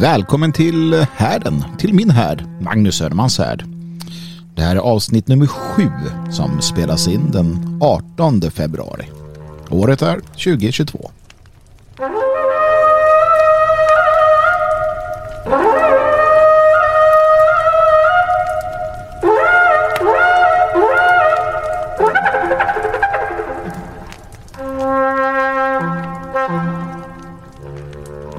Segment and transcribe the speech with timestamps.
[0.00, 3.64] Välkommen till härden, till min härd, Magnus Södermans härd.
[4.54, 5.88] Det här är avsnitt nummer sju
[6.30, 9.04] som spelas in den 18 februari.
[9.70, 11.10] Året är 2022.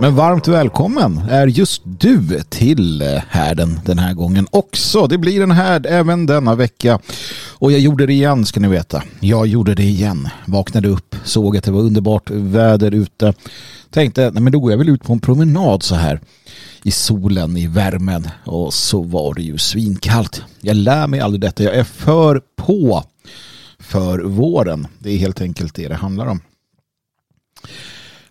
[0.02, 5.08] Men varmt välkommen är just du till eh, härden den här gången också.
[5.08, 7.00] Det blir en härd även denna vecka.
[7.50, 9.04] Och jag gjorde det igen ska ni veta.
[9.20, 10.30] Jag gjorde det igen.
[10.46, 13.34] Vaknade upp, såg att det var underbart väder ute.
[13.90, 16.22] Tänkte, nej men då går jag väl ut på en promenad så här
[16.84, 18.28] i solen, i värmen.
[18.46, 20.44] Och så var det ju svinkallt.
[20.62, 21.64] Jag lär mig aldrig detta.
[21.64, 23.04] Jag är för på
[23.80, 24.88] för våren.
[25.00, 26.42] Det är helt enkelt det det handlar om.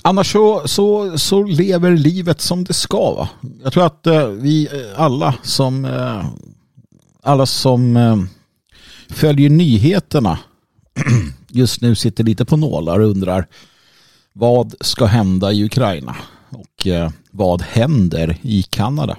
[0.03, 3.15] Annars så, så, så lever livet som det ska.
[3.15, 3.29] Va?
[3.63, 6.27] Jag tror att eh, vi eh, alla som, eh,
[7.23, 8.17] alla som eh,
[9.09, 10.39] följer nyheterna
[11.49, 13.47] just nu sitter lite på nålar och undrar
[14.33, 16.17] vad ska hända i Ukraina
[16.51, 19.17] och eh, vad händer i Kanada.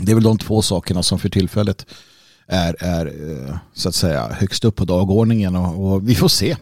[0.00, 1.86] Det är väl de två sakerna som för tillfället
[2.46, 6.50] är, är eh, så att säga högst upp på dagordningen och, och vi får se
[6.50, 6.56] Eh,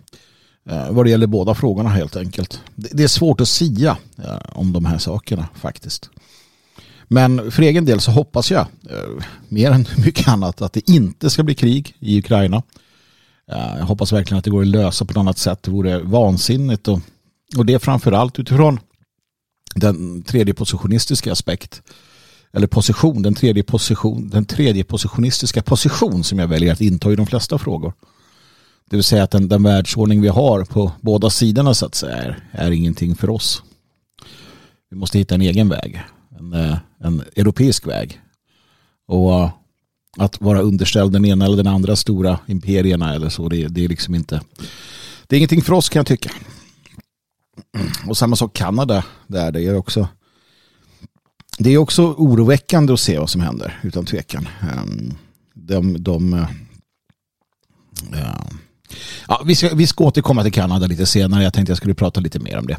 [0.69, 2.61] Eh, vad det gäller båda frågorna helt enkelt.
[2.75, 6.11] Det är svårt att sia eh, om de här sakerna faktiskt.
[7.08, 11.31] Men för egen del så hoppas jag, eh, mer än mycket annat, att det inte
[11.31, 12.62] ska bli krig i Ukraina.
[13.78, 15.62] Jag hoppas verkligen att det går att lösa på något annat sätt.
[15.62, 16.88] Det vore vansinnigt.
[16.88, 17.00] Och,
[17.56, 18.81] och det är framförallt utifrån
[19.75, 21.82] den tredje positionistiska aspekt.
[22.53, 27.16] Eller position, den tredje, position, den tredje positionistiska position som jag väljer att inta i
[27.16, 27.93] de flesta frågor.
[28.91, 32.17] Det vill säga att den, den världsordning vi har på båda sidorna så att säga
[32.17, 33.62] är, är ingenting för oss.
[34.91, 36.03] Vi måste hitta en egen väg.
[36.39, 38.21] En, eh, en europeisk väg.
[39.09, 39.50] Och eh,
[40.19, 43.89] att vara underställd den ena eller den andra stora imperierna eller så, det, det är
[43.89, 44.41] liksom inte
[45.27, 46.31] det är ingenting för oss kan jag tycka.
[48.06, 50.09] Och samma sak Kanada där, det är också
[51.59, 54.49] det är också oroväckande att se vad som händer utan tvekan.
[54.61, 55.15] Ehm,
[55.55, 56.47] de, de,
[58.11, 58.27] de
[59.28, 61.43] ja, vi, ska, vi ska återkomma till Kanada lite senare.
[61.43, 62.78] Jag tänkte jag skulle prata lite mer om det.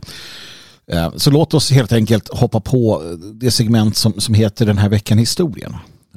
[0.87, 4.89] Eh, så låt oss helt enkelt hoppa på det segment som, som heter den här
[4.89, 5.75] veckan historien.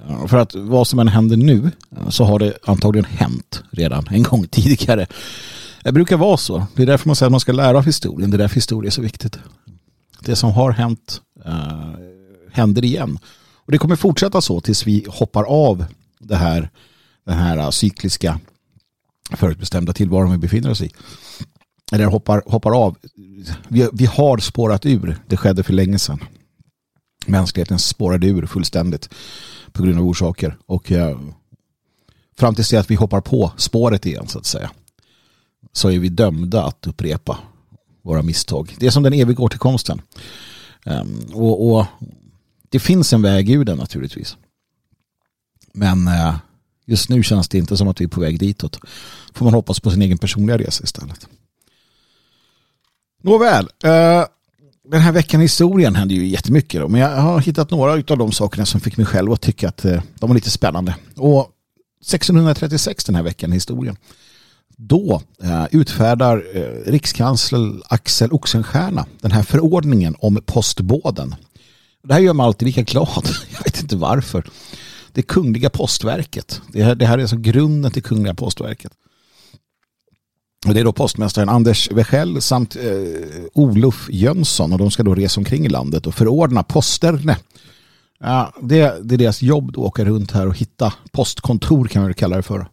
[0.09, 4.07] Eh, för att vad som än händer nu eh, så har det antagligen hänt redan
[4.11, 5.07] en gång tidigare.
[5.83, 6.67] Det brukar vara så.
[6.77, 8.31] Det är därför man säger att man ska lära av historien.
[8.31, 9.39] Det är därför historia är så viktigt.
[10.21, 11.91] Det som har hänt eh,
[12.53, 13.19] händer igen.
[13.55, 15.85] Och det kommer fortsätta så tills vi hoppar av
[16.19, 16.71] det här,
[17.27, 18.41] den här cykliska
[19.31, 20.91] förutbestämda tillvaron vi befinner oss i.
[21.93, 22.97] Eller hoppar, hoppar av.
[23.69, 25.19] Vi, vi har spårat ur.
[25.27, 26.25] Det skedde för länge sedan.
[27.27, 29.09] Mänskligheten spårade ur fullständigt
[29.73, 30.57] på grund av orsaker.
[30.67, 31.19] Och eh,
[32.39, 34.71] fram tills det att vi hoppar på spåret igen så att säga
[35.73, 37.39] så är vi dömda att upprepa
[38.03, 38.75] våra misstag.
[38.79, 40.03] Det är som den eviga återkomsten.
[40.87, 41.87] Um, och, och,
[42.69, 44.37] det finns en väg ur den naturligtvis.
[45.73, 46.37] Men eh,
[46.87, 48.79] Just nu känns det inte som att vi är på väg ditåt.
[49.35, 51.29] Får man hoppas på sin egen personliga resa istället.
[53.23, 54.25] Nåväl, eh,
[54.89, 58.19] den här veckan i historien hände ju jättemycket då, men jag har hittat några av
[58.19, 60.97] de sakerna som fick mig själv att tycka att eh, de var lite spännande.
[61.17, 61.51] Och
[62.01, 63.97] 1636 den här veckan i historien,
[64.77, 71.35] då eh, utfärdar eh, rikskansler Axel Oxenstierna den här förordningen om postbåden.
[72.03, 73.29] Det här gör mig alltid lika glad.
[73.51, 74.45] Jag vet inte varför
[75.15, 76.61] det kungliga postverket.
[76.73, 78.93] Det här, det här är alltså grunden till kungliga postverket.
[80.67, 82.83] Och det är då postmästaren Anders Wechell samt eh,
[83.55, 87.37] Olof Jönsson och de ska då resa omkring i landet och förordna posterne.
[88.21, 92.09] Ja, det, det är deras jobb att åka runt här och hitta postkontor kan man
[92.09, 92.67] väl kalla det för.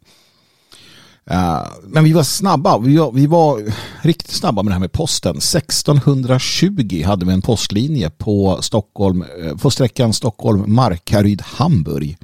[1.31, 4.91] Uh, men vi var snabba, vi var, vi var, riktigt snabba med det här med
[4.91, 5.37] posten.
[5.37, 12.17] 1620 hade vi en postlinje på, Stockholm, eh, på sträckan Stockholm-Markaryd-Hamburg.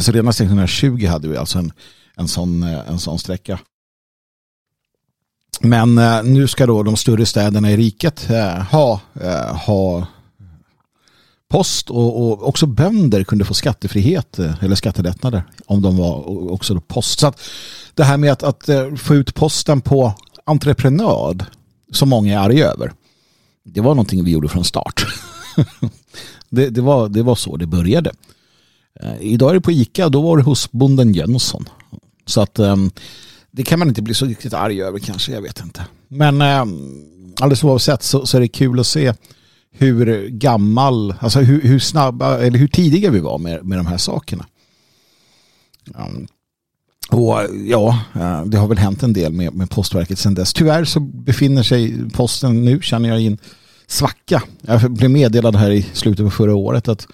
[0.00, 1.72] Så redan 1620 hade vi alltså en,
[2.16, 3.58] en, sån, eh, en sån sträcka.
[5.60, 10.06] Men eh, nu ska då de större städerna i riket eh, ha, eh, ha
[11.48, 16.74] post och, och, också bönder kunde få skattefrihet eh, eller skattelättnader om de var också
[16.74, 17.20] då post.
[17.20, 17.40] Så att
[17.94, 20.12] det här med att, att eh, få ut posten på
[20.44, 21.46] entreprenad
[21.92, 22.92] som många är arga över.
[23.64, 25.06] Det var någonting vi gjorde från start.
[26.50, 28.12] det, det, var, det var så det började.
[29.02, 31.68] Eh, idag är det på Ica och då var det hos bonden Jönsson.
[32.26, 32.90] Så att ehm,
[33.50, 35.86] det kan man inte bli så riktigt arg över kanske, jag vet inte.
[36.08, 37.04] Men ehm,
[37.40, 39.14] alldeles oavsett så, så är det kul att se
[39.70, 43.98] hur gammal, alltså hur, hur snabba eller hur tidiga vi var med, med de här
[43.98, 44.46] sakerna.
[45.98, 46.26] Ehm,
[47.10, 50.52] och ja, eh, det har väl hänt en del med, med postverket sedan dess.
[50.52, 53.38] Tyvärr så befinner sig posten nu, känner jag, i en
[53.86, 54.42] svacka.
[54.60, 57.06] Jag blev meddelad här i slutet på förra året att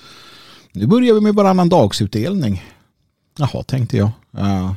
[0.74, 2.62] nu börjar vi med varannan dagsutdelning.
[3.38, 4.10] Jaha, tänkte jag.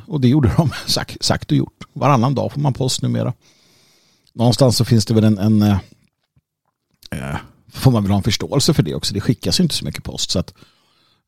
[0.06, 1.84] Och det gjorde de, sagt, sagt och gjort.
[1.92, 3.32] Varannan dag får man post numera.
[4.32, 7.36] Någonstans så finns det väl en, en uh,
[7.72, 9.14] får man väl ha en förståelse för det också.
[9.14, 10.30] Det skickas ju inte så mycket post.
[10.30, 10.54] Så att,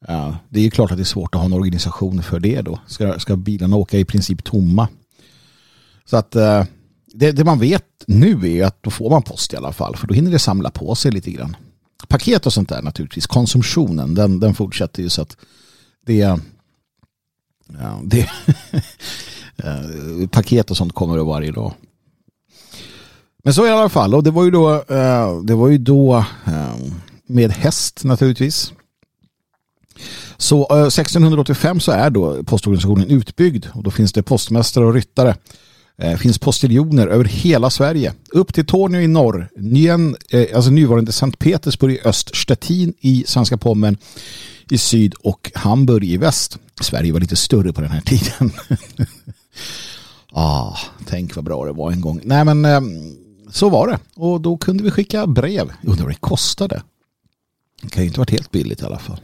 [0.09, 2.63] uh, det är ju klart att det är svårt att ha en organisation för det
[2.63, 2.81] då.
[2.87, 4.89] Ska, ska bilarna åka i princip tomma?
[6.05, 6.65] Så att eh,
[7.07, 9.97] det, det man vet nu är att då får man post i alla fall.
[9.97, 11.57] För då hinner det samla på sig lite grann
[12.11, 13.27] paket och sånt där naturligtvis.
[13.27, 15.37] Konsumtionen, den, den fortsätter ju så att
[16.07, 16.15] det,
[17.79, 18.21] ja, det
[19.57, 21.73] eh, paket och sånt kommer det varje dag.
[23.45, 26.25] Men så i alla fall, och det var ju då, eh, det var ju då
[26.47, 26.75] eh,
[27.27, 28.73] med häst naturligtvis.
[30.37, 35.37] Så 1685 så är då postorganisationen utbyggd och då finns det postmästare och ryttare
[36.01, 38.13] eh, finns postiljoner över hela Sverige.
[38.31, 43.25] Upp till Tornio i norr, Nyen, eh, alltså nuvarande Sankt Petersburg i öst, Stettin i
[43.27, 43.97] svenska Pommern
[44.71, 46.59] i syd och Hamburg i väst.
[46.81, 48.53] Sverige var lite större på den här tiden.
[50.33, 50.77] ah,
[51.07, 52.21] tänk vad bra det var en gång.
[52.25, 52.81] Nej men eh,
[53.51, 53.99] så var det.
[54.15, 55.73] Och då kunde vi skicka brev.
[55.83, 56.83] Undrar vad det kostade.
[57.83, 59.21] Det kan ju inte varit helt billigt i alla fall.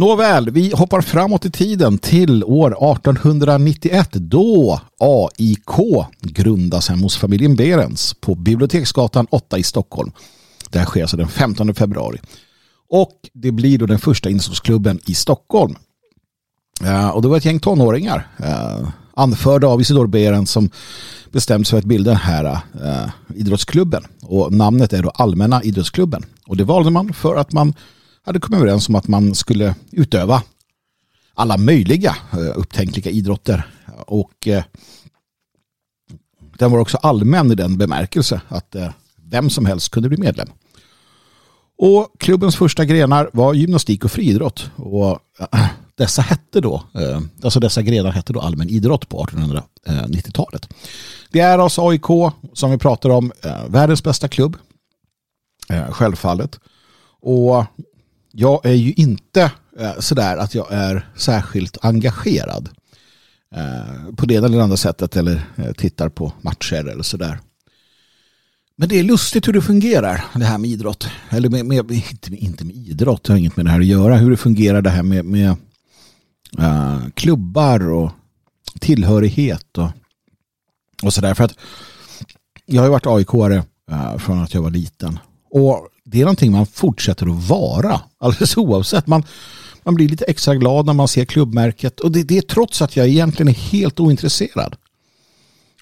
[0.00, 7.56] Nåväl, vi hoppar framåt i tiden till år 1891 då AIK grundas hemma hos familjen
[7.56, 10.12] Berens på Biblioteksgatan 8 i Stockholm.
[10.70, 12.18] Det här sker alltså den 15 februari.
[12.90, 15.74] Och det blir då den första inneslåsklubben i Stockholm.
[16.84, 20.70] Eh, och det var ett gäng tonåringar eh, anförda av Isidor Berens som
[21.30, 22.44] bestämt sig för att bilda den här
[22.84, 24.04] eh, idrottsklubben.
[24.22, 26.24] Och namnet är då Allmänna idrottsklubben.
[26.46, 27.74] Och det valde man för att man
[28.22, 30.42] hade kommit överens om att man skulle utöva
[31.40, 33.66] alla möjliga eh, upptänkliga idrotter.
[34.06, 34.64] Och eh,
[36.58, 40.48] den var också allmän i den bemärkelse att eh, vem som helst kunde bli medlem.
[41.78, 44.70] Och klubbens första grenar var gymnastik och friidrott.
[44.76, 45.18] Och
[45.94, 46.82] dessa hette då,
[47.42, 50.68] alltså dessa grenar hette då allmän idrott på 1890-talet.
[51.30, 53.32] Det är alltså AIK som vi pratar om,
[53.68, 54.56] världens bästa klubb.
[55.90, 56.60] Självfallet.
[57.20, 57.64] Och
[58.32, 62.68] jag är ju inte eh, sådär att jag är särskilt engagerad
[63.54, 67.38] eh, på det ena eller andra sättet eller eh, tittar på matcher eller sådär.
[68.80, 71.08] Men det är lustigt hur det fungerar det här med idrott.
[71.30, 73.86] Eller med, med, inte, med, inte med idrott, det har inget med det här att
[73.86, 74.16] göra.
[74.16, 75.56] Hur det fungerar det här med, med
[76.58, 78.10] uh, klubbar och
[78.80, 79.88] tillhörighet och,
[81.02, 81.34] och sådär.
[81.34, 81.54] För att
[82.66, 85.18] jag har ju varit AIK-are uh, eh, från att jag var liten.
[85.50, 88.00] Och det är någonting man fortsätter att vara.
[88.20, 89.06] Alldeles oavsett.
[89.06, 89.24] Man,
[89.82, 92.00] man blir lite extra glad när man ser klubbmärket.
[92.00, 94.76] Och det, det är trots att jag egentligen är helt ointresserad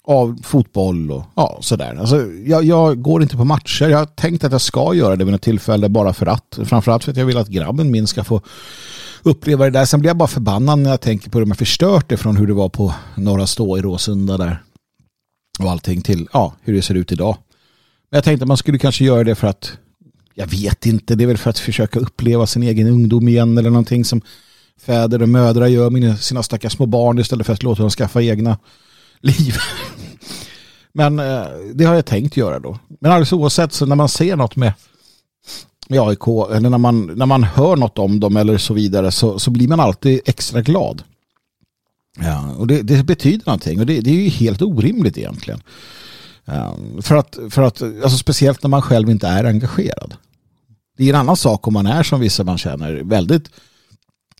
[0.03, 1.95] av fotboll och ja, sådär.
[1.99, 3.89] Alltså, jag, jag, går inte på matcher.
[3.89, 6.59] Jag har tänkt att jag ska göra det vid något tillfälle bara för att.
[6.65, 8.41] Framförallt för att jag vill att grabben min ska få
[9.23, 9.85] uppleva det där.
[9.85, 12.37] Sen blir jag bara förbannad när jag tänker på hur de har förstört det från
[12.37, 14.63] hur det var på Norra Stå i Råsunda där.
[15.59, 17.37] Och allting till ja, hur det ser ut idag.
[18.09, 19.71] Men jag tänkte att man skulle kanske göra det för att
[20.33, 23.69] jag vet inte, det är väl för att försöka uppleva sin egen ungdom igen eller
[23.69, 24.21] någonting som
[24.81, 28.21] fäder och mödrar gör med sina stackars små barn istället för att låta dem skaffa
[28.21, 28.57] egna
[29.21, 29.55] liv.
[30.93, 32.79] Men eh, det har jag tänkt göra då.
[32.99, 34.73] Men alldeles oavsett så när man ser något med,
[35.89, 39.39] med AIK eller när man, när man hör något om dem eller så vidare så,
[39.39, 41.03] så blir man alltid extra glad.
[42.19, 45.61] Ja, och det, det betyder någonting och det, det är ju helt orimligt egentligen.
[46.51, 50.13] Ehm, för att, för att alltså speciellt när man själv inte är engagerad.
[50.97, 53.49] Det är en annan sak om man är som vissa man känner väldigt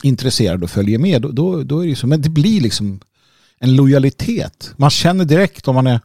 [0.03, 1.21] intresserad och följer med.
[1.21, 2.07] Då, då, då är det ju så.
[2.07, 2.99] Men det blir liksom
[3.59, 4.73] en lojalitet.
[4.75, 5.99] Man känner direkt om man är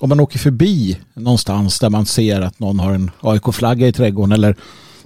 [0.00, 4.32] om man åker förbi någonstans där man ser att någon har en AIK-flagga i trädgården
[4.32, 4.56] eller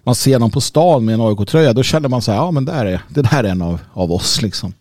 [0.04, 2.64] man ser någon på stan med en AIK-tröja då känner man så här, ja men
[2.64, 4.74] där är, det där är en av, av oss liksom.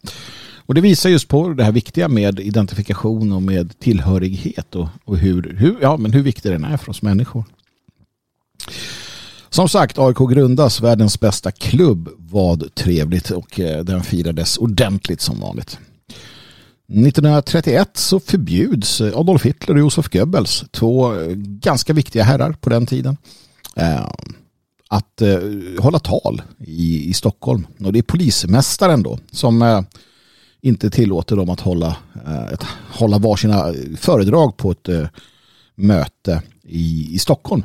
[0.70, 5.18] Och det visar just på det här viktiga med identifikation och med tillhörighet och, och
[5.18, 7.44] hur, hur, ja, men hur viktig den är för oss människor.
[9.50, 12.10] Som sagt, AIK grundas, världens bästa klubb.
[12.18, 15.80] Vad trevligt och eh, den firades ordentligt som vanligt.
[16.88, 22.70] 1931 så förbjuds eh, Adolf Hitler och Josef Goebbels, två eh, ganska viktiga herrar på
[22.70, 23.18] den tiden,
[24.90, 25.22] att
[25.80, 27.68] hålla tal i Stockholm.
[27.86, 29.86] Och det är polismästaren då som
[30.62, 35.08] inte tillåter dem att hålla, eh, att hålla varsina föredrag på ett eh,
[35.76, 37.64] möte i, i Stockholm.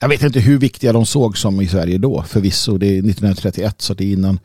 [0.00, 2.22] Jag vet inte hur viktiga de såg som i Sverige då.
[2.22, 4.38] Förvisso, det är 1931 så det är innan,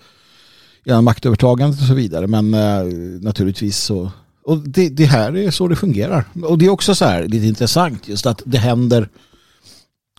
[0.86, 2.28] innan maktövertagandet och så vidare.
[2.28, 2.84] Men eh,
[3.22, 4.12] naturligtvis så...
[4.44, 6.26] Och det, det, här är så det fungerar.
[6.44, 9.10] Och det är också så här lite intressant just att det händer...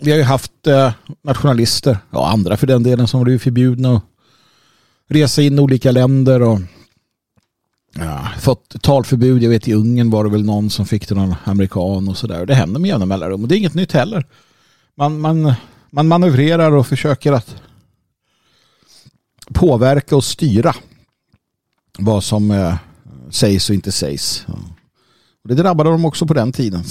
[0.00, 4.02] Vi har ju haft eh, nationalister, och andra för den delen, som var förbjudna att
[5.08, 6.60] resa in i olika länder och
[7.94, 9.42] ja, fått talförbud.
[9.42, 12.46] Jag vet i Ungern var det väl någon som fick det någon amerikan och sådär.
[12.46, 14.26] Det händer med jämna mellanrum och det är inget nytt heller
[14.96, 15.54] man, man,
[15.90, 17.56] man manövrerar och försöker att
[19.54, 20.74] påverka och styra
[21.98, 22.74] vad som eh,
[23.30, 24.46] sägs och inte sägs.
[25.42, 26.84] Och det drabbade dem också på den tiden.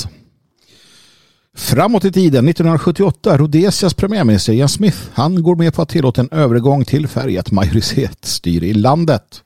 [1.58, 6.30] Framåt i tiden, 1978, Rhodesias premiärminister Ian Smith, han går med på att tillåta en
[6.32, 9.44] övergång till färgat majoritetsstyre i landet.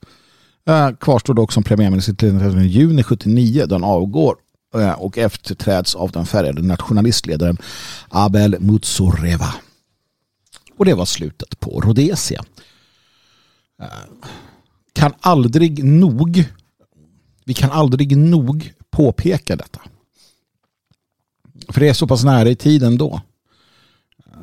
[0.68, 4.36] Eh, kvarstår dock som premiärminister till juni 79 då han avgår
[4.74, 7.58] eh, och efterträds av den färgade nationalistledaren
[8.08, 9.54] Abel Mutsoreva.
[10.76, 12.44] Och det var slutet på Rhodesia.
[13.82, 13.86] Eh,
[14.92, 16.44] kan aldrig nog
[17.44, 19.80] vi kan aldrig nog påpeka detta.
[21.72, 23.20] För det är så pass nära i tiden då.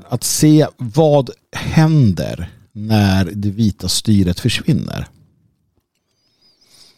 [0.09, 5.07] Att se vad händer när det vita styret försvinner.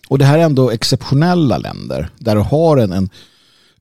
[0.08, 3.10] Och det här är ändå exceptionella länder där du har en, en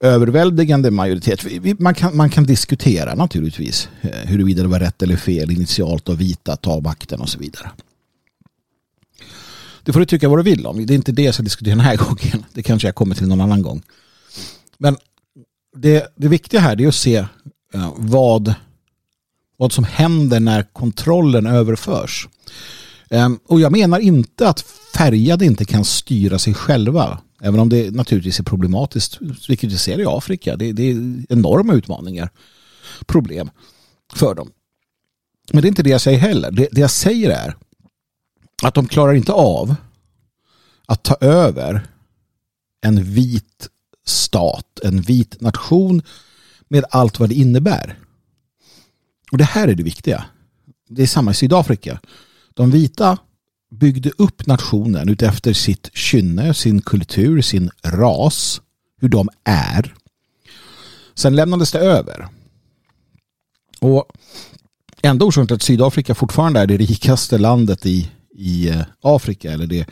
[0.01, 1.47] överväldigande majoritet.
[1.81, 6.17] Man kan, man kan diskutera naturligtvis eh, huruvida det var rätt eller fel initialt av
[6.17, 7.71] vita att ta makten och så vidare.
[9.83, 10.87] Det får du tycka vad du vill om.
[10.87, 12.45] Det är inte det jag ska diskutera den här gången.
[12.53, 13.83] Det kanske jag kommer till någon annan gång.
[14.79, 14.97] Men
[15.77, 17.17] det, det viktiga här är att se
[17.75, 18.55] eh, vad,
[19.57, 22.29] vad som händer när kontrollen överförs.
[23.11, 24.61] Ehm, och jag menar inte att
[24.95, 27.21] färgade inte kan styra sig själva.
[27.41, 30.57] Även om det naturligtvis är problematiskt, vilket vi ser i Afrika.
[30.57, 32.31] Det, det är enorma utmaningar,
[33.07, 33.51] problem
[34.15, 34.51] för dem.
[35.53, 36.51] Men det är inte det jag säger heller.
[36.51, 37.57] Det, det jag säger är
[38.63, 39.75] att de klarar inte av
[40.87, 41.87] att ta över
[42.81, 43.69] en vit
[44.09, 46.03] stat, en vit nation
[46.69, 47.99] med allt vad det innebär.
[49.33, 50.25] Och det här är det viktiga.
[50.89, 52.01] Det är samma i Sydafrika.
[52.55, 53.19] De vita
[53.71, 58.61] byggde upp nationen utefter sitt kynne, sin kultur, sin ras,
[59.01, 59.95] hur de är.
[61.15, 62.29] Sen lämnades det över.
[63.81, 64.05] Och
[65.03, 69.67] enda orsaken till att Sydafrika fortfarande är det rikaste landet i, i eh, Afrika eller
[69.67, 69.87] det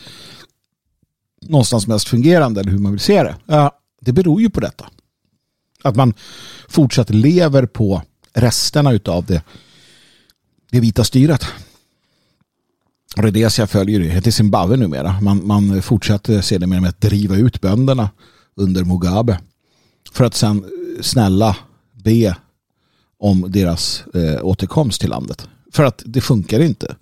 [1.41, 3.37] någonstans mest fungerande eller hur man vill se det.
[4.07, 4.87] Det beror ju på detta.
[5.83, 6.15] Att man
[6.69, 9.43] fortsatt lever på resterna av det,
[10.71, 11.47] det vita styret.
[13.17, 15.21] Rhodesia följer det till Zimbabwe numera.
[15.21, 18.11] Man, man fortsatte sedermera med att driva ut bönderna
[18.55, 19.41] under Mugabe
[20.13, 20.65] för att sen
[21.01, 21.57] snälla
[21.93, 22.37] be
[23.19, 25.49] om deras eh, återkomst till landet.
[25.73, 26.97] För att det funkar inte.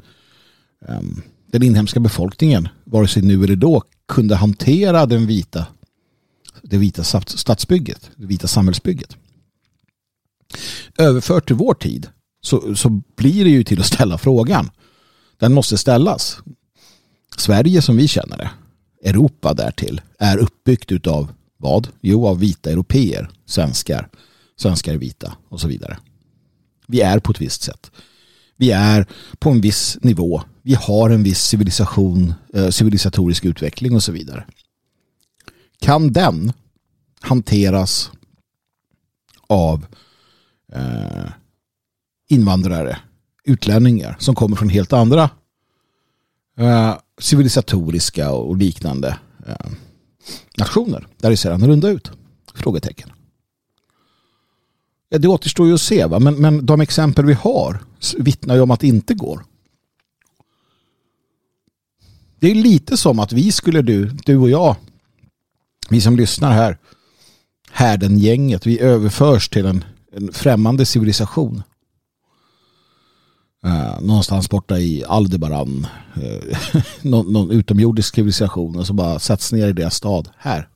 [0.88, 5.66] Um, den inhemska befolkningen, vare sig nu eller då, kunde hantera den vita,
[6.64, 9.16] det vita stadsbygget, det vita samhällsbygget.
[10.98, 12.08] Överfört till vår tid
[12.40, 14.70] så, så blir det ju till att ställa frågan
[15.38, 16.38] den måste ställas.
[17.36, 18.50] Sverige som vi känner det,
[19.08, 21.88] Europa därtill, är uppbyggt av vad?
[22.00, 24.08] Jo, av vita europeer, svenskar,
[24.56, 25.98] svenskar är vita och så vidare.
[26.86, 27.90] Vi är på ett visst sätt.
[28.56, 29.06] Vi är
[29.38, 30.42] på en viss nivå.
[30.62, 34.44] Vi har en viss civilisation, eh, civilisatorisk utveckling och så vidare.
[35.84, 36.52] Kan den
[37.20, 38.10] hanteras
[39.46, 39.86] av
[40.72, 41.30] eh,
[42.28, 42.98] invandrare
[43.44, 45.30] utlänningar som kommer från helt andra
[46.58, 49.70] eh, civilisatoriska och liknande eh,
[50.58, 52.10] nationer där det ser annorlunda ut?
[52.54, 53.10] Frågetecken.
[55.08, 56.18] Ja, det återstår ju att se, va?
[56.18, 57.84] Men, men de exempel vi har
[58.18, 59.44] vittnar ju om att det inte går.
[62.38, 64.76] Det är lite som att vi skulle, du, du och jag,
[65.88, 66.78] vi som lyssnar här,
[67.70, 71.62] härden-gänget, vi överförs till en, en främmande civilisation
[73.64, 75.86] Eh, någonstans borta i Aldebaran.
[76.14, 76.58] Eh,
[77.02, 80.28] någon, någon utomjordisk civilisation och så bara sätts ner i deras stad.
[80.36, 80.68] Här.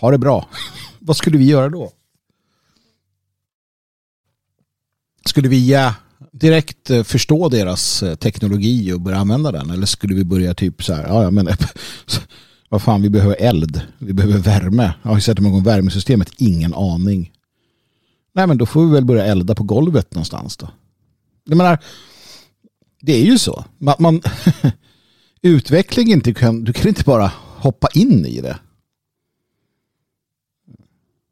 [0.00, 0.48] Ha det bra.
[0.98, 1.92] Vad skulle vi göra då?
[5.26, 5.94] Skulle vi ja,
[6.32, 9.70] direkt eh, förstå deras eh, teknologi och börja använda den?
[9.70, 11.46] Eller skulle vi börja typ så här, ja, ja men
[12.68, 14.94] vad fan, vi behöver eld, vi behöver värme.
[15.02, 17.32] Jag har ju sett igång värmesystemet, ingen aning.
[18.34, 20.68] Nej men då får vi väl börja elda på golvet någonstans då.
[21.44, 21.78] Jag menar,
[23.00, 23.64] det är ju så.
[23.78, 24.22] Man, man
[25.42, 28.58] utveckling inte kan, du kan inte bara hoppa in i det.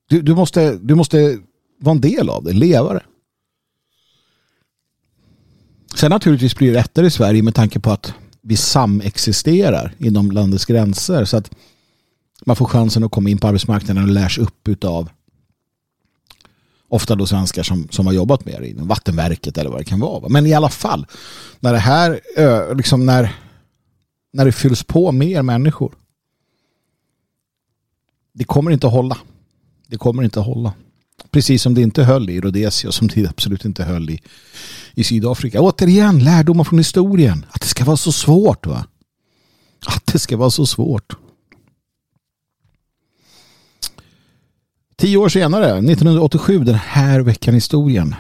[0.09, 1.39] Du, du, måste, du måste
[1.81, 3.03] vara en del av det, leva det.
[5.95, 8.15] Sen naturligtvis blir det rättare i Sverige med tanke på att
[8.45, 11.51] vi samexisterar inom landets gränser så att
[12.47, 15.09] man får chansen att komma in på arbetsmarknaden och lärs upp av
[16.89, 20.01] ofta då svenskar som, som har jobbat med det inom vattenverket eller vad det kan
[20.01, 20.29] vara.
[20.29, 21.07] Men i alla fall,
[21.61, 22.21] när det här
[22.75, 23.35] liksom när,
[24.33, 25.95] när det fylls på mer människor
[28.35, 29.19] det kommer inte att hålla.
[29.87, 30.73] Det kommer inte att hålla.
[31.35, 34.21] Precis som det inte höll i Rhodesia som det absolut inte höll i,
[34.95, 35.61] i Sydafrika.
[35.61, 37.47] Återigen, lärdomar från historien.
[37.51, 38.87] Att det ska vara så svårt va?
[39.87, 41.13] Att det ska vara så svårt.
[44.97, 48.15] Tio år senare, 1987, den här veckan i historien.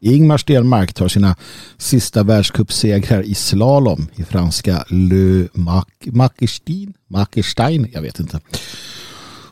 [0.00, 1.36] Ingmar Stenmark tar sina
[1.78, 5.48] sista världscupsegrar i slalom i franska Le
[6.04, 6.94] Mackerstein.
[7.08, 8.40] Mackerstein, jag vet inte.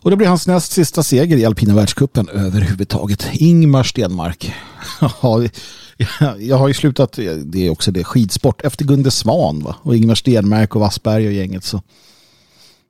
[0.03, 3.29] Och det blir hans näst sista seger i alpina världskuppen överhuvudtaget.
[3.33, 4.55] Ingmar Stenmark.
[6.39, 7.13] jag har ju slutat,
[7.45, 9.77] det är också det, skidsport efter Gunde Svan va?
[9.83, 11.83] och Ingmar Stenmark och Wassberg och gänget så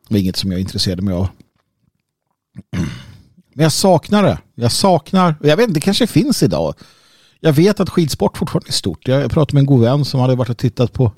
[0.08, 1.28] det var inget som jag intresserade mig av.
[3.54, 4.38] Men jag saknar det.
[4.54, 6.74] Jag saknar, jag vet inte, det kanske finns idag.
[7.40, 9.08] Jag vet att skidsport fortfarande är stort.
[9.08, 11.12] Jag pratade med en god vän som hade varit och tittat på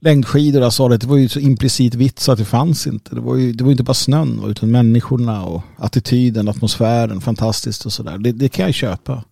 [0.00, 3.14] längdskidor och sa det var ju så implicit vitt så att det fanns inte.
[3.14, 7.92] Det var ju det var inte bara snön utan människorna och attityden, atmosfären, fantastiskt och
[7.92, 8.18] sådär.
[8.18, 9.24] Det, det kan jag köpa.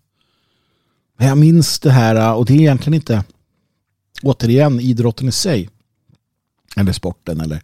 [1.19, 3.25] Men jag minns det här och det är egentligen inte
[4.23, 5.71] återigen idrotten i sig
[6.77, 7.63] eller sporten eller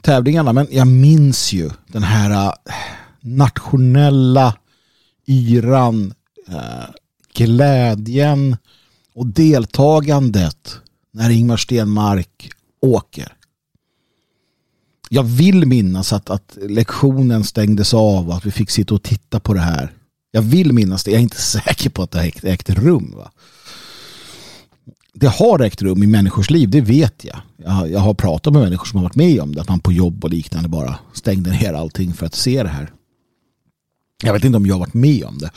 [0.00, 2.52] tävlingarna men jag minns ju den här äh,
[3.20, 4.56] nationella
[5.26, 6.14] yran,
[6.48, 6.84] äh,
[7.34, 8.56] glädjen
[9.14, 10.80] och deltagandet
[11.16, 12.50] när Ingmar Stenmark
[12.80, 13.32] åker.
[15.08, 19.40] Jag vill minnas att, att lektionen stängdes av och att vi fick sitta och titta
[19.40, 19.92] på det här.
[20.30, 21.10] Jag vill minnas det.
[21.10, 23.14] Jag är inte säker på att det har ägt rum.
[23.16, 23.30] Va?
[25.14, 27.38] Det har ägt rum i människors liv, det vet jag.
[27.56, 27.90] jag.
[27.90, 29.60] Jag har pratat med människor som har varit med om det.
[29.60, 32.92] Att man på jobb och liknande bara stängde ner allting för att se det här.
[34.22, 35.50] Jag vet inte om jag har varit med om det.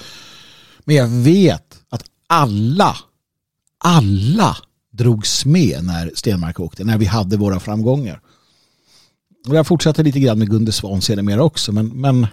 [0.85, 2.97] Men jag vet att alla,
[3.77, 4.57] alla
[4.99, 8.21] drogs med när Stenmark åkte, när vi hade våra framgångar.
[9.47, 12.27] Och jag fortsatte lite grann med Gunde Svan mer också, men, men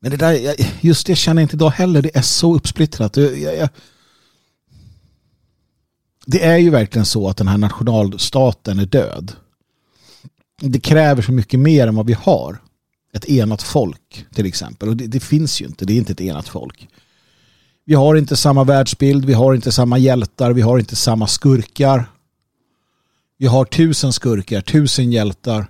[0.00, 2.02] men det där, just det känner jag inte idag heller.
[2.02, 3.16] Det är så uppsplittrat.
[3.16, 3.68] Jag, jag,
[6.26, 9.32] det är ju verkligen så att den här nationalstaten är död.
[10.60, 12.62] Det kräver så mycket mer än vad vi har
[13.12, 14.88] ett enat folk till exempel.
[14.88, 16.88] Och det, det, finns ju inte, det är inte ett enat folk.
[17.84, 22.10] Vi har inte samma världsbild, vi har inte samma hjältar, vi har inte samma skurkar.
[23.36, 25.66] Vi har tusen skurkar, tusen hjältar.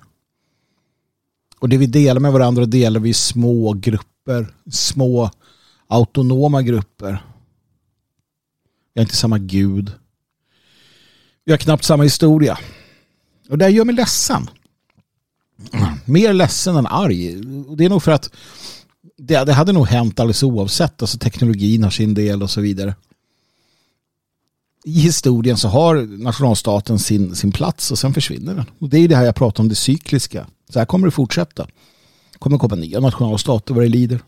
[1.59, 5.31] Och det vi delar med varandra delar vi i små grupper, små
[5.89, 7.25] autonoma grupper.
[8.95, 9.93] Vi har inte samma gud.
[11.45, 12.59] Vi har knappt samma historia.
[13.49, 14.49] Och det gör mig ledsen
[16.05, 17.37] mer ledsen än arg.
[17.69, 18.31] Och Det är nog för att
[19.17, 21.03] det, det hade nog hänt alldeles oavsett.
[21.03, 22.95] Alltså teknologin har sin del och så vidare.
[24.85, 28.65] I historien så har nationalstaten sin, sin plats och sen försvinner den.
[28.79, 30.47] Och det är det här jag pratar om, det cykliska.
[30.69, 31.67] Så här kommer det fortsätta.
[32.33, 34.21] Det kommer komma nya nationalstater vad det lider.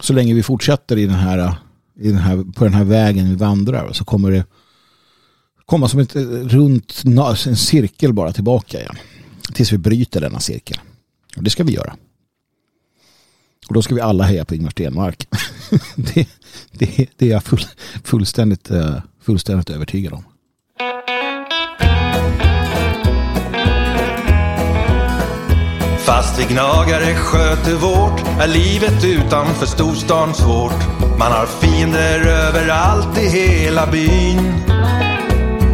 [0.00, 1.54] Så länge vi fortsätter i den här,
[2.00, 4.44] i den här, på den här vägen vi vandrar så kommer det
[5.66, 7.02] komma som ett runt
[7.46, 8.96] en cirkel bara tillbaka igen.
[9.52, 10.78] Tills vi bryter denna cirkel.
[11.36, 11.96] Och det ska vi göra.
[13.68, 15.28] Och då ska vi alla heja på Ingmar Stenmark.
[15.96, 16.28] det,
[16.72, 17.64] det, det är jag full,
[18.04, 20.24] fullständigt, eh, fullständigt övertygad om.
[25.98, 30.80] Fast vi gnagare sköter vårt är livet utanför storstan svårt.
[31.18, 34.54] Man har fiender överallt i hela byn.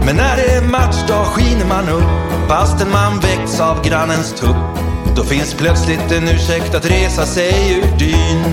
[0.07, 4.89] Men när det är matchdag skiner man upp fastän man väcks av grannens tupp.
[5.20, 8.44] Då finns plötsligt en ursäkt att resa sig ur dyn.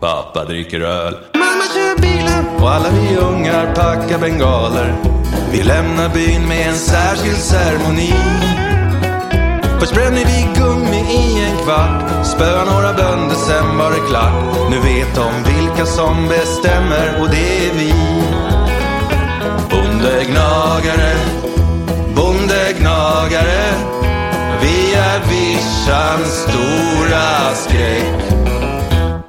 [0.00, 1.16] Pappa dricker öl.
[1.34, 2.46] Mamma kör bilen.
[2.60, 4.94] Och alla vi ungar packar bengaler.
[5.52, 8.14] Vi lämnar byn med en särskild ceremoni.
[9.80, 12.26] Först bränner vi gummi i en kvart.
[12.26, 14.70] Spöar några bönder, sen var det klart.
[14.70, 17.92] Nu vet de vilka som bestämmer och det är vi.
[19.70, 21.14] Bondegnagare,
[22.14, 23.97] bondegnagare.
[24.60, 28.22] Vi är vischans stora skräck.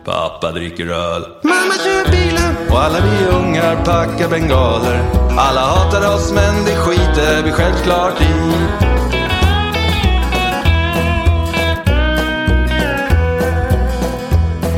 [0.05, 1.25] Pappa dricker öl.
[1.43, 2.55] Mamma kör bilen.
[2.69, 4.99] Och alla vi ungar packar bengaler.
[5.37, 8.79] Alla hatar oss men det skiter vi självklart i.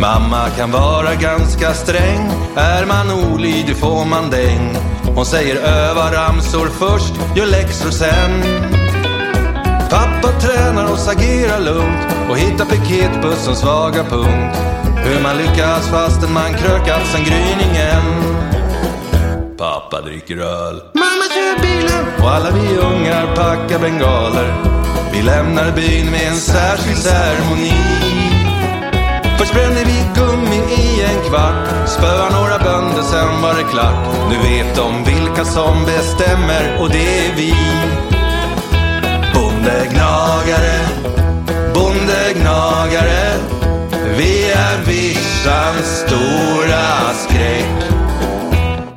[0.01, 2.31] Mamma kan vara ganska sträng.
[2.55, 4.77] Är man olydig får man däng.
[5.15, 8.70] Hon säger öva ramsor först, gör läxor sen.
[9.91, 14.57] Pappa tränar oss agera lugnt och hittar piketbussens svaga punkt.
[15.03, 18.03] Hur man lyckas fastän man krökat sen gryningen.
[19.57, 20.81] Pappa dricker öl.
[20.93, 22.05] Mamma kör bilen.
[22.23, 24.53] Och alla vi ungar packar bengaler.
[25.13, 27.73] Vi lämnar byn med en särskild ceremoni.
[29.37, 31.89] Först bränner vi gummi i en kvart.
[31.89, 34.15] Spöar några bönder, sen var det klart.
[34.29, 37.53] Nu vet de vilka som bestämmer och det är vi.
[39.61, 40.79] Bondegnagare,
[41.73, 43.37] bondegnagare.
[44.17, 47.91] Vi är vischans stora skräck.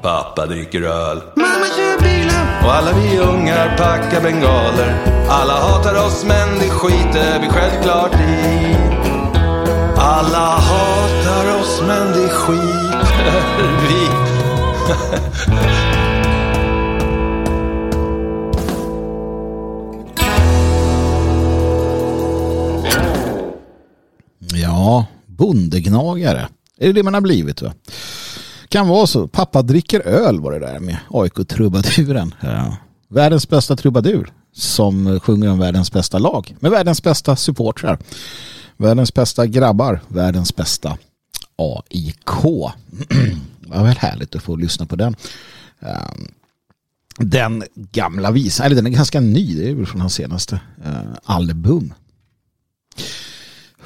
[0.03, 1.22] Pappa dricker öl.
[1.35, 2.46] Mamma kör bilen.
[2.64, 4.94] Och alla vi ungar packar bengaler.
[5.29, 8.77] Alla hatar oss men det skiter vi självklart i.
[9.96, 14.09] Alla hatar oss men det skiter vi
[24.84, 26.48] Ja, bondegnagare.
[26.78, 27.62] Är det det man har blivit?
[27.62, 27.72] Va?
[28.68, 29.28] Kan vara så.
[29.28, 32.34] Pappa dricker öl var det där med AIK-trubaduren.
[32.40, 32.76] Ja.
[33.08, 37.98] Världens bästa trubadur som sjunger om världens bästa lag med världens bästa supportrar.
[38.76, 40.98] Världens bästa grabbar, världens bästa
[41.56, 42.72] AIK.
[43.60, 45.16] Det var väl härligt att få lyssna på den.
[45.80, 46.28] Ehm,
[47.18, 51.14] den gamla visan, eller den är ganska ny, det är väl från hans senaste eh,
[51.24, 51.94] album.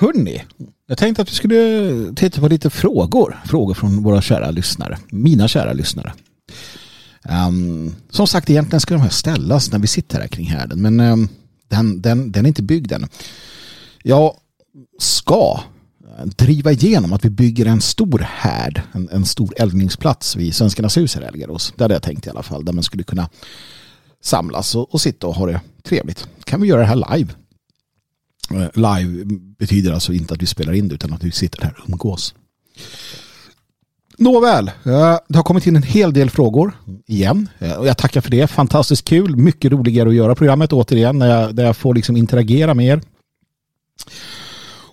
[0.01, 0.45] Hörrni,
[0.87, 3.41] jag tänkte att vi skulle titta på lite frågor.
[3.47, 4.99] Frågor från våra kära lyssnare.
[5.11, 6.13] Mina kära lyssnare.
[7.49, 10.83] Um, som sagt, egentligen ska de här ställas när vi sitter här kring härden.
[10.83, 11.29] Men um,
[11.69, 13.09] den, den, den är inte byggd än.
[14.03, 14.35] Jag
[14.99, 15.61] ska
[16.25, 18.83] driva igenom att vi bygger en stor härd.
[18.93, 21.73] En, en stor eldningsplats vid Svenskarnas hus här i Elgarås.
[21.77, 22.65] Det hade jag tänkt i alla fall.
[22.65, 23.29] Där man skulle kunna
[24.23, 26.29] samlas och, och sitta och ha det trevligt.
[26.45, 27.33] Kan vi göra det här live?
[28.75, 29.25] Live
[29.59, 32.35] betyder alltså inte att vi spelar in det utan att vi sitter här och umgås.
[34.19, 34.73] Nåväl, eh,
[35.29, 36.73] det har kommit in en hel del frågor
[37.07, 38.47] igen eh, och jag tackar för det.
[38.47, 42.75] Fantastiskt kul, mycket roligare att göra programmet återigen när jag, där jag får liksom interagera
[42.75, 43.01] med er.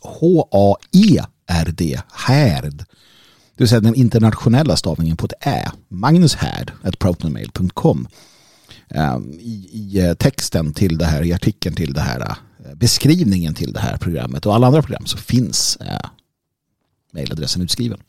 [1.47, 2.77] H-A-E-R-D, Härd.
[2.77, 5.71] Det vill säga den internationella stavningen på ett ä.
[5.87, 8.07] Magnus Härd, protonmail.com.
[8.89, 13.53] Ehm, I, I eh, texten till det här, i artikeln till det här, eh, beskrivningen
[13.53, 16.09] till det här programmet och alla andra program så finns eh,
[17.11, 17.99] mejladressen utskriven.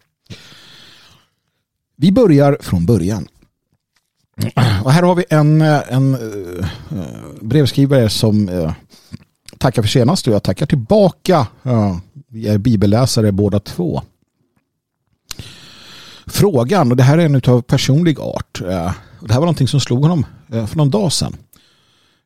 [1.97, 3.29] Vi börjar från början.
[4.85, 6.17] Och här har vi en, en
[7.41, 8.51] brevskrivare som
[9.59, 11.47] tackar för senast och jag tackar tillbaka.
[12.37, 14.03] Vi är bibelläsare båda två.
[16.27, 18.61] Frågan, och det här är en av personlig art.
[18.61, 21.37] Eh, det här var någonting som slog honom eh, för någon dag sedan.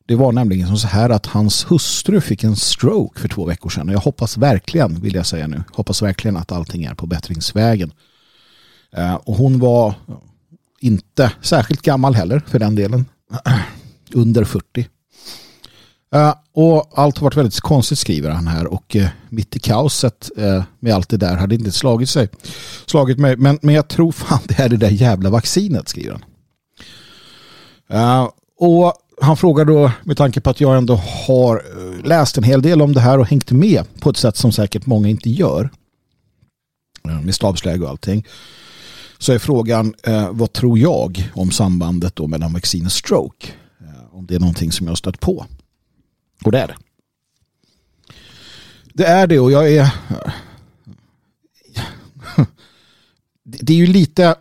[0.05, 3.69] Det var nämligen som så här att hans hustru fick en stroke för två veckor
[3.69, 3.89] sedan.
[3.89, 7.93] Och jag hoppas verkligen, vill jag säga nu, hoppas verkligen att allting är på bättringsvägen.
[8.97, 9.93] Eh, och hon var
[10.79, 13.05] inte särskilt gammal heller för den delen.
[14.13, 14.87] Under 40.
[16.15, 20.29] Uh, och allt har varit väldigt konstigt skriver han här och uh, mitt i kaoset
[20.37, 22.29] uh, med allt det där hade inte slagit sig.
[22.85, 23.37] Slagit mig.
[23.37, 26.19] Men, men jag tror fan det är det där jävla vaccinet skriver
[27.89, 28.29] han.
[28.59, 30.95] och han frågar då med tanke på att jag ändå
[31.27, 31.63] har
[32.03, 34.85] läst en hel del om det här och hängt med på ett sätt som säkert
[34.85, 35.69] många inte gör.
[37.23, 38.27] Med stabsläge och allting
[39.17, 39.93] så är frågan
[40.31, 43.47] vad tror jag om sambandet då mellan vaccin och stroke?
[44.11, 45.45] Om det är någonting som jag har stött på.
[46.45, 46.75] Och det är det.
[48.93, 49.93] Det är det och jag är
[53.43, 54.35] det är ju lite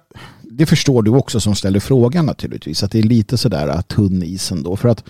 [0.60, 2.82] det förstår du också som ställer frågan naturligtvis.
[2.82, 4.76] Att det är lite sådär äh, tunn isen då.
[4.76, 5.04] För att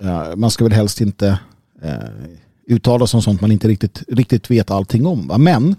[0.00, 1.38] äh, man ska väl helst inte
[1.82, 1.94] äh,
[2.66, 5.28] uttala sig om sånt man inte riktigt, riktigt vet allting om.
[5.28, 5.38] Va?
[5.38, 5.76] Men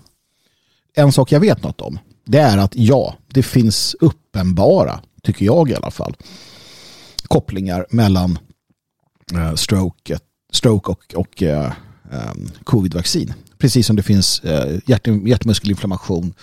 [0.93, 1.99] en sak jag vet något om.
[2.25, 6.15] Det är att ja, det finns uppenbara, tycker jag i alla fall,
[7.27, 8.39] kopplingar mellan
[9.34, 10.19] Eh, stroke, eh,
[10.51, 13.34] stroke och, och um, covid-vaccin.
[13.57, 16.34] Precis som det finns uh, hjärt, hjärtmuskelinflammation,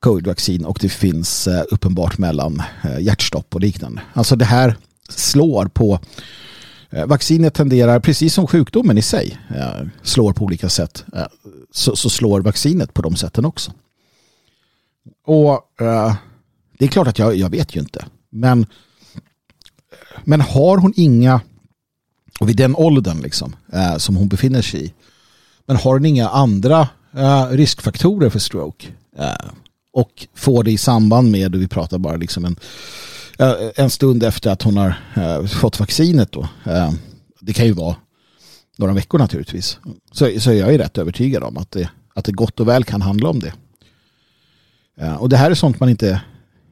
[0.00, 4.02] covid-vaccin och det finns uh, uppenbart mellan uh, hjärtstopp och liknande.
[4.12, 4.76] Alltså det här
[5.08, 6.00] slår på
[7.06, 9.38] Vaccinet tenderar, precis som sjukdomen i sig
[10.02, 11.04] slår på olika sätt,
[11.70, 13.72] så, så slår vaccinet på de sätten också.
[15.26, 15.60] Och
[16.78, 18.06] det är klart att jag, jag vet ju inte.
[18.30, 18.66] Men,
[20.24, 21.40] men har hon inga
[22.38, 24.92] och vid den åldern liksom, eh, som hon befinner sig i.
[25.66, 28.86] Men har hon inga andra eh, riskfaktorer för stroke
[29.18, 29.50] eh,
[29.92, 32.56] och får det i samband med, och vi pratar bara liksom en,
[33.38, 36.48] eh, en stund efter att hon har eh, fått vaccinet då.
[36.64, 36.92] Eh,
[37.40, 37.96] det kan ju vara
[38.76, 39.78] några veckor naturligtvis.
[40.12, 43.02] Så, så jag är rätt övertygad om att det, att det gott och väl kan
[43.02, 43.52] handla om det.
[45.00, 46.20] Eh, och det här är sånt man inte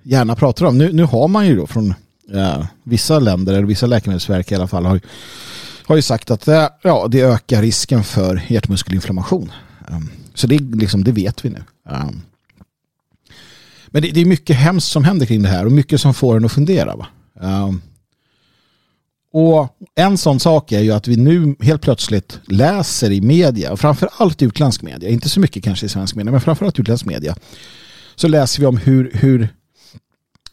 [0.03, 0.79] gärna pratar om.
[0.79, 1.95] Nu, nu har man ju då från
[2.35, 5.01] eh, vissa länder, eller vissa läkemedelsverk i alla fall, har,
[5.85, 9.53] har ju sagt att eh, ja, det ökar risken för hjärtmuskelinflammation.
[9.89, 11.63] Um, så det, liksom, det vet vi nu.
[11.91, 12.23] Um,
[13.87, 16.37] men det, det, är mycket hemskt som händer kring det här och mycket som får
[16.37, 16.97] en att fundera.
[16.97, 17.07] Va?
[17.41, 17.83] Um,
[19.33, 23.81] och en sån sak är ju att vi nu helt plötsligt läser i media, och
[23.81, 27.37] framförallt utländsk media, inte så mycket kanske i svensk media, men framförallt utländsk media,
[28.15, 29.49] så läser vi om hur, hur,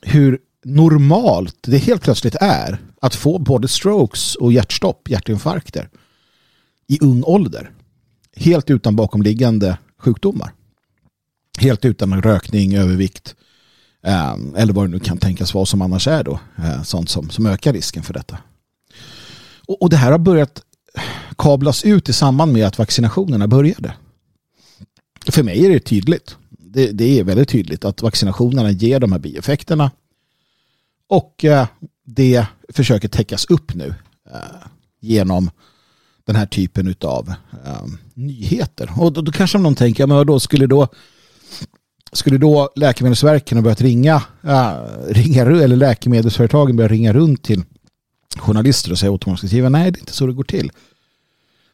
[0.01, 5.89] hur normalt det helt plötsligt är att få både strokes och hjärtstopp, hjärtinfarkter
[6.87, 7.71] i ung ålder.
[8.35, 10.53] Helt utan bakomliggande sjukdomar.
[11.59, 13.35] Helt utan rökning, övervikt
[14.05, 16.39] eh, eller vad det nu kan tänkas vara som annars är då.
[16.57, 18.37] Eh, sånt som, som ökar risken för detta.
[19.67, 20.61] Och, och det här har börjat
[21.37, 23.93] kablas ut i samband med att vaccinationerna började.
[25.27, 26.37] För mig är det tydligt.
[26.49, 29.91] Det, det är väldigt tydligt att vaccinationerna ger de här bieffekterna
[31.09, 31.67] och eh,
[32.05, 33.95] det försöker täckas upp nu
[34.31, 34.67] eh,
[35.01, 35.49] genom
[36.25, 37.33] den här typen av
[37.65, 38.89] eh, nyheter.
[38.97, 40.87] Och då, då kanske någon tänker, men då skulle då
[42.13, 44.73] skulle då Läkemedelsverken ha börjat ringa, äh,
[45.07, 47.63] ringa eller läkemedelsföretagen börjat ringa runt till
[48.37, 50.71] journalister och säga åt dem att skriva nej det är inte så det går till.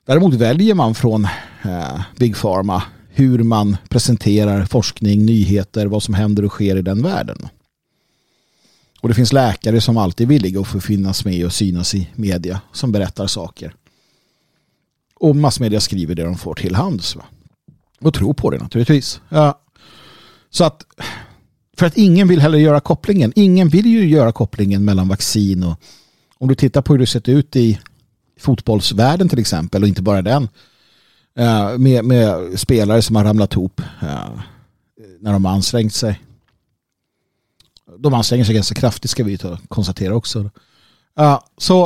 [0.06, 1.26] Däremot väljer man från
[1.66, 7.04] äh, Big Pharma hur man presenterar forskning, nyheter, vad som händer och sker i den
[7.04, 7.48] världen.
[9.02, 12.10] Och det finns läkare som alltid är villiga att få finnas med och synas i
[12.16, 13.74] media som berättar saker.
[15.16, 17.16] Och massmedia skriver det de får till hands.
[17.16, 17.26] Va?
[18.02, 19.22] Och tror på det naturligtvis.
[19.30, 19.62] Ja.
[20.50, 20.84] Så att
[21.78, 23.34] för att ingen vill heller göra kopplingen.
[23.36, 25.82] Ingen vill ju göra kopplingen mellan vaccin och
[26.38, 27.80] om du tittar på hur det sett ut i
[28.40, 30.50] fotbollsvärlden till exempel och inte bara den.
[31.38, 34.30] Eh, med, med spelare som har ramlat ihop eh,
[35.20, 36.22] när de har ansträngt sig
[37.98, 40.40] de anstränger sig ganska kraftigt ska vi konstatera också.
[41.20, 41.84] Uh, så,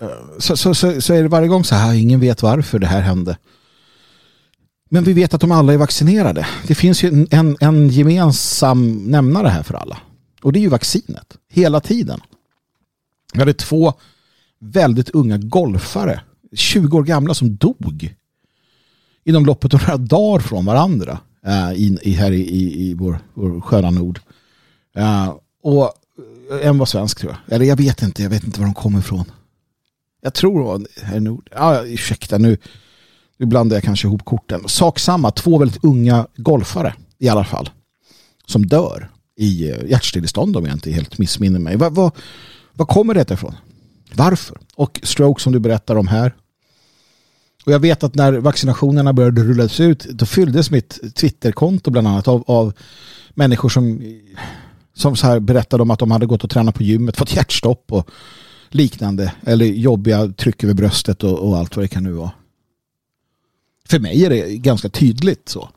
[0.00, 2.86] eh, så, så, så, så är det varje gång så här, ingen vet varför det
[2.86, 3.38] här hände.
[4.90, 6.46] Men vi vet att de alla är vaccinerade.
[6.66, 9.98] Det finns ju en, en gemensam nämnare här för alla.
[10.42, 11.36] Och det är ju vaccinet.
[11.50, 12.20] Hela tiden.
[13.32, 13.94] Vi hade två
[14.60, 16.20] väldigt unga golfare,
[16.52, 18.14] 20 år gamla, som dog
[19.24, 22.94] inom loppet av några dagar från varandra eh, uh, i, i, här i, i, i
[22.94, 24.20] vår, vår sköna nord.
[24.98, 25.34] Uh,
[25.64, 25.92] och
[26.50, 27.54] eh, en var svensk tror jag.
[27.54, 29.24] Eller jag vet inte, jag vet inte var de kommer ifrån.
[30.22, 31.50] Jag tror det var här nord.
[31.52, 32.56] Ah, ursäkta nu.
[33.38, 34.68] Nu blandar jag kanske ihop korten.
[34.68, 37.70] Sak samma, två väldigt unga golfare i alla fall.
[38.46, 41.76] Som dör i eh, hjärtstillestånd om jag inte helt missminner mig.
[41.76, 42.12] Vad, vad,
[42.72, 43.54] vad kommer detta ifrån?
[44.14, 44.58] Varför?
[44.74, 46.34] Och stroke som du berättar om här.
[47.66, 52.28] Och jag vet att när vaccinationerna började rullas ut då fylldes mitt Twitterkonto bland annat
[52.28, 52.72] av, av
[53.34, 54.02] människor som
[54.94, 57.92] som så här berättade om att de hade gått och tränat på gymmet, fått hjärtstopp
[57.92, 58.10] och
[58.68, 59.32] liknande.
[59.46, 62.30] Eller jobbiga tryck över bröstet och, och allt vad det kan nu vara.
[63.88, 65.68] För mig är det ganska tydligt så.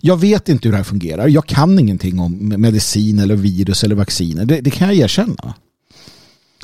[0.00, 1.28] Jag vet inte hur det här fungerar.
[1.28, 4.44] Jag kan ingenting om medicin eller virus eller vacciner.
[4.44, 5.54] Det, det kan jag erkänna.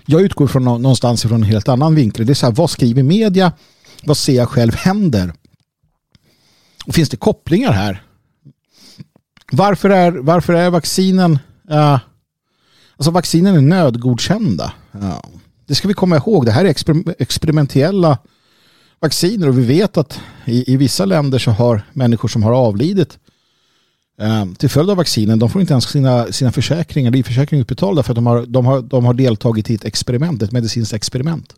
[0.07, 2.27] Jag utgår från någonstans från en helt annan vinkel.
[2.27, 3.53] Det är så här, vad skriver media?
[4.05, 5.33] Vad ser jag själv händer?
[6.87, 8.03] Och finns det kopplingar här?
[9.53, 11.39] Varför är, varför är vaccinen
[11.71, 12.01] Ja.
[12.97, 14.73] Alltså vaccinen är nödgodkända.
[14.93, 15.23] Ja.
[15.67, 16.47] Det ska vi komma ihåg.
[16.47, 18.19] Det här är exper experimentella
[19.01, 23.19] vacciner och vi vet att i, i, vissa länder så har människor som har avlidit
[24.21, 25.39] eh, till följd av vaccinen.
[25.39, 28.83] De får inte ens sina, sina försäkringar, livförsäkringar utbetalda för att de har, de, har,
[28.83, 31.55] de har deltagit i ett experiment, ett medicinskt experiment.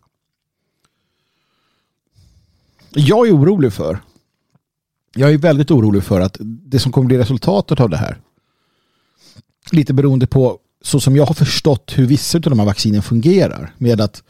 [2.89, 3.99] Jag är orolig för
[5.15, 8.17] jag är väldigt orolig för att det som kommer bli resultatet av det här
[9.71, 13.73] lite beroende på så som jag har förstått hur vissa av de här vaccinen fungerar
[13.77, 14.23] med att,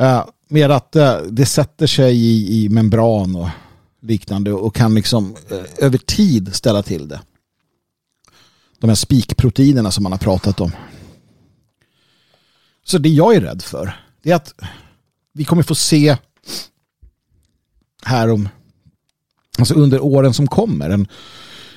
[0.00, 3.48] uh, med att uh, det sätter sig i, i membran och
[4.02, 7.20] liknande och kan liksom uh, över tid ställa till det.
[8.78, 10.72] De här spikproteinerna som man har pratat om.
[12.84, 14.54] Så det jag är rädd för det är att
[15.32, 16.16] vi kommer få se
[18.04, 18.48] här om
[19.58, 21.08] alltså under åren som kommer en,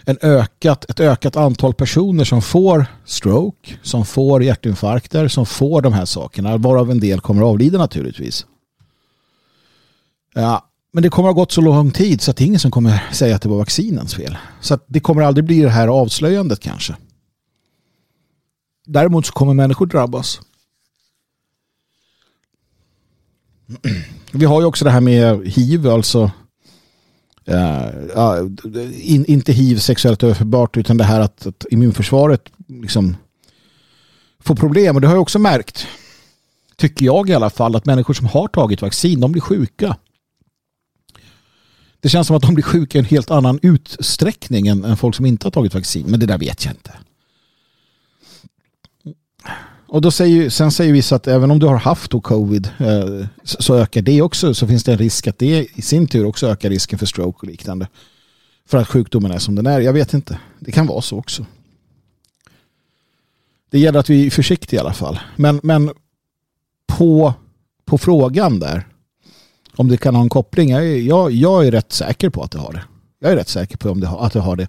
[0.10, 5.94] en ökat, ett ökat antal personer som får stroke, som får hjärtinfarkter, som får de
[5.94, 8.46] här sakerna, varav en del kommer att avlida naturligtvis.
[10.34, 12.60] Ja, men det kommer att ha gått så lång tid så att det är ingen
[12.60, 14.38] som kommer säga att det var vaccinens fel.
[14.62, 16.96] Så att det kommer aldrig bli det här avslöjandet kanske.
[18.86, 20.42] Däremot så kommer människor drabbas.
[24.32, 26.32] Vi har ju också det här med hiv, alltså
[27.52, 28.48] uh,
[28.94, 33.16] in, inte hiv sexuellt överförbart utan det här att, att immunförsvaret liksom
[34.40, 34.96] får problem.
[34.96, 35.88] Och det har jag också märkt,
[36.76, 39.96] tycker jag i alla fall, att människor som har tagit vaccin, de blir sjuka.
[42.00, 45.16] Det känns som att de blir sjuka i en helt annan utsträckning än, än folk
[45.16, 46.06] som inte har tagit vaccin.
[46.08, 46.92] Men det där vet jag inte.
[49.98, 53.28] Och då säger, sen säger vissa att även om du har haft då covid eh,
[53.44, 54.54] så ökar det också.
[54.54, 57.38] Så finns det en risk att det i sin tur också ökar risken för stroke
[57.42, 57.88] och liknande.
[58.66, 59.80] För att sjukdomen är som den är.
[59.80, 60.40] Jag vet inte.
[60.60, 61.46] Det kan vara så också.
[63.70, 65.20] Det gäller att vi är försiktiga i alla fall.
[65.36, 65.92] Men, men
[66.88, 67.34] på,
[67.86, 68.88] på frågan där
[69.76, 70.70] om det kan ha en koppling.
[70.70, 72.84] Jag är, jag, jag är rätt säker på att det har det.
[73.20, 74.68] Jag är rätt säker på om det att det har det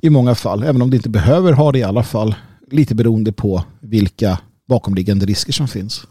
[0.00, 0.62] i många fall.
[0.62, 2.34] Även om det inte behöver ha det i alla fall
[2.70, 6.06] lite beroende på vilka bakomliggande risker som finns.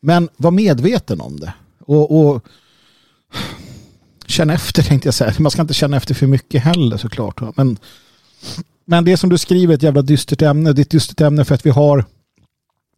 [0.00, 1.54] Men var medveten om det.
[1.78, 2.44] Och, och
[4.26, 5.34] känn efter tänkte jag säga.
[5.38, 7.56] Man ska inte känna efter för mycket heller såklart.
[7.56, 7.78] Men,
[8.84, 10.72] men det som du skriver är ett jävla dystert ämne.
[10.72, 12.04] Det är ett dystert ämne för att vi har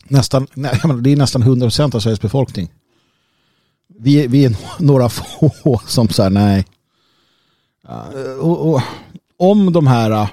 [0.05, 2.73] nästan, nej, det är nästan 100% av Sveriges befolkning.
[3.99, 6.67] Vi, vi är några få som säger nej.
[8.41, 8.83] Och, och,
[9.37, 10.29] om de här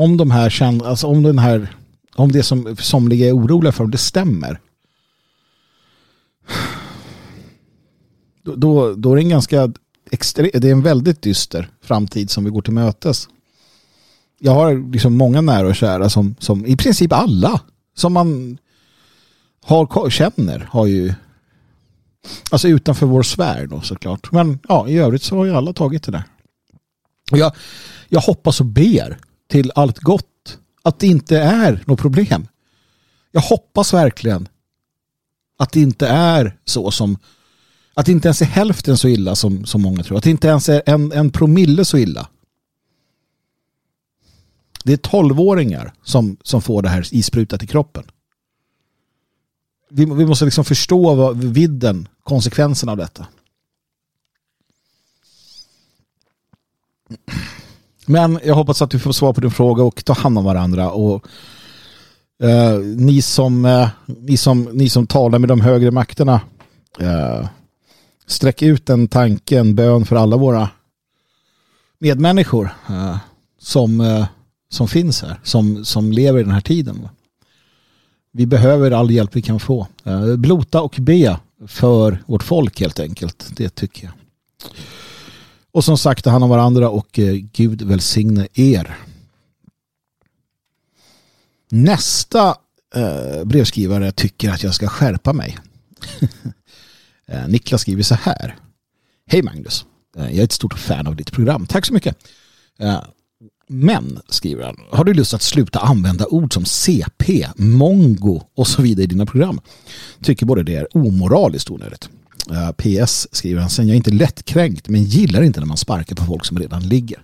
[0.00, 1.76] om de här känner, alltså om den här
[2.14, 4.60] om det som somliga är oroliga för det stämmer
[8.42, 9.72] då, då, då är det en ganska
[10.10, 13.28] extre, det är en väldigt dyster framtid som vi går till mötes.
[14.38, 17.60] Jag har liksom många nära och kära som, som i princip alla
[17.96, 18.58] som man
[19.64, 21.14] har, känner har ju
[22.50, 24.32] alltså utanför vår sfär då såklart.
[24.32, 26.24] Men ja, i övrigt så har ju alla tagit det där.
[27.30, 27.52] Jag,
[28.08, 29.18] jag hoppas och ber
[29.50, 30.58] till allt gott.
[30.82, 32.48] Att det inte är något problem.
[33.32, 34.48] Jag hoppas verkligen
[35.58, 37.18] att det inte är så som
[37.94, 40.18] att det inte ens är hälften så illa som, som många tror.
[40.18, 42.28] Att det inte ens är en, en promille så illa.
[44.84, 48.04] Det är tolvåringar som, som får det här isprutat i kroppen.
[49.90, 53.26] Vi, vi måste liksom förstå vad, vidden, konsekvenserna av detta.
[58.10, 60.90] Men jag hoppas att du får svar på din fråga och ta hand om varandra.
[60.90, 61.26] Och
[62.42, 66.40] eh, ni, som, eh, ni, som, ni som talar med de högre makterna
[66.98, 67.48] eh,
[68.26, 70.68] sträck ut en tanke, en bön för alla våra
[71.98, 73.16] medmänniskor eh,
[73.58, 74.26] som, eh,
[74.70, 77.08] som finns här, som, som lever i den här tiden.
[78.32, 79.86] Vi behöver all hjälp vi kan få.
[80.04, 83.52] Eh, blota och be för vårt folk helt enkelt.
[83.56, 84.12] Det tycker jag.
[85.72, 88.96] Och som sagt, ta hand om varandra och eh, Gud välsigne er.
[91.70, 92.56] Nästa
[92.94, 95.58] eh, brevskrivare tycker att jag ska skärpa mig.
[97.32, 98.56] Eh, Niklas skriver så här.
[99.26, 99.86] Hej Magnus.
[100.16, 101.66] Jag är ett stort fan av ditt program.
[101.66, 102.16] Tack så mycket.
[103.66, 108.82] Men, skriver han, har du lust att sluta använda ord som CP, mongo och så
[108.82, 109.60] vidare i dina program?
[110.22, 112.08] Tycker både det är omoraliskt onödigt.
[112.50, 115.76] Eh, uh, PS skriver han sen, jag är inte lättkränkt men gillar inte när man
[115.76, 117.18] sparkar på folk som redan ligger.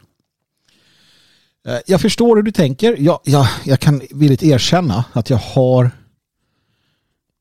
[1.69, 2.97] Uh, jag förstår hur du tänker.
[2.99, 5.91] Jag, jag, jag kan villigt erkänna att jag har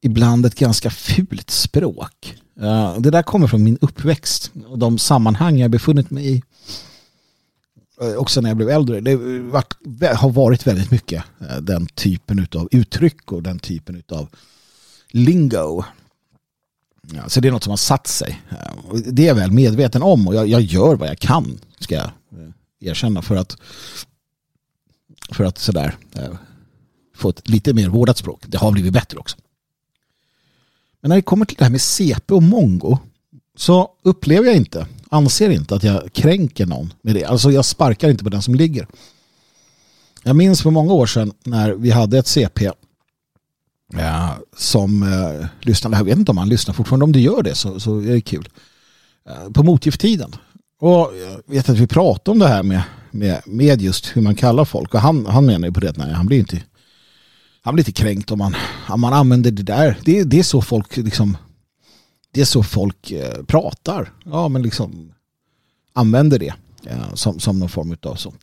[0.02, 2.38] ibland ett ganska fult språk.
[2.62, 6.44] Uh, det där kommer från min uppväxt och de sammanhang jag befunnit mig i.
[8.18, 9.02] Också när jag blev äldre.
[9.02, 11.24] Det har varit väldigt mycket
[11.62, 14.30] den typen av uttryck och den typen av
[15.12, 15.84] lingo
[17.14, 18.42] Ja, så det är något som har satt sig.
[19.06, 22.04] Det är jag väl medveten om och jag, jag gör vad jag kan, ska jag
[22.06, 23.58] eh, erkänna, för att
[25.32, 26.34] för att sådär eh,
[27.16, 28.44] få ett lite mer vårdat språk.
[28.48, 29.38] Det har blivit bättre också.
[31.02, 32.98] Men när det kommer till det här med CP och mongo
[33.58, 37.26] så upplever jag inte, anser inte att jag kränker någon med det.
[37.26, 38.88] Alltså jag sparkar inte på den som ligger.
[40.24, 42.72] Jag minns för många år sedan när vi hade ett CP
[43.94, 47.56] eh, som eh, lyssnade, jag vet inte om han lyssnar fortfarande, om du gör det
[47.56, 48.50] så, så är det kul.
[49.30, 50.36] Eh, på motgifttiden.
[50.80, 51.12] Och
[51.48, 52.82] jag vet att vi pratade om det här med,
[53.12, 56.14] med, med just hur man kallar folk och han, han menar ju på det, nej
[56.14, 56.64] han blir inte
[57.62, 58.56] han blir lite kränkt om man,
[58.90, 59.98] om man använder det där.
[60.06, 61.38] Det, det är så folk liksom
[62.32, 64.14] det är så folk eh, pratar.
[64.26, 65.14] Ja, men liksom
[65.94, 66.54] använder det
[66.86, 68.34] eh, som, som någon form av så.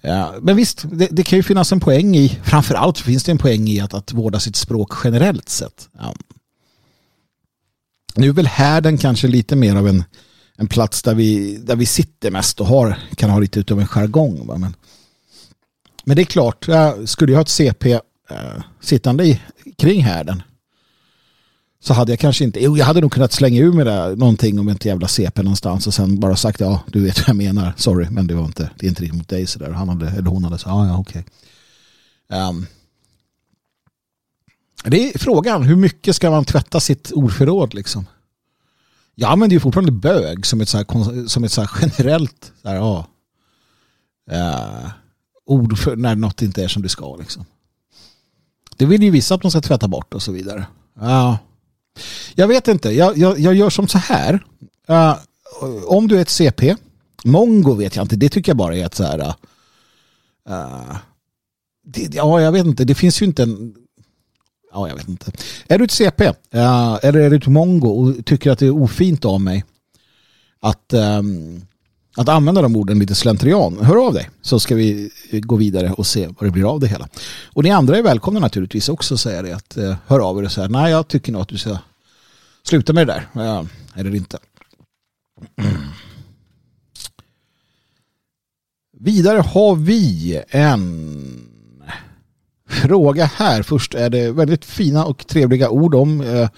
[0.00, 3.38] Ja, men visst, det, det, kan ju finnas en poäng i, framförallt finns det en
[3.38, 5.88] poäng i att, att vårda sitt språk generellt sett.
[5.98, 6.14] Ja.
[8.14, 10.04] Nu är väl härden kanske lite mer av en,
[10.56, 13.86] en plats där vi, där vi sitter mest och har, kan ha lite utav en
[13.86, 14.46] jargong.
[14.46, 14.76] Men,
[16.04, 16.68] men det är klart,
[17.04, 19.40] skulle jag ha ett CP eh, sittande i,
[19.76, 20.42] kring härden
[21.88, 24.58] så hade jag kanske inte, jo jag hade nog kunnat slänga ur mig det, någonting
[24.58, 27.72] om inte jävla CP någonstans och sen bara sagt ja du vet vad jag menar,
[27.76, 29.70] sorry men det var inte, det är inte riktigt mot dig sådär.
[29.70, 31.24] Han hade, eller hon hade sagt ja ja okej.
[32.28, 32.48] Okay.
[32.48, 32.66] Um,
[34.84, 38.06] det är frågan, hur mycket ska man tvätta sitt ordförråd liksom?
[39.14, 42.76] Jag använder ju fortfarande bög som ett, så här, som ett så generellt så här,
[42.76, 43.06] ja,
[44.32, 44.90] uh,
[45.44, 47.16] ord för när något inte är som det ska.
[47.16, 47.44] Liksom.
[48.76, 50.66] Det vill ju vissa att man ska tvätta bort och så vidare.
[51.00, 51.38] Ja,
[52.34, 54.44] jag vet inte, jag, jag, jag gör som så här.
[54.90, 55.16] Uh,
[55.86, 56.76] om du är ett CP,
[57.24, 59.18] Mongo vet jag inte, det tycker jag bara är ett så här...
[59.18, 59.34] Uh,
[60.50, 60.96] uh,
[61.84, 63.74] det, ja, jag vet inte, det finns ju inte en...
[64.72, 65.32] Ja, jag vet inte.
[65.68, 66.34] Är du ett CP uh,
[67.02, 69.64] eller är du ett Mongo och tycker att det är ofint av mig
[70.60, 71.62] att, um,
[72.16, 76.06] att använda de orden lite slentrian, hör av dig så ska vi gå vidare och
[76.06, 77.08] se vad det blir av det hela.
[77.44, 80.44] Och ni andra är välkomna naturligtvis också att säga det, att uh, hör av er
[80.44, 81.78] och säga nej, jag tycker nog att du ska
[82.68, 83.28] sluta med det där.
[83.32, 84.38] Ja, eller inte.
[89.00, 91.48] Vidare har vi en
[92.68, 93.62] fråga här.
[93.62, 96.48] Först är det väldigt fina och trevliga ord om eh,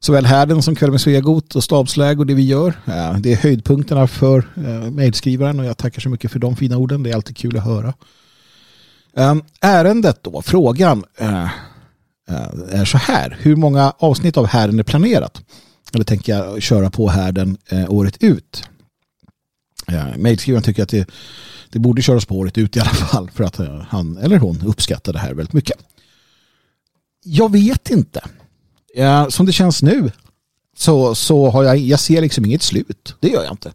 [0.00, 2.74] såväl härden som kväll med Svegot och stabsläge och det vi gör.
[3.20, 7.02] Det är höjdpunkterna för eh, mejlskrivaren och jag tackar så mycket för de fina orden.
[7.02, 7.94] Det är alltid kul att höra.
[9.16, 11.04] Ehm, ärendet då, frågan.
[11.16, 11.48] Eh,
[12.28, 13.36] Eh, är så här.
[13.40, 15.42] Hur många avsnitt av härden är planerat?
[15.94, 18.64] Eller tänker jag köra på härden eh, året ut?
[19.86, 21.08] Eh, Mejlskrivaren tycker att det,
[21.70, 24.62] det borde köras på året ut i alla fall för att eh, han eller hon
[24.66, 25.78] uppskattar det här väldigt mycket.
[27.24, 28.20] Jag vet inte.
[29.28, 30.10] Som det känns nu
[30.76, 33.14] så, så har jag, jag ser liksom inget slut.
[33.20, 33.72] Det gör jag inte.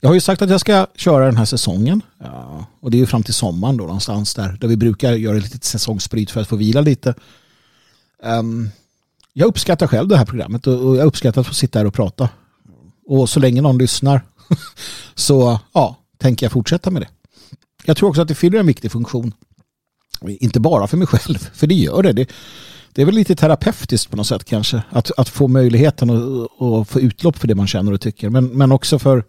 [0.00, 2.00] Jag har ju sagt att jag ska köra den här säsongen.
[2.18, 5.36] Ja, och det är ju fram till sommaren då någonstans där, där vi brukar göra
[5.36, 7.14] lite säsongsbryt för att få vila lite.
[8.24, 8.70] Um,
[9.32, 12.28] jag uppskattar själv det här programmet och jag uppskattar att få sitta här och prata.
[13.06, 14.22] Och så länge någon lyssnar
[15.14, 17.08] så ja, tänker jag fortsätta med det.
[17.84, 19.32] Jag tror också att det fyller en viktig funktion.
[20.28, 22.12] Inte bara för mig själv, för det gör det.
[22.12, 22.28] Det,
[22.92, 24.82] det är väl lite terapeutiskt på något sätt kanske.
[24.90, 28.30] Att, att få möjligheten att få utlopp för det man känner och tycker.
[28.30, 29.24] Men, men också för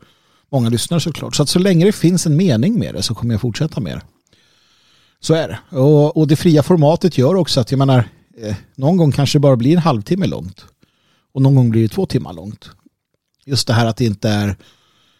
[0.52, 1.36] många lyssnare såklart.
[1.36, 3.98] Så att så länge det finns en mening med det så kommer jag fortsätta med
[3.98, 4.02] det.
[5.20, 5.78] Så är det.
[5.78, 8.10] Och, och det fria formatet gör också att jag menar,
[8.42, 10.66] eh, någon gång kanske det bara blir en halvtimme långt.
[11.34, 12.70] Och någon gång blir det två timmar långt.
[13.46, 14.56] Just det här att det inte är,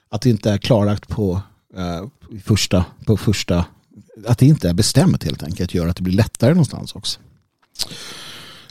[0.10, 1.42] att det inte är klarlagt på,
[1.78, 2.08] eh,
[2.44, 3.66] första, på första,
[4.28, 7.20] att det inte är bestämt helt enkelt gör att det blir lättare någonstans också.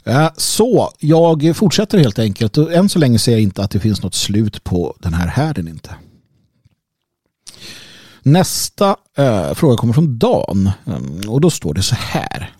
[0.03, 3.79] Eh, så jag fortsätter helt enkelt och än så länge ser jag inte att det
[3.79, 5.95] finns något slut på den här härden inte.
[8.21, 12.55] Nästa eh, fråga kommer från Dan mm, och då står det så här.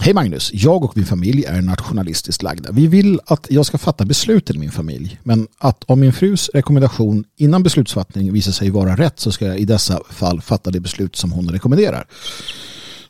[0.00, 2.72] Hej Magnus, jag och min familj är nationalistiskt lagda.
[2.72, 5.20] Vi vill att jag ska fatta besluten i min familj.
[5.22, 9.58] Men att om min frus rekommendation innan beslutsfattning visar sig vara rätt så ska jag
[9.58, 12.06] i dessa fall fatta det beslut som hon rekommenderar.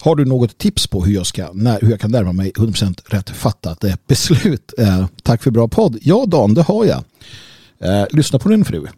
[0.00, 3.00] Har du något tips på hur jag, ska, när, hur jag kan närma mig 100%
[3.06, 4.72] rätt fattat eh, beslut?
[4.78, 5.98] Eh, tack för bra podd.
[6.02, 7.04] Ja Dan, det har jag.
[7.78, 8.86] Eh, lyssna på din fru.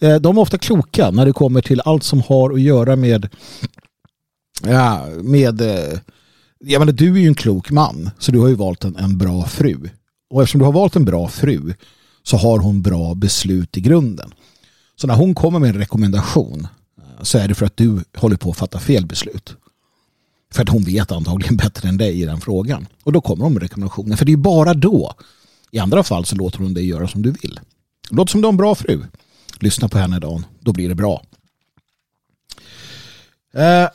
[0.00, 3.28] Eh, de är ofta kloka när det kommer till allt som har att göra med
[4.62, 5.98] ja, med eh,
[6.58, 9.18] jag menar, du är ju en klok man så du har ju valt en, en
[9.18, 9.88] bra fru.
[10.30, 11.74] Och eftersom du har valt en bra fru
[12.22, 14.34] så har hon bra beslut i grunden.
[14.96, 16.66] Så när hon kommer med en rekommendation
[16.98, 19.56] eh, så är det för att du håller på att fatta fel beslut.
[20.52, 22.86] För att hon vet antagligen bättre än dig i den frågan.
[23.02, 24.16] Och då kommer hon med rekommendationer.
[24.16, 25.14] För det är bara då.
[25.70, 27.60] I andra fall så låter hon dig göra som du vill.
[28.10, 29.02] Låt som du har en bra fru.
[29.60, 30.46] Lyssna på henne Dan.
[30.60, 31.22] Då blir det bra.
[33.52, 33.88] Eh,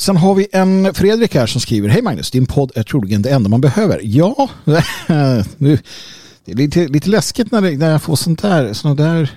[0.00, 3.30] sen har vi en Fredrik här som skriver Hej Magnus, din podd är troligen det
[3.30, 4.00] enda man behöver.
[4.02, 4.48] Ja,
[5.56, 5.78] nu,
[6.44, 9.30] det är lite, lite läskigt när, det, när jag får sånt där, sånt där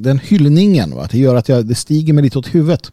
[0.00, 0.96] den hyllningen.
[0.96, 1.08] Va?
[1.10, 2.92] Det gör att jag, det stiger mig lite åt huvudet.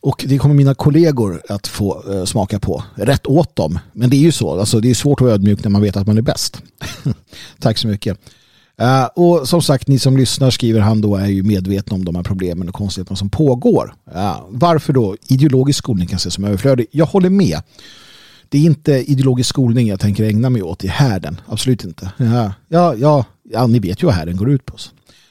[0.00, 2.84] Och det kommer mina kollegor att få eh, smaka på.
[2.94, 3.78] Rätt åt dem.
[3.92, 4.60] Men det är ju så.
[4.60, 6.62] Alltså, det är svårt att vara ödmjuk när man vet att man är bäst.
[7.58, 8.18] Tack så mycket.
[8.82, 12.16] Uh, och som sagt, ni som lyssnar skriver han då är ju medvetna om de
[12.16, 13.94] här problemen och konstigheterna som pågår.
[14.14, 16.86] Uh, varför då ideologisk skolning kan ses som överflödig?
[16.90, 17.62] Jag håller med.
[18.48, 21.40] Det är inte ideologisk skolning jag tänker ägna mig åt i härden.
[21.46, 22.12] Absolut inte.
[22.20, 24.76] Uh, ja, ja, ja, ni vet ju vad härden går ut på.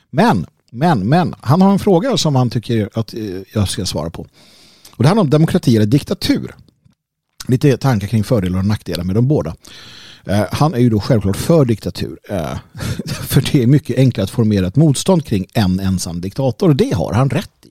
[0.09, 1.35] Men, men, men.
[1.41, 3.13] Han har en fråga som han tycker att
[3.53, 4.21] jag ska svara på.
[4.91, 6.55] Och det handlar om demokrati eller diktatur.
[7.47, 9.55] Lite tankar kring fördelar och nackdelar med de båda.
[10.25, 12.19] Eh, han är ju då självklart för diktatur.
[12.29, 12.57] Eh,
[13.05, 16.69] för det är mycket enklare att formera ett motstånd kring en ensam diktator.
[16.69, 17.69] Och det har han rätt i.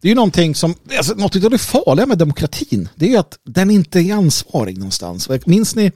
[0.00, 3.16] Det är ju någonting som, alltså, något av det farliga med demokratin, det är ju
[3.16, 5.28] att den inte är ansvarig någonstans.
[5.44, 5.92] Minns ni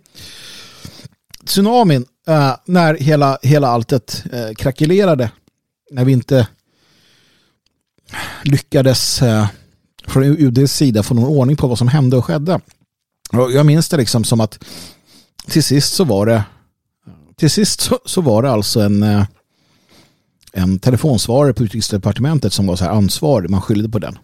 [1.44, 4.24] tsunamin eh, när hela, hela alltet
[4.56, 5.30] krackelerade?
[5.90, 6.46] När vi inte
[8.42, 9.22] lyckades
[10.06, 12.60] från UDs sida få någon ordning på vad som hände och skedde.
[13.32, 14.64] Jag minns det liksom som att
[15.46, 16.44] till sist så var det
[17.36, 19.24] till sist så, så var det alltså en eh,
[20.52, 23.50] en telefonsvarare på utrikesdepartementet som var så här ansvarig.
[23.50, 24.18] Man skyllde på den.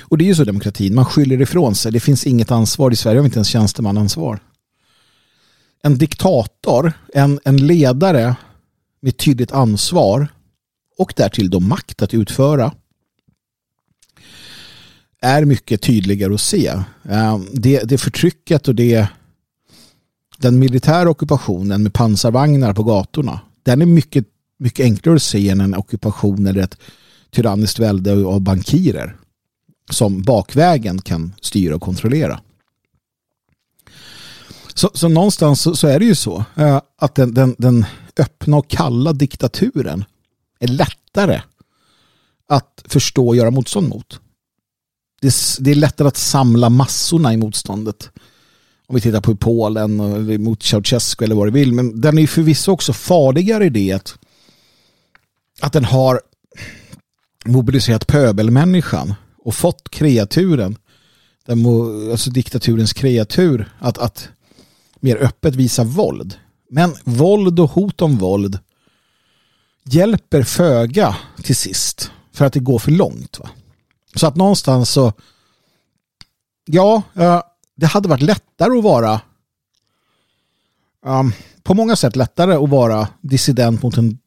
[0.00, 0.94] Och det är ju så demokratin.
[0.94, 1.92] Man skyller ifrån sig.
[1.92, 2.90] Det finns inget ansvar.
[2.90, 4.40] I Sverige har inte ens tjänstemannaansvar.
[5.82, 8.36] En diktator, en, en ledare
[9.00, 10.28] med tydligt ansvar
[10.98, 12.74] och därtill då makt att utföra
[15.20, 16.66] är mycket tydligare att se.
[17.08, 19.08] Eh, det, det förtrycket och det
[20.42, 24.26] den militära ockupationen med pansarvagnar på gatorna den är mycket,
[24.58, 26.78] mycket enklare att se än en ockupation eller ett
[27.30, 29.16] tyranniskt välde av bankirer
[29.90, 32.40] som bakvägen kan styra och kontrollera.
[34.74, 37.84] Så, så någonstans så, så, är det ju så eh, att den, den, den
[38.18, 40.04] öppna och kalla diktaturen
[40.58, 41.40] är lättare
[42.48, 44.20] att förstå och göra motstånd mot
[45.22, 48.10] det, det är lättare att samla massorna i motståndet.
[48.92, 51.72] Om vi tittar på Polen eller mot Ceausescu eller vad du vill.
[51.72, 54.18] Men den är förvisso också farligare i det att,
[55.60, 56.20] att den har
[57.44, 59.14] mobiliserat pöbelmänniskan
[59.44, 60.76] och fått kreaturen,
[61.46, 64.28] den må, alltså diktaturens kreatur, att, att
[65.00, 66.34] mer öppet visa våld.
[66.70, 68.58] Men våld och hot om våld
[69.84, 73.38] hjälper föga till sist för att det går för långt.
[73.40, 73.50] Va?
[74.14, 75.12] Så att någonstans så
[76.64, 77.02] ja,
[77.82, 79.20] det hade varit lättare att vara
[81.06, 84.18] um, på många sätt lättare att vara dissident mot en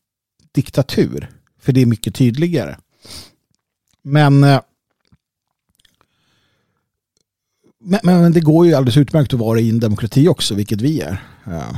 [0.52, 1.32] diktatur.
[1.60, 2.72] För det är mycket tydligare.
[2.72, 2.78] Eh,
[4.02, 4.40] men,
[7.80, 11.02] men, men, det går ju alldeles utmärkt att vara i en demokrati också, vilket vi
[11.02, 11.24] är.
[11.46, 11.78] Ehm,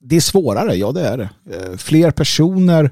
[0.00, 1.30] det är svårare, ja det är det.
[1.56, 2.90] Ehm, fler personer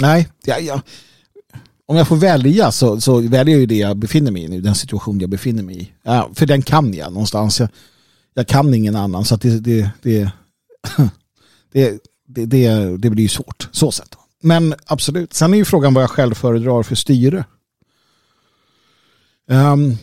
[0.00, 0.82] Nej, ja, ja
[1.86, 4.60] om jag får välja så, så väljer jag ju det jag befinner mig i nu,
[4.60, 5.92] den situation jag befinner mig i.
[6.02, 7.60] Ja, för den kan jag någonstans.
[7.60, 7.68] Jag,
[8.34, 10.30] jag kan ingen annan så att det, det, det,
[11.72, 14.16] det, det, det, det blir ju svårt så sett.
[14.42, 17.44] Men absolut, sen är ju frågan vad jag själv föredrar för styre.
[19.48, 19.96] Um,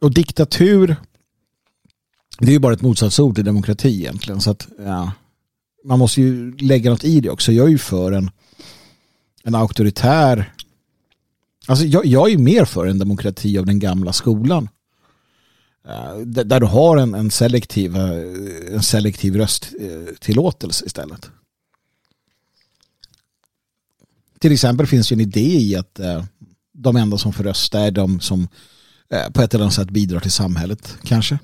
[0.00, 0.96] och diktatur
[2.38, 4.40] det är ju bara ett motsatsord till demokrati egentligen.
[4.40, 5.12] Så att, ja,
[5.84, 7.52] man måste ju lägga något i det också.
[7.52, 8.30] Jag är ju för en,
[9.48, 10.52] en auktoritär
[11.68, 14.68] Alltså jag, jag är mer för en demokrati av den gamla skolan.
[15.88, 21.30] Eh, där du har en, en, selektiv, eh, en selektiv rösttillåtelse eh, istället.
[24.38, 26.00] Till exempel finns ju en idé i att
[26.72, 28.48] de enda som får rösta är de som
[29.32, 31.38] på ett eller annat sätt bidrar till samhället kanske.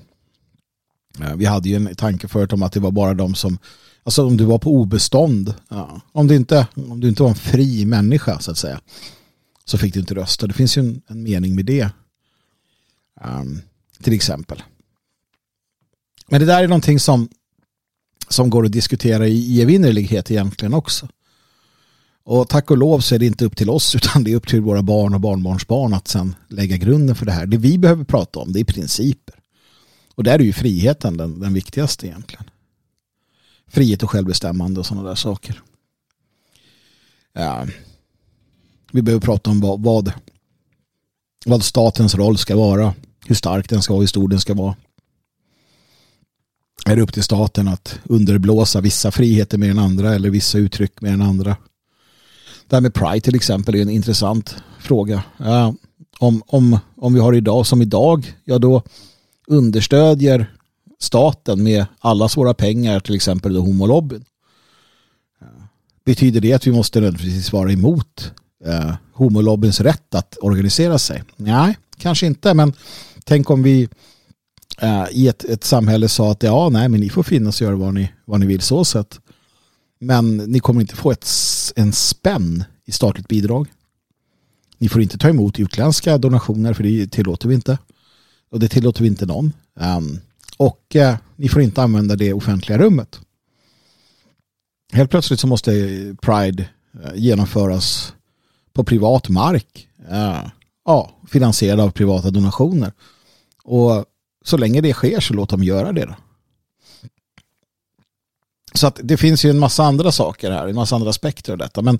[1.35, 3.57] Vi hade ju en tanke förut om att det var bara de som
[4.05, 5.53] Alltså om du var på obestånd.
[5.69, 6.01] Ja.
[6.11, 8.81] Om, du inte, om du inte var en fri människa så att säga.
[9.65, 10.47] Så fick du inte rösta.
[10.47, 11.89] Det finns ju en, en mening med det.
[13.23, 13.61] Um,
[14.01, 14.63] till exempel.
[16.27, 17.29] Men det där är någonting som,
[18.27, 21.07] som går att diskutera i evinnerlighet egentligen också.
[22.23, 24.47] Och tack och lov så är det inte upp till oss utan det är upp
[24.47, 27.45] till våra barn och barnbarnsbarn att sen lägga grunden för det här.
[27.45, 29.35] Det vi behöver prata om det är principer.
[30.15, 32.45] Och där är ju friheten den, den viktigaste egentligen
[33.75, 35.61] frihet och självbestämmande och sådana där saker.
[37.33, 37.67] Ja.
[38.91, 40.13] Vi behöver prata om vad, vad,
[41.45, 42.93] vad statens roll ska vara.
[43.25, 44.75] Hur stark den ska vara, hur stor den ska vara.
[46.85, 51.01] Är det upp till staten att underblåsa vissa friheter mer än andra eller vissa uttryck
[51.01, 51.57] mer än andra?
[52.67, 55.23] Det här med Pride till exempel är en intressant fråga.
[55.37, 55.75] Ja,
[56.19, 58.83] om, om, om vi har idag som idag, ja då
[59.47, 60.54] understödjer
[60.99, 64.25] staten med allas våra pengar till exempel då homolobbyn.
[66.05, 68.31] Betyder det att vi måste nödvändigtvis vara emot
[68.65, 71.23] eh, homolobbyns rätt att organisera sig?
[71.35, 72.73] Nej, kanske inte, men
[73.23, 73.89] tänk om vi
[74.81, 77.75] eh, i ett, ett samhälle sa att ja, nej, men ni får finnas och göra
[77.75, 79.19] vad ni, vad ni vill så sett.
[79.99, 81.27] Men ni kommer inte få ett,
[81.75, 83.67] en spänn i statligt bidrag.
[84.77, 87.77] Ni får inte ta emot utländska donationer för det tillåter vi inte.
[88.51, 89.53] Och det tillåter vi inte någon.
[89.73, 90.19] Um,
[90.57, 93.19] och eh, ni får inte använda det offentliga rummet.
[94.93, 96.69] Helt plötsligt så måste eh, Pride
[97.03, 98.13] eh, genomföras
[98.73, 99.87] på privat mark.
[100.09, 100.47] Eh,
[100.85, 102.93] ja, finansierad av privata donationer.
[103.63, 104.05] Och
[104.45, 106.05] så länge det sker så låt dem göra det.
[106.05, 106.15] Då.
[108.73, 111.57] Så att det finns ju en massa andra saker här, en massa andra aspekter av
[111.57, 111.81] detta.
[111.81, 111.99] Men,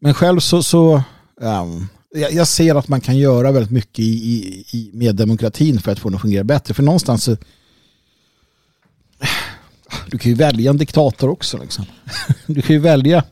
[0.00, 1.02] men själv så, så
[1.36, 5.80] um, jag, jag, ser att man kan göra väldigt mycket i, i, i, med demokratin
[5.80, 6.74] för att få den att fungera bättre.
[6.74, 7.36] För någonstans så,
[10.06, 11.58] du kan ju välja en diktator också.
[11.58, 11.84] Liksom.
[12.46, 13.24] Du kan ju välja,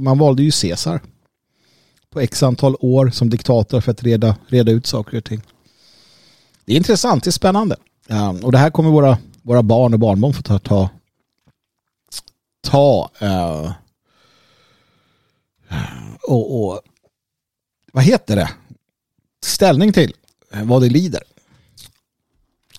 [0.00, 1.00] man valde ju Caesar
[2.10, 5.42] på x antal år som diktator för att reda, reda ut saker och ting.
[6.64, 7.76] Det är intressant, det är spännande.
[8.08, 10.90] Um, och det här kommer våra, våra barn och barnbarn få ta, ta,
[12.62, 13.72] ta uh,
[16.22, 16.80] och, och
[17.96, 18.48] vad heter det?
[19.44, 20.12] Ställning till
[20.62, 21.22] vad det lider.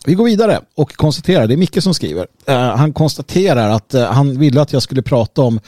[0.05, 2.27] Vi går vidare och konstaterar, det är Micke som skriver.
[2.49, 5.59] Uh, han konstaterar att uh, han ville att jag skulle prata om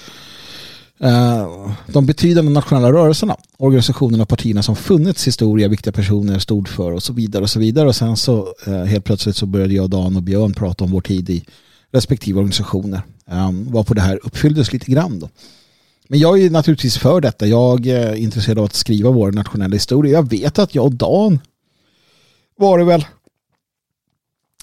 [1.03, 6.91] uh, de betydande nationella rörelserna, organisationerna och partierna som funnits historia, viktiga personer stod för
[6.91, 7.87] och så vidare och så vidare.
[7.87, 11.29] Och sen så helt plötsligt så började jag, Dan och Björn prata om vår tid
[11.29, 11.45] i
[11.91, 13.01] respektive organisationer.
[13.25, 15.29] Um, varpå det här uppfylldes lite grann då.
[16.11, 17.47] Men jag är naturligtvis för detta.
[17.47, 20.13] Jag eh, är intresserad av att skriva vår nationella historia.
[20.13, 21.39] Jag vet att jag och Dan
[22.57, 23.05] var det väl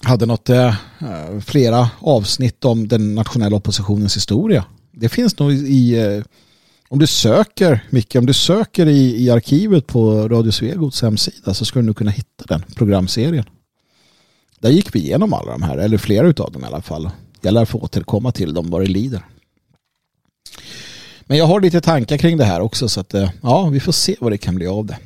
[0.03, 0.73] hade något eh,
[1.45, 4.65] flera avsnitt om den nationella oppositionens historia.
[4.91, 6.23] Det finns nog i eh,
[6.89, 11.65] om du söker Micke, om du söker i, i arkivet på Radio Svegots hemsida så
[11.65, 13.45] ska du nog kunna hitta den programserien.
[14.59, 17.09] Där gick vi igenom alla de här, eller flera av dem i alla fall.
[17.41, 19.21] Jag lär få återkomma till dem vad det lider.
[21.27, 23.91] Men jag har lite tankar kring det här också så att eh, ja, vi får
[23.91, 24.97] se vad det kan bli av det.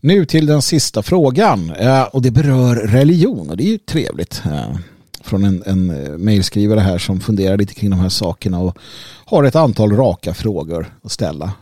[0.00, 4.42] Nu till den sista frågan eh, och det berör religion och det är ju trevligt.
[4.44, 4.76] Eh,
[5.22, 5.86] från en, en
[6.24, 8.78] mejlskrivare här som funderar lite kring de här sakerna och
[9.24, 11.52] har ett antal raka frågor att ställa.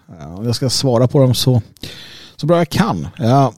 [0.45, 1.62] Jag ska svara på dem så,
[2.37, 3.09] så bra jag kan.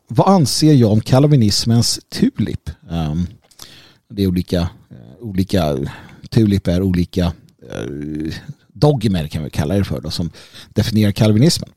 [0.07, 2.71] Vad anser jag om kalvinismens tulip?
[4.11, 4.69] Det är olika,
[5.21, 5.79] olika
[6.31, 7.33] tulip är olika
[8.81, 10.31] dogmer kan vi kalla det för då, som
[10.69, 11.71] definierar kalvinismen.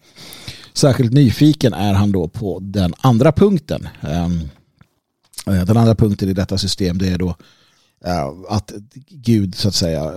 [0.74, 3.88] Särskilt nyfiken är han då på den andra punkten.
[4.02, 4.40] Ehm,
[5.48, 7.36] eh, den andra punkten i detta system det är då
[8.06, 8.72] eh, att
[9.10, 10.12] Gud så att säga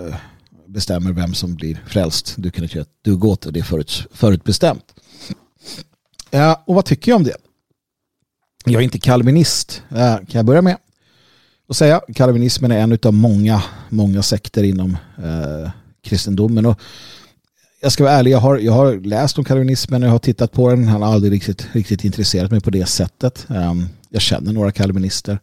[0.66, 2.34] bestämmer vem som blir frälst.
[2.36, 4.94] Du kan inte göra ett dugg åt det förut, förutbestämt.
[6.30, 7.36] Eh, och vad tycker jag om det?
[8.64, 10.76] Jag är inte kalvinist, kan jag börja med
[11.68, 12.00] att säga.
[12.14, 14.96] Kalvinismen är en av många, många sekter inom
[16.06, 16.66] kristendomen.
[16.66, 16.80] Och
[17.80, 20.52] jag ska vara ärlig, jag har, jag har läst om kalvinismen och jag har tittat
[20.52, 20.88] på den.
[20.88, 23.46] Han har aldrig riktigt, riktigt intresserat mig på det sättet.
[23.50, 25.38] Ehm, jag känner några kalvinister.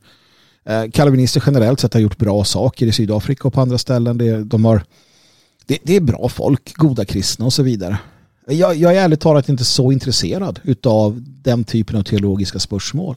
[0.66, 4.18] Ehm, kalvinister generellt sett har gjort bra saker i Sydafrika och på andra ställen.
[4.18, 4.84] Det, de har,
[5.66, 7.98] det, det är bra folk, goda kristna och så vidare.
[8.48, 13.16] Jag, jag är ärligt talat inte så intresserad av den typen av teologiska spörsmål.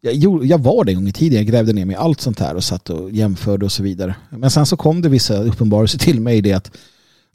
[0.00, 2.40] Jag, jag var det en gång i tiden, jag grävde ner mig i allt sånt
[2.40, 4.14] här och satt och jämförde och så vidare.
[4.30, 6.70] Men sen så kom det vissa uppenbarelser till mig i det att,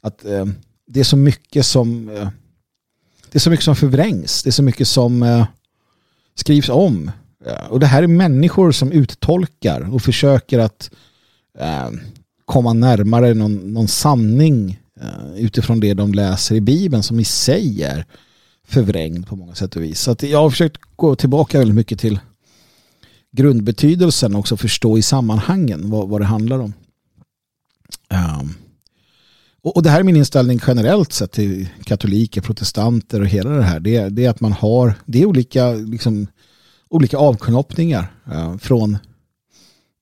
[0.00, 0.46] att eh,
[0.86, 2.28] det är så mycket som eh,
[3.30, 5.46] det är så mycket som förvrängs, det är så mycket som eh,
[6.34, 7.10] skrivs om.
[7.46, 10.90] Eh, och det här är människor som uttolkar och försöker att
[11.58, 11.90] eh,
[12.44, 17.82] komma närmare någon, någon sanning eh, utifrån det de läser i Bibeln som i sig
[17.82, 18.06] är
[18.66, 20.00] förvrängd på många sätt och vis.
[20.00, 22.20] Så jag har försökt gå tillbaka väldigt mycket till
[23.36, 26.72] grundbetydelsen också förstå i sammanhangen vad, vad det handlar om.
[28.40, 28.54] Um,
[29.62, 33.62] och, och, det här är min inställning generellt sett till katoliker, protestanter och hela det
[33.62, 33.80] här.
[33.80, 36.26] Det, det är att man har, det är olika, liksom,
[36.88, 38.98] olika avknoppningar uh, från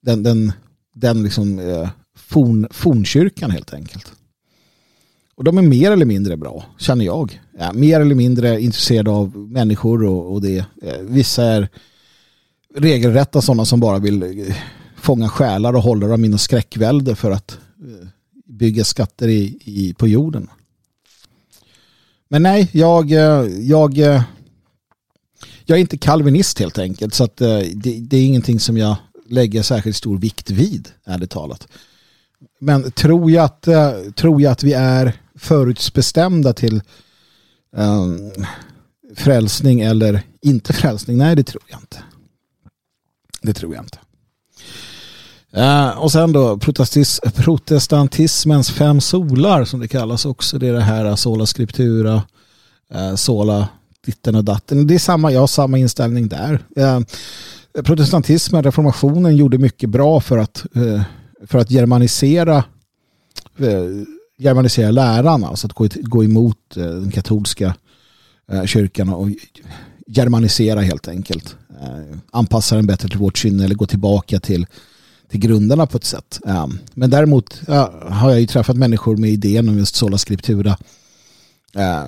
[0.02, 0.52] den, den,
[0.94, 4.12] den liksom, uh, forn, fornkyrkan helt enkelt.
[5.36, 7.40] Och de är mer eller mindre bra, känner jag.
[7.58, 10.58] Ja, mer eller mindre intresserade av människor och, och det.
[10.82, 11.68] Eh, vissa är
[12.74, 14.56] regelrätta sådana som bara vill eh,
[14.96, 18.08] fånga själar och hålla dem i skräckvälde för att eh,
[18.46, 20.50] bygga skatter i, i, på jorden.
[22.28, 23.98] Men nej, jag, eh, jag,
[25.64, 27.14] jag är inte kalvinist helt enkelt.
[27.14, 28.96] Så att det, det är ingenting som jag
[29.28, 31.68] lägger särskilt stor vikt vid, ärligt talat.
[32.60, 33.68] Men tror jag att,
[34.16, 36.82] tror jag att vi är förutbestämda till
[37.76, 38.30] um,
[39.16, 41.18] frälsning eller inte frälsning?
[41.18, 41.98] Nej, det tror jag inte.
[43.44, 43.98] Det tror jag inte.
[45.56, 46.58] Uh, och sen då
[47.34, 50.58] protestantismens fem solar som det kallas också.
[50.58, 52.22] Det är det här eh, sola scriptura,
[52.94, 53.68] uh, sola
[54.04, 54.86] ditten och datten.
[54.86, 56.52] Det är samma, jag har samma inställning där.
[56.78, 57.00] Uh,
[57.82, 60.66] protestantismen, reformationen gjorde mycket bra för att,
[61.46, 62.64] för att germanisera
[64.38, 67.74] germanisera läran, alltså att gå, gå emot den katolska
[68.66, 69.28] kyrkan och
[70.06, 71.56] germanisera helt enkelt.
[71.82, 74.66] Eh, anpassa den bättre till vårt kynne eller gå tillbaka till,
[75.30, 76.40] till grunderna på ett sätt.
[76.46, 77.60] Eh, men däremot
[78.10, 80.76] har jag ju träffat människor med idén om just sola scriptura.
[81.74, 82.04] Eh,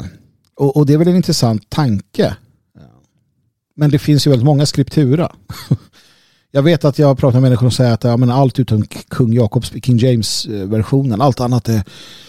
[0.55, 2.37] och det är väl en intressant tanke.
[3.75, 5.33] Men det finns ju väldigt många skriptura.
[6.51, 8.85] Jag vet att jag har pratat med människor som säger att ja, men allt utom
[9.09, 11.83] kung Jakobs, King James-versionen, allt annat är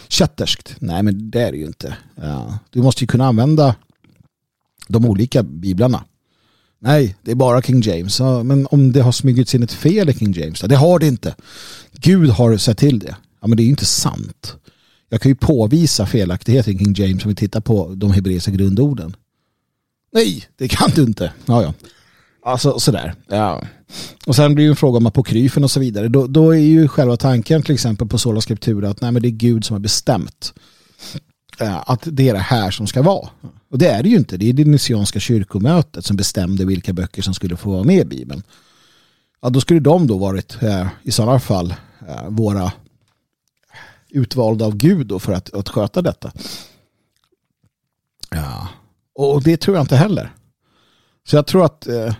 [0.07, 0.75] kätterskt.
[0.79, 1.97] Nej, men det är det ju inte.
[2.15, 3.75] Ja, du måste ju kunna använda
[4.87, 6.03] de olika biblarna.
[6.79, 8.19] Nej, det är bara King James.
[8.19, 11.35] Men om det har smugits in ett fel i King James, det har det inte.
[11.91, 13.15] Gud har sett till det.
[13.41, 14.55] Ja, men det är ju inte sant.
[15.09, 19.15] Jag kan ju påvisa felaktigheter i King James om vi tittar på de hebreiska grundorden.
[20.13, 21.33] Nej, det kan du inte.
[21.45, 21.73] Ja, ja.
[22.45, 23.13] Alltså sådär.
[23.27, 23.63] Ja.
[24.25, 26.07] Och sen blir det en fråga om apokryfen och så vidare.
[26.07, 29.27] Då, då är ju själva tanken till exempel på Sola Scriptura att nej, men det
[29.27, 30.53] är Gud som har bestämt
[31.59, 33.29] eh, att det är det här som ska vara.
[33.69, 34.37] Och det är det ju inte.
[34.37, 38.05] Det är det Niceanska kyrkomötet som bestämde vilka böcker som skulle få vara med i
[38.05, 38.43] Bibeln.
[39.41, 41.73] Ja, då skulle de då varit eh, i sådana fall
[42.07, 42.71] eh, våra
[44.09, 46.31] utvalda av Gud då för att, att sköta detta.
[48.29, 48.67] Ja.
[49.13, 50.33] Och det tror jag inte heller.
[51.27, 52.15] Så jag tror att eh,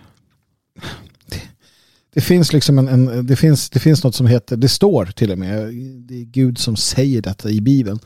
[2.14, 5.32] det finns liksom en, en, det, finns, det finns något som heter, det står till
[5.32, 5.74] och med,
[6.08, 8.00] det är Gud som säger detta i Bibeln.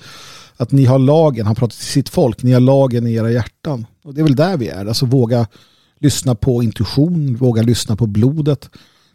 [0.62, 3.86] Att ni har lagen, han pratar till sitt folk, ni har lagen i era hjärtan.
[4.04, 5.48] Och det är väl där vi är, alltså våga
[6.00, 8.70] lyssna på intuition, våga lyssna på blodet,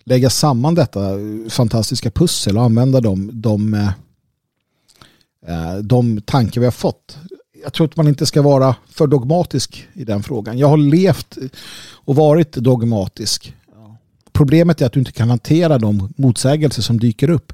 [0.04, 1.00] lägga samman detta
[1.48, 3.88] fantastiska pussel och använda de, de, eh,
[5.46, 7.18] eh, de tankar vi har fått.
[7.62, 10.58] Jag tror att man inte ska vara för dogmatisk i den frågan.
[10.58, 11.38] Jag har levt
[11.92, 13.54] och varit dogmatisk
[14.36, 17.52] Problemet är att du inte kan hantera de motsägelser som dyker upp.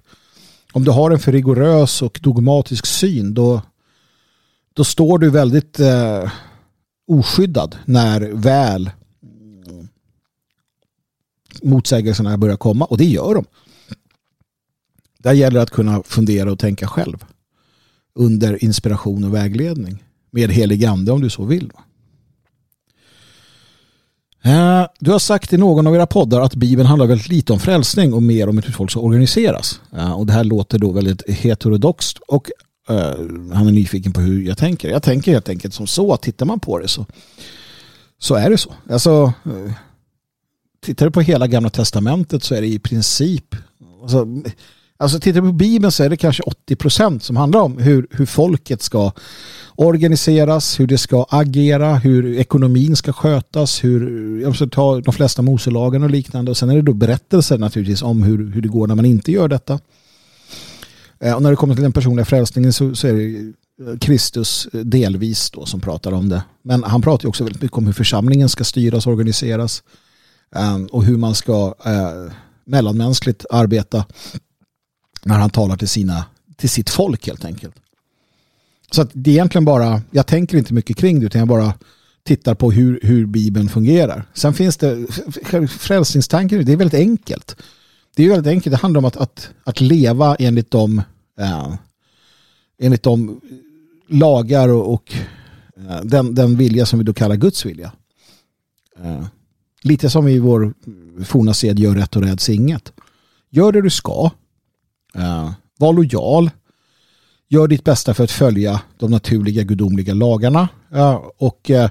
[0.72, 3.62] Om du har en för rigorös och dogmatisk syn då,
[4.74, 6.32] då står du väldigt eh,
[7.06, 8.90] oskyddad när väl
[11.62, 12.84] motsägelserna börjar komma.
[12.84, 13.44] Och det gör de.
[15.18, 17.24] Där gäller det att kunna fundera och tänka själv.
[18.14, 20.04] Under inspiration och vägledning.
[20.30, 21.72] Med helig ande om du så vill.
[24.44, 27.60] Eh, du har sagt i någon av era poddar att Bibeln handlar väldigt lite om
[27.60, 29.80] frälsning och mer om hur folk ska organiseras.
[29.96, 32.50] Eh, och det här låter då väldigt heterodoxt och
[32.90, 34.90] uh, han är nyfiken på hur jag tänker.
[34.90, 37.06] Jag tänker helt enkelt som så att tittar man på det så,
[38.18, 38.74] så är det så.
[38.90, 39.72] Alltså, uh,
[40.80, 43.56] tittar du på hela gamla testamentet så är det i princip
[44.02, 44.26] alltså,
[45.02, 48.26] Alltså tittar du på Bibeln så är det kanske 80% som handlar om hur, hur
[48.26, 49.12] folket ska
[49.74, 55.42] organiseras, hur det ska agera, hur ekonomin ska skötas, hur jag ska ta de flesta
[55.42, 56.50] Moselagen och liknande.
[56.50, 59.32] Och sen är det då berättelser naturligtvis om hur, hur det går när man inte
[59.32, 59.78] gör detta.
[61.22, 63.52] Eh, och när det kommer till den personliga frälsningen så, så är det
[63.90, 66.42] eh, Kristus eh, delvis då som pratar om det.
[66.62, 69.82] Men han pratar också väldigt mycket om hur församlingen ska styras och organiseras
[70.90, 71.74] och hur man ska
[72.64, 74.04] mellanmänskligt arbeta
[75.22, 76.24] när han talar till, sina,
[76.56, 77.74] till sitt folk helt enkelt.
[78.90, 81.74] Så att det är egentligen bara, jag tänker inte mycket kring det utan jag bara
[82.24, 84.24] tittar på hur, hur Bibeln fungerar.
[84.34, 85.06] Sen finns det,
[85.68, 87.56] frälsningstanken, det är väldigt enkelt.
[88.16, 91.02] Det är väldigt enkelt, det handlar om att, att, att leva enligt de,
[91.38, 91.74] eh,
[92.78, 93.40] enligt de
[94.08, 95.14] lagar och, och
[95.76, 97.92] eh, den, den vilja som vi då kallar Guds vilja.
[98.98, 99.24] Eh,
[99.82, 100.74] lite som i vår
[101.24, 102.92] forna sed, gör rätt och räds inget.
[103.50, 104.30] Gör det du ska,
[105.14, 106.50] eh, var lojal.
[107.48, 110.68] Gör ditt bästa för att följa de naturliga gudomliga lagarna.
[110.94, 111.90] Eh, och eh,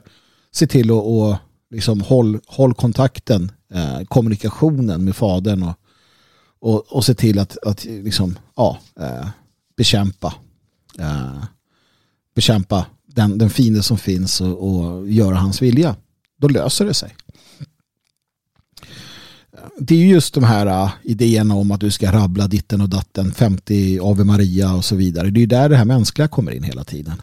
[0.52, 1.36] se till att och,
[1.70, 3.52] liksom, håll, håll kontakten,
[4.08, 5.81] kommunikationen med fadern och,
[6.62, 9.28] och, och se till att, att liksom, ja, eh,
[9.78, 10.34] bekämpa
[11.00, 11.44] eh,
[12.36, 15.96] bekämpa den, den fiende som finns och, och göra hans vilja.
[16.38, 17.16] Då löser det sig.
[19.78, 23.34] Det är just de här uh, idéerna om att du ska rabbla ditten och datten,
[23.34, 25.30] 50 Ave Maria och så vidare.
[25.30, 27.22] Det är där det här mänskliga kommer in hela tiden.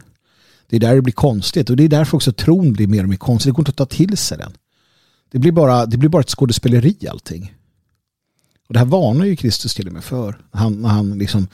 [0.66, 3.08] Det är där det blir konstigt och det är därför också tron blir mer och
[3.08, 3.50] mer konstigt.
[3.50, 4.52] Det går inte att ta till sig den.
[5.30, 7.54] Det blir bara, det blir bara ett skådespeleri allting.
[8.68, 10.38] Och det här varnar ju Kristus till och med för.
[10.50, 11.48] Han, när han liksom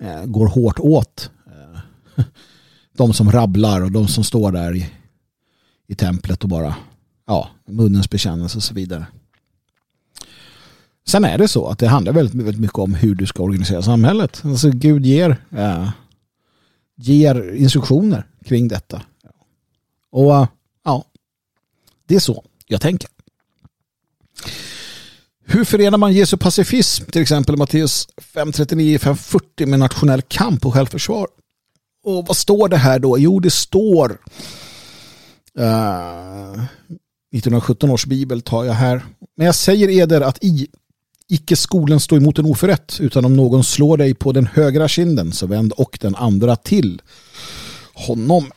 [0.00, 2.24] eh, går hårt åt eh,
[2.96, 4.90] de som rabblar och de som står där i,
[5.86, 6.74] i templet och bara
[7.26, 9.06] ja, munnens bekännelse och så vidare.
[11.06, 13.82] Sen är det så att det handlar väldigt, väldigt mycket om hur du ska organisera
[13.82, 14.40] samhället.
[14.44, 15.90] Alltså Gud ger, eh,
[16.96, 19.02] ger instruktioner kring detta.
[20.10, 20.48] Och eh,
[20.84, 21.04] ja,
[22.06, 23.10] det är så jag tänker.
[25.52, 31.28] Hur förenar man Jesu pacifism, till exempel Matteus 5.39-5.40 med nationell kamp och självförsvar?
[32.04, 33.18] Och vad står det här då?
[33.18, 34.18] Jo, det står
[35.58, 36.64] eh, uh,
[37.34, 39.04] 1917 års bibel tar jag här.
[39.36, 40.68] Men jag säger eder att i
[41.28, 45.32] icke skolan stå emot en oförrätt utan om någon slår dig på den högra kinden
[45.32, 47.02] så vänd och den andra till
[47.94, 48.50] honom.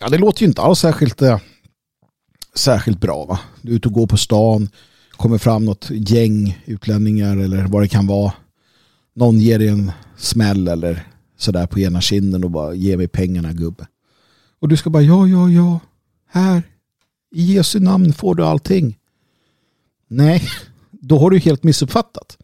[0.00, 1.38] Ja, det låter ju inte alls särskilt, eh,
[2.54, 3.24] särskilt bra.
[3.24, 3.40] Va?
[3.62, 4.68] Du är ute och går på stan
[5.16, 8.32] kommer fram något gäng utlänningar eller vad det kan vara.
[9.14, 11.06] Någon ger dig en smäll eller
[11.38, 13.86] sådär på ena kinden och bara ge mig pengarna gubbe.
[14.60, 15.80] Och du ska bara ja, ja, ja.
[16.28, 16.62] Här.
[17.34, 18.98] I Jesu namn får du allting.
[20.08, 20.42] Nej,
[20.90, 22.38] då har du helt missuppfattat.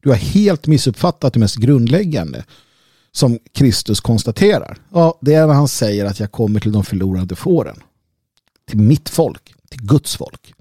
[0.00, 2.44] Du har helt missuppfattat det mest grundläggande
[3.12, 4.78] som Kristus konstaterar.
[4.92, 7.82] Ja, det är när han säger att jag kommer till de förlorade fåren.
[8.68, 10.54] Till mitt folk, till Guds folk.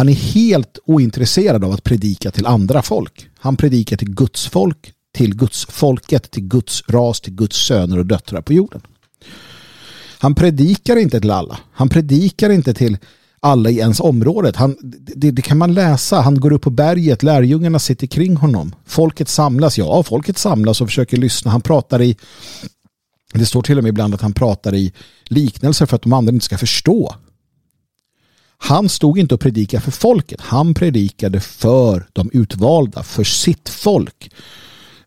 [0.00, 3.28] Han är helt ointresserad av att predika till andra folk.
[3.38, 8.06] Han predikar till Guds folk, till Guds folket, till Guds ras, till Guds söner och
[8.06, 8.80] döttrar på jorden.
[10.18, 11.58] Han predikar inte till alla.
[11.72, 12.98] Han predikar inte till
[13.40, 14.56] alla i ens området.
[14.56, 14.76] Han,
[15.16, 16.20] det, det, kan man läsa.
[16.20, 18.74] Han går upp på berget, lärjungarna sitter kring honom.
[18.86, 21.50] Folket samlas, ja, folket samlas och försöker lyssna.
[21.50, 22.16] Han pratar i,
[23.34, 24.92] det står till och med ibland att han pratar i
[25.24, 27.14] liknelser för att de andra inte ska förstå.
[28.62, 30.40] Han stod inte och predikade för folket.
[30.40, 34.30] Han predikade för de utvalda, för sitt folk.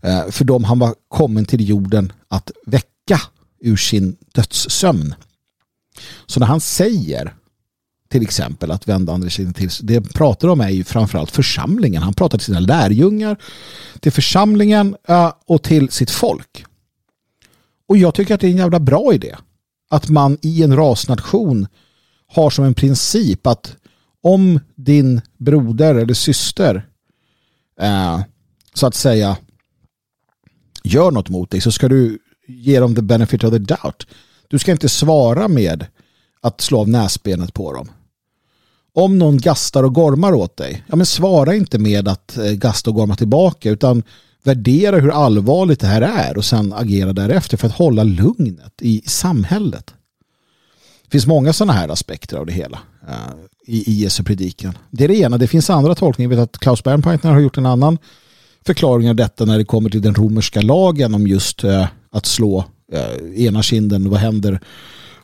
[0.01, 3.21] Eh, för dem han var kommen till jorden att väcka
[3.59, 5.15] ur sin dödssömn.
[6.25, 7.33] Så när han säger
[8.09, 12.03] till exempel att vända andra sidan till det pratar om är ju framförallt församlingen.
[12.03, 13.37] Han pratar till sina lärjungar,
[13.99, 16.65] till församlingen eh, och till sitt folk.
[17.87, 19.35] Och jag tycker att det är en jävla bra idé.
[19.89, 21.67] Att man i en rasnation
[22.33, 23.75] har som en princip att
[24.23, 26.87] om din broder eller syster
[27.79, 28.21] eh,
[28.73, 29.37] så att säga
[30.83, 34.07] gör något mot dig så ska du ge dem the benefit of the doubt.
[34.47, 35.85] Du ska inte svara med
[36.41, 37.91] att slå av näsbenet på dem.
[38.93, 42.89] Om någon gastar och gormar åt dig, ja men svara inte med att eh, gasta
[42.89, 44.03] och gorma tillbaka utan
[44.43, 49.01] värdera hur allvarligt det här är och sen agera därefter för att hålla lugnet i
[49.05, 49.93] samhället.
[51.13, 53.35] Det finns många sådana här aspekter av det hela uh,
[53.65, 54.77] i, i Jesu predikan.
[54.91, 55.37] Det är det ena.
[55.37, 56.31] Det finns andra tolkningar.
[56.31, 57.97] Jag vet att Klaus Bernpeitner har gjort en annan
[58.65, 62.65] förklaring av detta när det kommer till den romerska lagen om just uh, att slå
[62.93, 64.09] uh, ena kinden.
[64.09, 64.59] Vad händer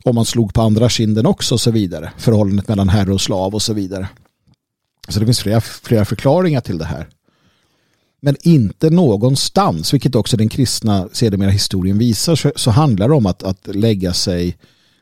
[0.03, 2.11] om man slog på andra kinden också och så vidare.
[2.17, 4.07] Förhållandet mellan herre och slav och så vidare.
[5.07, 7.07] Så det finns flera, flera förklaringar till det här.
[8.21, 13.25] Men inte någonstans, vilket också den kristna sedermera historien visar, så, så handlar det om
[13.25, 14.57] att, att lägga sig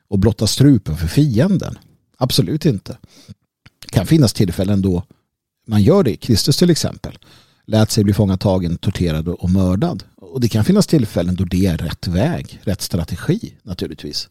[0.09, 1.77] och blotta strupen för fienden.
[2.17, 2.97] Absolut inte.
[3.79, 5.03] Det kan finnas tillfällen då
[5.67, 6.15] man gör det.
[6.15, 7.17] Kristus till exempel
[7.65, 10.03] lät sig bli fångatagen, torterad och mördad.
[10.15, 14.29] Och det kan finnas tillfällen då det är rätt väg, rätt strategi naturligtvis.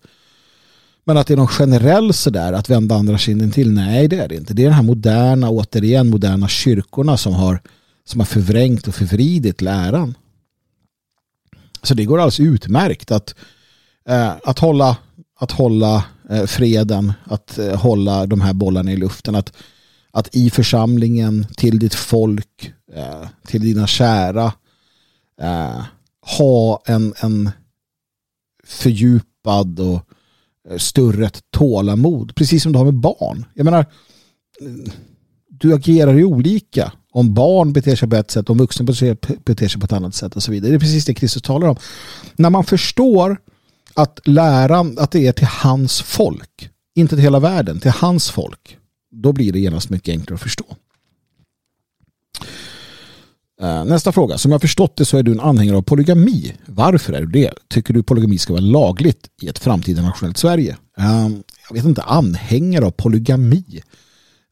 [1.05, 4.29] Men att det är någon generell sådär att vända andra kinden till, nej det är
[4.29, 4.55] det inte.
[4.55, 7.61] Det är den här moderna, återigen moderna kyrkorna som har,
[8.05, 10.15] som har förvrängt och förvridit läran.
[11.83, 13.35] Så det går alldeles utmärkt att,
[14.09, 14.97] eh, att hålla
[15.39, 19.35] att hålla eh, freden, att eh, hålla de här bollarna i luften.
[19.35, 19.53] Att,
[20.11, 24.53] att i församlingen, till ditt folk, eh, till dina kära,
[26.39, 27.51] ha en, en
[28.65, 30.01] fördjupad och
[30.79, 32.35] större tålamod.
[32.35, 33.45] Precis som du har med barn.
[33.55, 33.87] Jag menar,
[35.49, 36.93] du agerar ju olika.
[37.13, 38.85] Om barn beter sig på ett sätt, om vuxna
[39.45, 40.71] beter sig på ett annat sätt och så vidare.
[40.71, 41.77] Det är precis det Kristus talar om.
[42.37, 43.39] När man förstår
[43.97, 46.71] att lära att det är till hans folk.
[46.95, 48.79] Inte till hela världen, till hans folk.
[49.11, 50.65] Då blir det genast mycket enklare att förstå.
[53.61, 54.39] Eh, nästa fråga.
[54.39, 56.53] Som jag förstått det så är du en anhängare av polygami.
[56.67, 57.53] Varför är du det?
[57.69, 60.77] Tycker du polygami ska vara lagligt i ett framtida nationellt Sverige?
[60.99, 61.29] Eh,
[61.69, 63.83] jag vet inte, anhängare av polygami.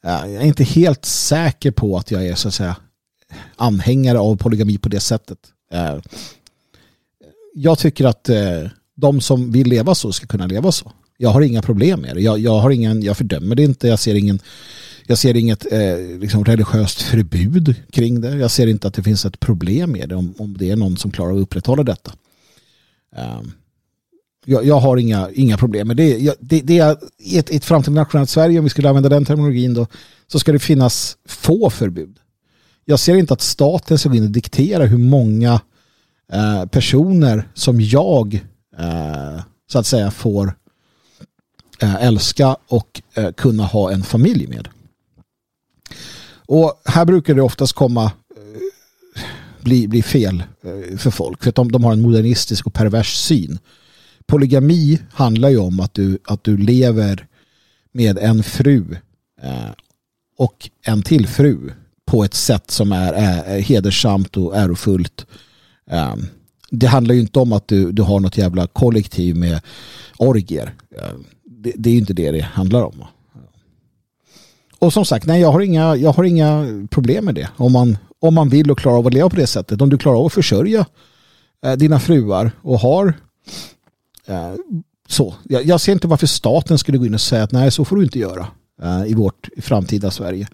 [0.04, 2.76] Eh, jag är inte helt säker på att jag är så att säga
[3.56, 5.38] anhängare av polygami på det sättet.
[7.54, 8.30] Jag tycker att
[8.96, 10.92] de som vill leva så ska kunna leva så.
[11.16, 12.20] Jag har inga problem med det.
[12.20, 13.88] Jag, jag, har ingen, jag fördömer det inte.
[13.88, 14.40] Jag ser ingen
[15.06, 18.36] jag ser inget eh, liksom religiöst förbud kring det.
[18.36, 20.96] Jag ser inte att det finns ett problem med det om, om det är någon
[20.96, 22.12] som klarar att upprätthålla detta.
[23.16, 23.52] Um,
[24.44, 26.18] jag, jag, har inga, inga problem med det.
[26.18, 29.24] Jag, det, det är i ett, ett framtida nationellt Sverige, om vi skulle använda den
[29.24, 29.86] terminologin då,
[30.26, 32.18] så ska det finnas få förbud.
[32.84, 35.60] Jag ser inte att staten ska gå in och diktera hur många
[36.32, 38.44] eh, personer som jag
[38.78, 40.56] Eh, så att säga får
[41.80, 44.68] eh, älska och eh, kunna ha en familj med.
[46.46, 48.12] Och här brukar det oftast komma
[49.60, 50.42] bli, bli fel
[50.98, 53.58] för folk för att de, de har en modernistisk och pervers syn.
[54.26, 57.26] Polygami handlar ju om att du, att du lever
[57.92, 58.96] med en fru
[60.38, 61.72] och en till fru
[62.06, 65.26] på ett sätt som är, är hedersamt och ärofullt.
[66.70, 69.60] Det handlar ju inte om att du, du har något jävla kollektiv med
[70.18, 70.74] orgier.
[71.44, 73.04] Det, det är ju inte det det handlar om.
[74.78, 77.48] Och som sagt, nej, jag har inga, jag har inga problem med det.
[77.56, 79.80] Om man, om man vill och klarar av att leva på det sättet.
[79.80, 80.86] Om du klarar av att försörja
[81.66, 83.14] eh, dina fruar och har
[84.26, 84.54] eh,
[85.08, 85.34] så.
[85.44, 87.96] Jag, jag, ser inte varför staten skulle gå in och säga att nej, så får
[87.96, 88.46] du inte göra
[88.82, 90.48] eh, i vårt framtida Sverige.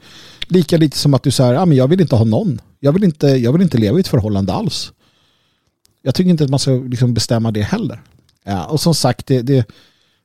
[0.48, 2.60] Lika lite som att du säger, att men jag vill inte ha någon.
[2.80, 4.92] Jag vill inte, jag vill inte leva i ett förhållande alls.
[6.02, 8.02] Jag tycker inte att man ska liksom bestämma det heller.
[8.44, 9.66] Ja, och som sagt, det, det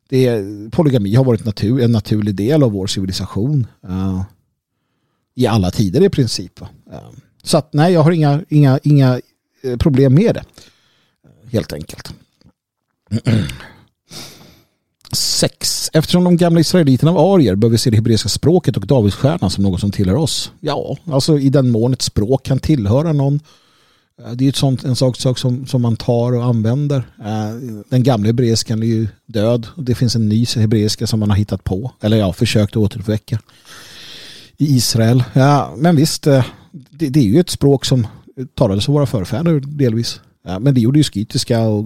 [0.09, 3.67] det, polygami har varit natur, en naturlig del av vår civilisation.
[3.89, 4.23] Uh,
[5.35, 6.61] I alla tider i princip.
[6.61, 6.67] Uh,
[7.43, 9.21] så att nej, jag har inga, inga, inga
[9.63, 10.43] eh, problem med det.
[11.51, 12.13] Helt enkelt.
[15.11, 15.89] Sex.
[15.93, 19.63] Eftersom de gamla israeliterna var arier bör vi se det hebreiska språket och Davidsstjärnan som
[19.63, 20.51] något som tillhör oss.
[20.59, 23.43] Ja, alltså i den mån ett språk kan tillhöra någon Eh,
[24.23, 26.97] Eh, det är ett sånt, en sak, sak som, som man tar och använder.
[27.19, 29.67] Eh, den gamla hebreiskan är ju död.
[29.75, 31.91] och Det finns en ny hebreiska som man har hittat på.
[32.01, 33.39] Eller ja, försökt återuppväcka.
[34.57, 35.23] I Israel.
[35.33, 38.07] Ja, men visst, eh, det, det är ju ett språk som
[38.53, 40.21] talades av våra förfäder delvis.
[40.45, 41.85] Ja, men det gjorde ju skytiska och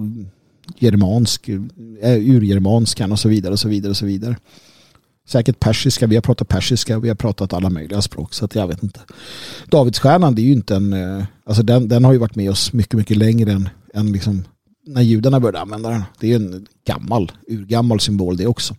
[0.78, 1.48] germansk,
[2.02, 4.36] urgermanskan och så vidare och så vidare och så vidare
[5.30, 8.66] säkert persiska, vi har pratat persiska, vi har pratat alla möjliga språk så att jag
[8.66, 9.00] vet inte.
[9.66, 12.72] Davidsstjärnan det är ju inte en, eh, alltså den, den har ju varit med oss
[12.72, 14.44] mycket, mycket längre än, än liksom
[14.86, 16.02] när judarna började använda den.
[16.20, 18.76] Det är en gammal, urgammal symbol det också.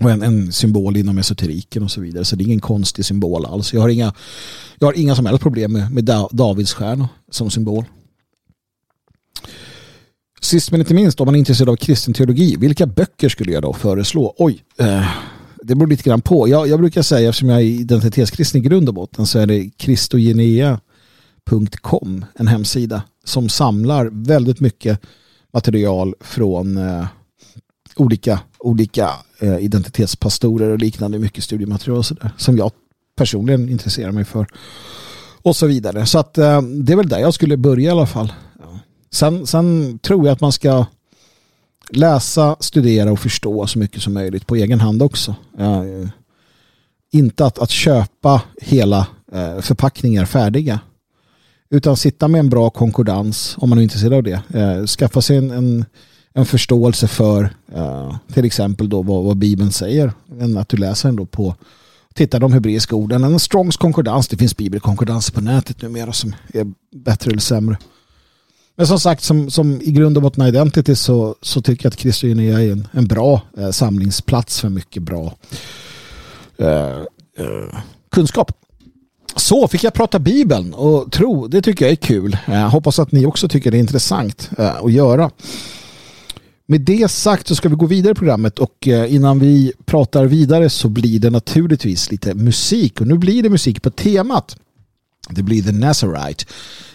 [0.00, 2.24] Och en, en, symbol inom esoteriken och så vidare.
[2.24, 3.72] Så det är ingen konstig symbol alls.
[3.72, 4.12] Jag har inga,
[4.78, 7.84] jag har inga som helst problem med, med Davidsstjärna som symbol.
[10.40, 13.62] Sist men inte minst, om man är intresserad av kristen teologi, vilka böcker skulle jag
[13.62, 14.34] då föreslå?
[14.38, 15.06] Oj, eh,
[15.64, 16.48] det beror lite grann på.
[16.48, 19.70] Jag, jag brukar säga, eftersom jag är identitetskristen i grund och botten, så är det
[19.76, 25.00] kristogenea.com, en hemsida som samlar väldigt mycket
[25.52, 27.06] material från eh,
[27.96, 29.10] olika, olika
[29.40, 32.72] eh, identitetspastorer och liknande, mycket studiematerial och sådär, som jag
[33.16, 34.46] personligen intresserar mig för.
[35.42, 36.06] Och så vidare.
[36.06, 38.32] Så att eh, det är väl där jag skulle börja i alla fall.
[39.10, 40.86] Sen, sen tror jag att man ska
[41.90, 45.34] läsa, studera och förstå så mycket som möjligt på egen hand också.
[45.58, 46.08] Eh,
[47.12, 50.80] inte att, att köpa hela eh, förpackningar färdiga.
[51.70, 54.42] Utan sitta med en bra konkordans om man är intresserad av det.
[54.54, 55.84] Eh, skaffa sig en, en,
[56.34, 60.12] en förståelse för eh, till exempel då vad, vad Bibeln säger.
[60.40, 61.54] Än att du läser den då på
[62.14, 63.24] titta de hebreiska orden.
[63.24, 67.76] En Strongs konkordans, det finns bibelkonkordans på nätet numera som är bättre eller sämre.
[68.76, 71.96] Men som sagt, som, som i grund och botten identity så, så tycker jag att
[71.96, 75.34] Kristiania är en, en bra eh, samlingsplats för mycket bra
[76.56, 76.98] eh,
[77.38, 77.78] eh,
[78.10, 78.52] kunskap.
[79.36, 82.36] Så fick jag prata Bibeln och tro, det tycker jag är kul.
[82.46, 85.30] Jag hoppas att ni också tycker det är intressant eh, att göra.
[86.66, 90.24] Med det sagt så ska vi gå vidare i programmet och eh, innan vi pratar
[90.26, 94.56] vidare så blir det naturligtvis lite musik och nu blir det musik på temat.
[95.30, 96.44] Det blir The Nazarite.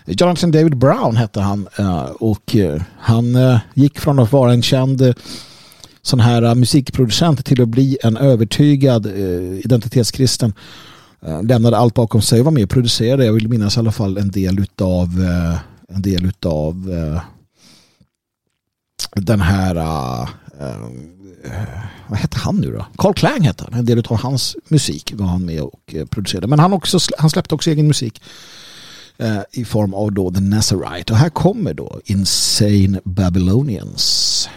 [0.06, 4.62] Jonathan David Brown hette han eh, och eh, han eh, gick från att vara en
[4.62, 5.14] känd
[6.02, 9.06] sån här musikproducent till att bli en övertygad
[9.64, 10.54] identitetskristen.
[11.44, 13.26] Lämnade allt bakom sig och var med och producerade.
[13.26, 15.10] Jag vill minnas i alla fall en del utav
[15.90, 16.90] en del utav
[19.16, 19.76] den här
[21.44, 21.52] Eh,
[22.08, 22.86] vad hette han nu då?
[22.98, 23.80] Carl Klang hette han.
[23.80, 26.48] En del av hans musik var han med och eh, producerade.
[26.48, 28.22] Men han, också, han släppte också egen musik
[29.18, 31.14] eh, i form av då The Nazarite.
[31.14, 34.50] Och här kommer då Insane Babylonians.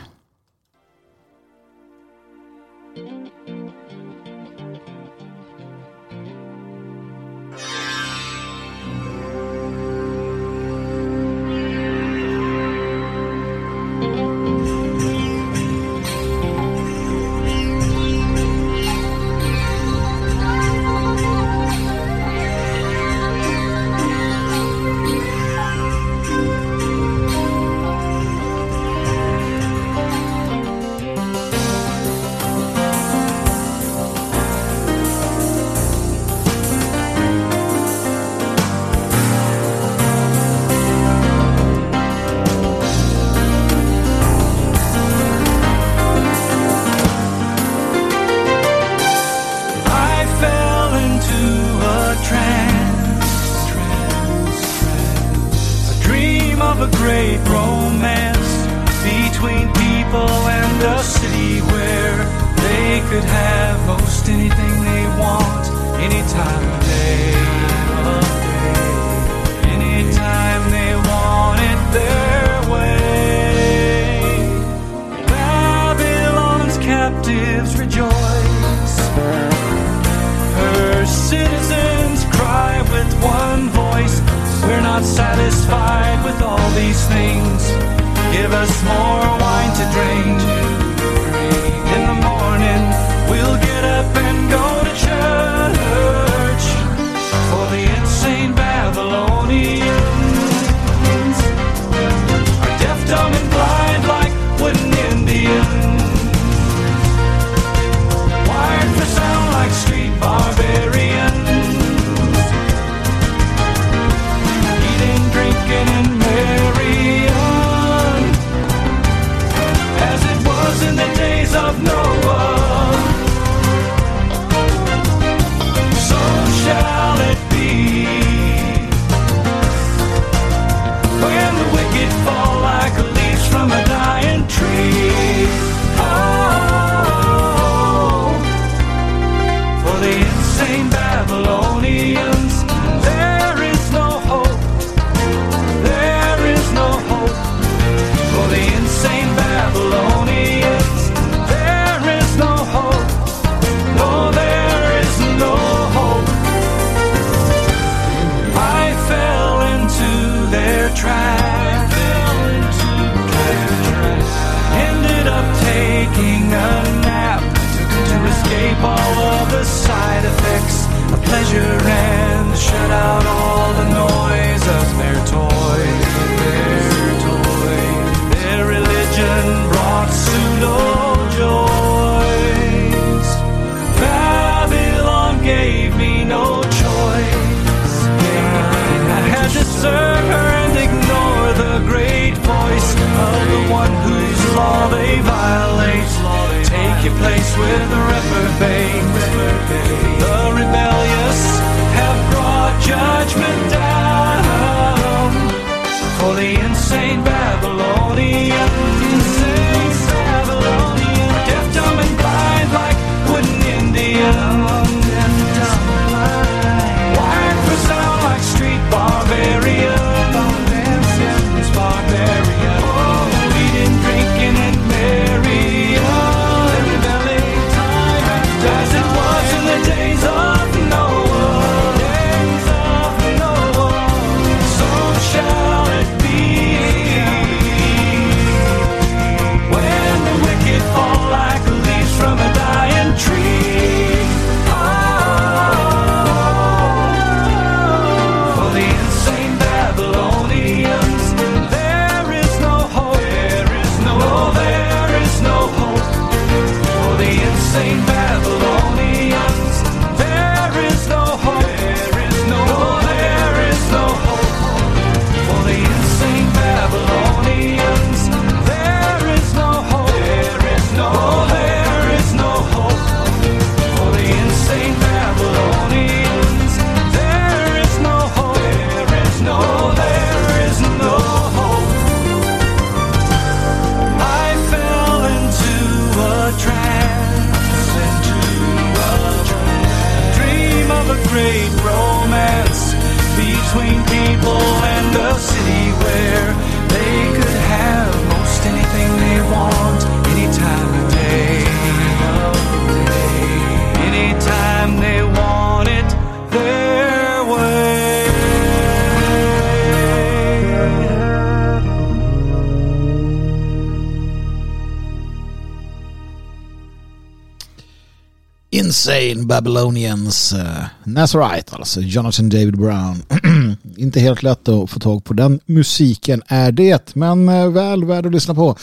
[319.32, 323.22] In Babylonians uh, Nazarite, alltså Jonathan David Brown.
[323.96, 328.26] Inte helt lätt att få tag på den musiken är det, men uh, väl värd
[328.26, 328.76] att lyssna på.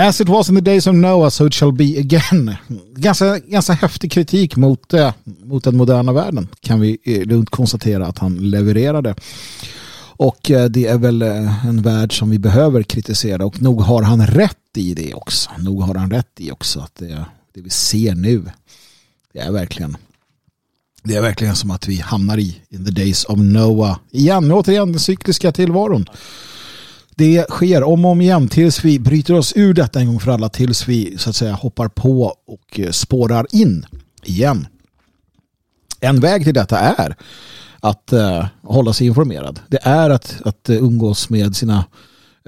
[0.00, 2.56] As it was in the days of Noah so it shall be again.
[2.96, 5.12] Ganska, ganska häftig kritik mot, uh,
[5.44, 9.14] mot den moderna världen kan vi lugnt konstatera att han levererade.
[10.16, 10.40] Och
[10.70, 14.94] det är väl en värld som vi behöver kritisera och nog har han rätt i
[14.94, 15.50] det också.
[15.58, 17.24] Nog har han rätt i också att det,
[17.54, 18.44] det vi ser nu
[19.34, 19.96] det är verkligen
[21.02, 24.52] det är verkligen som att vi hamnar i in the days of Noah igen.
[24.52, 26.06] Återigen den cykliska tillvaron.
[27.16, 30.30] Det sker om och om igen tills vi bryter oss ur detta en gång för
[30.30, 30.48] alla.
[30.48, 33.86] Tills vi så att säga hoppar på och eh, spårar in
[34.22, 34.66] igen.
[36.00, 37.16] En väg till detta är
[37.80, 39.60] att uh, hålla sig informerad.
[39.68, 41.84] Det är att, att eh, umgås med sina uh,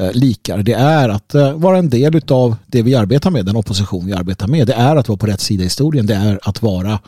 [0.01, 0.63] Eh, likar.
[0.63, 4.13] Det är att eh, vara en del av det vi arbetar med, den opposition vi
[4.13, 4.67] arbetar med.
[4.67, 6.07] Det är att vara på rätt sida i historien.
[6.07, 7.01] Det är att vara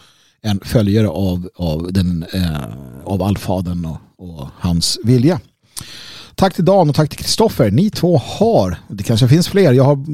[0.43, 2.65] en följare av, av, den, eh,
[3.05, 5.41] av allfadern och, och hans vilja.
[6.35, 7.71] Tack till Dan och tack till Kristoffer.
[7.71, 10.05] Ni två har, det kanske finns fler, jag har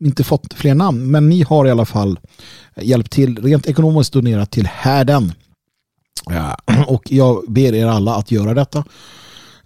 [0.00, 2.18] inte fått fler namn, men ni har i alla fall
[2.76, 5.32] hjälpt till rent ekonomiskt donerat till härden.
[6.86, 8.84] Och jag ber er alla att göra detta.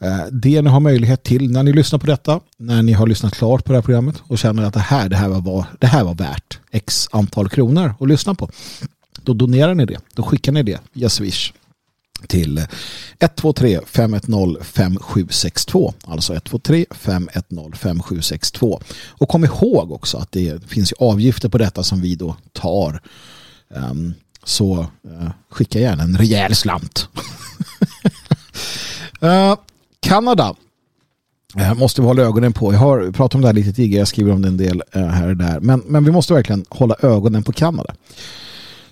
[0.00, 3.34] Eh, det ni har möjlighet till när ni lyssnar på detta, när ni har lyssnat
[3.34, 6.04] klart på det här programmet och känner att det här, det här, var, det här
[6.04, 8.50] var värt x antal kronor att lyssna på.
[9.22, 9.98] Då donerar ni det.
[10.14, 11.52] Då skickar ni det via Swish
[12.26, 12.66] till
[13.18, 21.48] 123 510 5762 alltså 123 510 5762 och kom ihåg också att det finns avgifter
[21.48, 23.02] på detta som vi då tar
[23.68, 24.14] um,
[24.44, 27.08] så uh, skicka gärna en rejäl slant.
[29.20, 29.56] Eh,
[30.00, 30.54] Kanada
[31.56, 32.72] eh, måste vi hålla ögonen på.
[32.72, 35.06] Jag har pratat om det här lite tidigare, jag skriver om det en del eh,
[35.06, 35.60] här och där.
[35.60, 37.94] Men, men vi måste verkligen hålla ögonen på Kanada.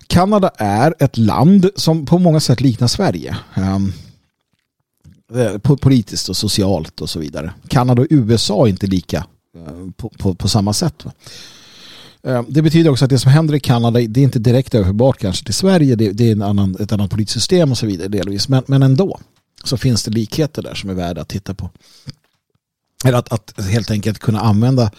[0.07, 3.37] Kanada är ett land som på många sätt liknar Sverige.
[3.57, 3.93] Um,
[5.81, 7.53] politiskt och socialt och så vidare.
[7.69, 9.25] Kanada och USA är inte lika
[9.97, 11.05] på, på, på samma sätt.
[12.27, 15.19] Ehm, det betyder också att det som händer i Kanada det är inte direkt överförbart
[15.19, 15.97] kanske till Sverige.
[15.97, 18.49] Det, det är en annan, ett annat politiskt system och så vidare delvis.
[18.49, 19.21] Men, men ändå
[19.65, 21.71] så finns det likheter där som är värda att titta på.
[23.05, 24.91] Eller att, att helt enkelt kunna använda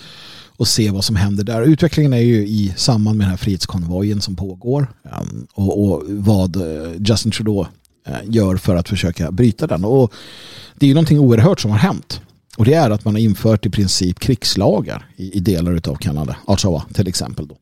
[0.57, 1.61] och se vad som händer där.
[1.61, 6.55] Utvecklingen är ju i samband med den här frihetskonvojen som pågår ehm, och, och, vad
[6.55, 7.65] eh, Justin Trudeau
[8.07, 9.85] eh, gör för att försöka bryta den.
[9.85, 10.13] Och
[10.75, 12.21] det är ju någonting oerhört som har hänt.
[12.57, 16.38] Och det är att man har infört i princip krigslagar i, i delar av Kanada.
[16.45, 17.47] Ottawa till exempel.
[17.47, 17.57] Då.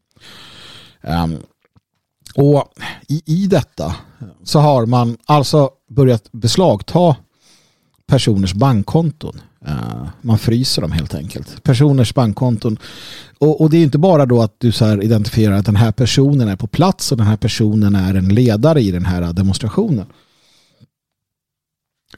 [1.02, 1.38] Um,
[2.36, 2.74] och
[3.08, 3.96] i, i detta
[4.44, 7.16] så har man alltså börjat beslagta
[8.08, 9.42] personers bankkonton.
[9.68, 11.64] Uh, man fryser dem helt enkelt.
[11.64, 12.78] Personers bankkonton.
[13.38, 16.48] Och, och, det är inte bara då att du så identifierar att den här personen
[16.48, 20.06] är på plats och den här personen är en ledare i den här demonstrationen.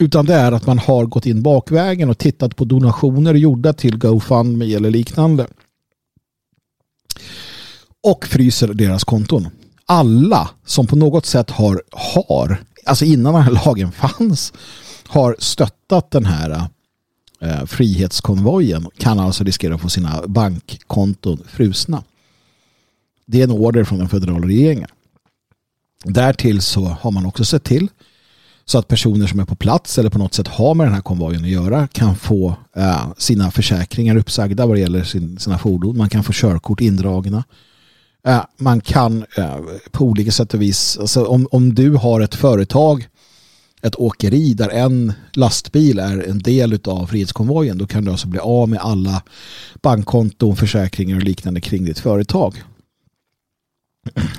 [0.00, 3.98] Utan det är att man har gått in bakvägen och tittat på donationer gjorda till
[3.98, 5.46] GoFundMe eller liknande.
[8.02, 9.48] Och fryser deras konton.
[9.90, 14.52] Alla som på något sätt har, har alltså innan den här lagen fanns,
[15.06, 16.68] har stöttat den här
[17.40, 22.02] eh, frihetskonvojen kan alltså riskera att få sina bankkonton frusna.
[23.26, 24.88] Det är en order från den federala regeringen.
[26.04, 27.88] Därtill så har man också sett till
[28.64, 31.00] så att personer som är på plats eller på något sätt har med den här
[31.00, 35.96] konvojen att göra kan få eh, sina försäkringar uppsagda vad det gäller sin, sina fordon.
[35.96, 37.44] Man kan få körkort indragna.
[38.26, 39.58] Eh, man kan eh,
[39.90, 43.08] på olika sätt och vis, alltså om, om du har ett företag,
[43.82, 48.40] ett åkeri där en lastbil är en del av frihetskonvojen, då kan du alltså bli
[48.40, 49.22] av med alla
[49.82, 52.62] bankkonton, försäkringar och liknande kring ditt företag.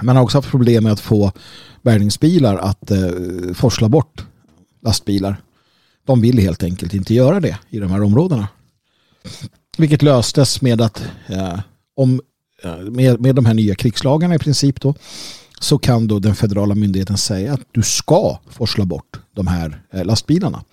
[0.02, 1.32] Man har också haft problem med att få
[1.82, 3.10] bärgningsbilar att eh,
[3.54, 4.26] forsla bort
[4.82, 5.42] lastbilar.
[6.06, 8.48] De vill helt enkelt inte göra det i de här områdena.
[9.78, 11.60] Vilket löstes med att eh,
[11.96, 12.22] om,
[12.64, 14.96] Eh, med, med de här nya krigslagarna i princip då
[15.60, 20.06] så kan då den federala myndigheten säga att du ska forsla bort de här eh,
[20.06, 20.64] lastbilarna.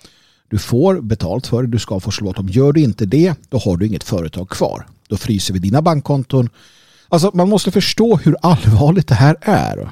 [0.49, 2.49] Du får betalt för det, du ska forsla bort dem.
[2.49, 4.87] Gör du inte det, då har du inget företag kvar.
[5.07, 6.49] Då fryser vi dina bankkonton.
[7.09, 9.91] Alltså man måste förstå hur allvarligt det här är.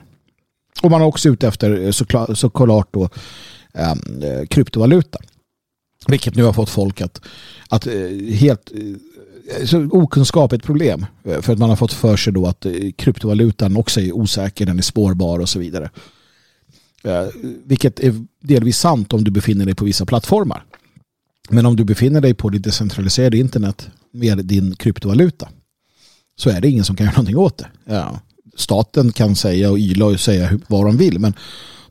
[0.82, 3.10] Och man är också ute efter eh, såklart, såklart då
[3.74, 5.20] ehm, kryptovaluta.
[6.08, 7.22] Vilket nu har fått folk att,
[7.70, 7.88] att
[8.34, 8.72] helt
[9.66, 11.06] så okunskap är ett problem.
[11.24, 14.66] Eh, för att man har fått för sig då att eh, kryptovalutan också är osäker,
[14.66, 15.90] den är spårbar och så vidare.
[17.04, 17.28] Eh,
[17.66, 20.64] vilket är delvis sant om du befinner dig på vissa plattformar.
[21.50, 25.50] Men om du befinner dig på det decentraliserade internet med din kryptovaluta
[26.38, 27.68] så är det ingen som kan göra någonting åt det.
[27.86, 28.20] Ja
[28.56, 31.34] staten kan säga och yla och säga vad de vill men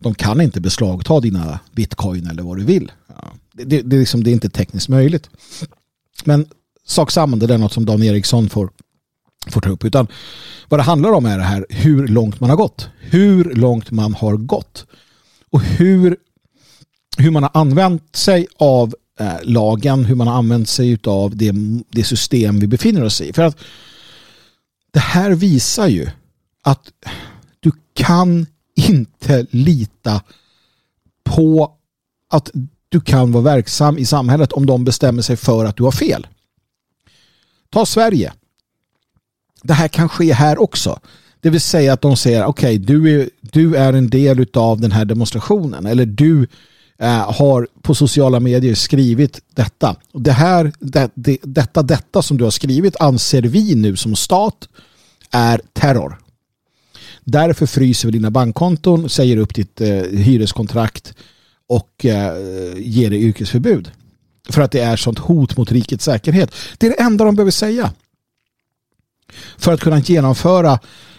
[0.01, 2.93] de kan inte beslagta dina bitcoin eller vad du vill.
[3.09, 3.33] Ja.
[3.53, 5.31] Det, det, det, är liksom, det är inte tekniskt möjligt.
[6.25, 6.47] Men
[6.87, 8.71] sak samma, det är något som Dan Eriksson får,
[9.47, 9.85] får ta upp.
[9.85, 10.07] Utan
[10.69, 12.89] vad det handlar om är det här hur långt man har gått.
[13.01, 14.87] Hur långt man har gått.
[15.51, 16.17] Och hur,
[17.19, 21.53] hur man har använt sig av eh, lagen, hur man har använt sig av det,
[21.91, 23.33] det system vi befinner oss i.
[23.33, 23.57] För att
[24.93, 26.09] det här visar ju
[26.63, 26.93] att
[27.61, 28.47] du kan
[28.77, 30.23] inte lita
[31.25, 31.73] på
[32.31, 32.51] att
[32.89, 36.27] du kan vara verksam i samhället om de bestämmer sig för att du har fel.
[37.75, 38.33] Ta Sverige.
[39.63, 41.01] Det här kan ske här också.
[41.41, 44.81] Det vill säga att de säger okej, okay, du, är, du är en del av
[44.81, 46.47] den här demonstrationen eller du
[46.99, 49.97] eh, har på sociala medier skrivit detta.
[50.13, 54.17] Och det här, det, det, detta, detta som du har skrivit anser vi nu som
[54.17, 54.69] stat
[55.31, 56.19] är terror.
[57.25, 61.15] Därför fryser vi dina bankkonton, säger upp ditt eh, hyreskontrakt
[61.67, 62.35] och eh,
[62.77, 63.91] ger dig yrkesförbud.
[64.49, 66.55] För att det är sånt hot mot rikets säkerhet.
[66.79, 67.93] Det är det enda de behöver säga.
[69.59, 70.79] För att kunna genomföra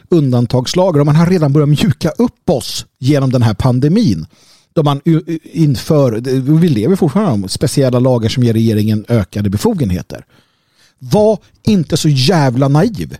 [0.10, 1.00] undantagslagar.
[1.00, 4.28] Och man har redan börjat mjuka upp oss genom den här pandemin.
[4.74, 5.02] Då man
[5.44, 6.12] inför,
[6.60, 10.26] vi lever fortfarande om speciella lagar som ger regeringen ökade befogenheter.
[11.00, 13.18] Var inte så jävla naiv.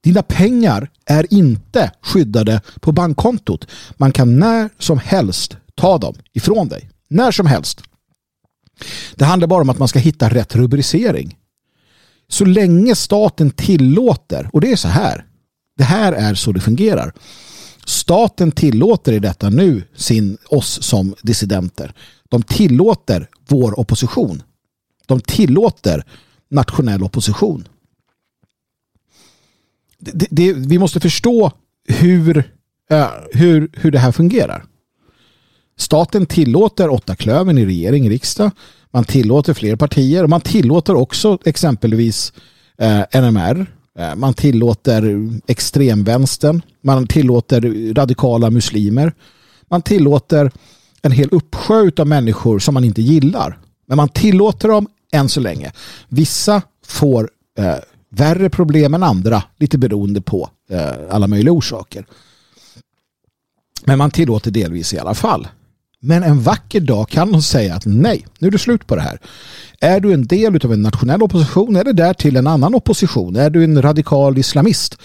[0.00, 3.66] Dina pengar är inte skyddade på bankkontot.
[3.96, 6.90] Man kan när som helst ta dem ifrån dig.
[7.08, 7.82] När som helst.
[9.14, 11.36] Det handlar bara om att man ska hitta rätt rubricering.
[12.28, 15.24] Så länge staten tillåter, och det är så här.
[15.76, 17.12] Det här är så det fungerar.
[17.86, 21.94] Staten tillåter i detta nu sin, oss som dissidenter.
[22.28, 24.42] De tillåter vår opposition.
[25.06, 26.04] De tillåter
[26.50, 27.68] nationell opposition
[30.02, 31.52] det, det, vi måste förstå
[31.88, 32.52] hur,
[32.90, 34.64] eh, hur, hur det här fungerar.
[35.76, 38.50] Staten tillåter åtta klöven i regering, riksdag.
[38.90, 42.32] Man tillåter fler partier och man tillåter också exempelvis
[42.78, 43.66] eh, NMR.
[43.98, 46.62] Eh, man tillåter extremvänstern.
[46.82, 49.12] Man tillåter radikala muslimer.
[49.70, 50.50] Man tillåter
[51.02, 53.58] en hel uppsjö av människor som man inte gillar.
[53.86, 55.72] Men man tillåter dem än så länge.
[56.08, 57.76] Vissa får eh,
[58.08, 62.06] värre problem än andra, lite beroende på eh, alla möjliga orsaker.
[63.84, 65.48] Men man tillåter delvis i alla fall.
[66.04, 69.02] Men en vacker dag kan de säga att nej, nu är det slut på det
[69.02, 69.18] här.
[69.80, 73.64] Är du en del av en nationell opposition eller därtill en annan opposition, är du
[73.64, 74.98] en radikal islamist,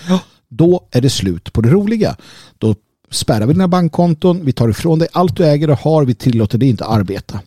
[0.49, 2.15] då är det slut på det roliga.
[2.57, 2.75] Då
[3.11, 6.57] spärrar vi dina bankkonton, vi tar ifrån dig allt du äger och har, vi tillåter
[6.57, 7.39] dig inte arbeta.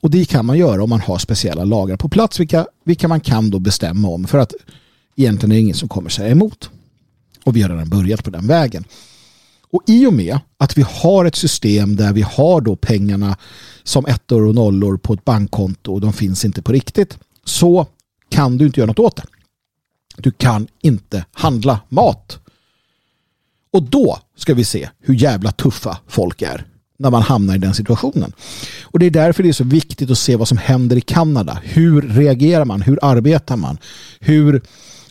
[0.00, 3.20] Och det kan man göra om man har speciella lagar på plats, vilka, vilka man
[3.20, 4.52] kan då bestämma om för att
[5.16, 6.70] egentligen är det ingen som kommer säga emot.
[7.44, 8.84] Och vi har redan börjat på den vägen.
[9.76, 13.36] Och i och med att vi har ett system där vi har då pengarna
[13.82, 17.86] som ettor och nollor på ett bankkonto och de finns inte på riktigt så
[18.28, 19.24] kan du inte göra något åt det.
[20.16, 22.38] Du kan inte handla mat.
[23.72, 26.66] Och då ska vi se hur jävla tuffa folk är
[26.98, 28.32] när man hamnar i den situationen.
[28.82, 31.58] Och det är därför det är så viktigt att se vad som händer i Kanada.
[31.62, 32.82] Hur reagerar man?
[32.82, 33.78] Hur arbetar man?
[34.20, 34.62] Hur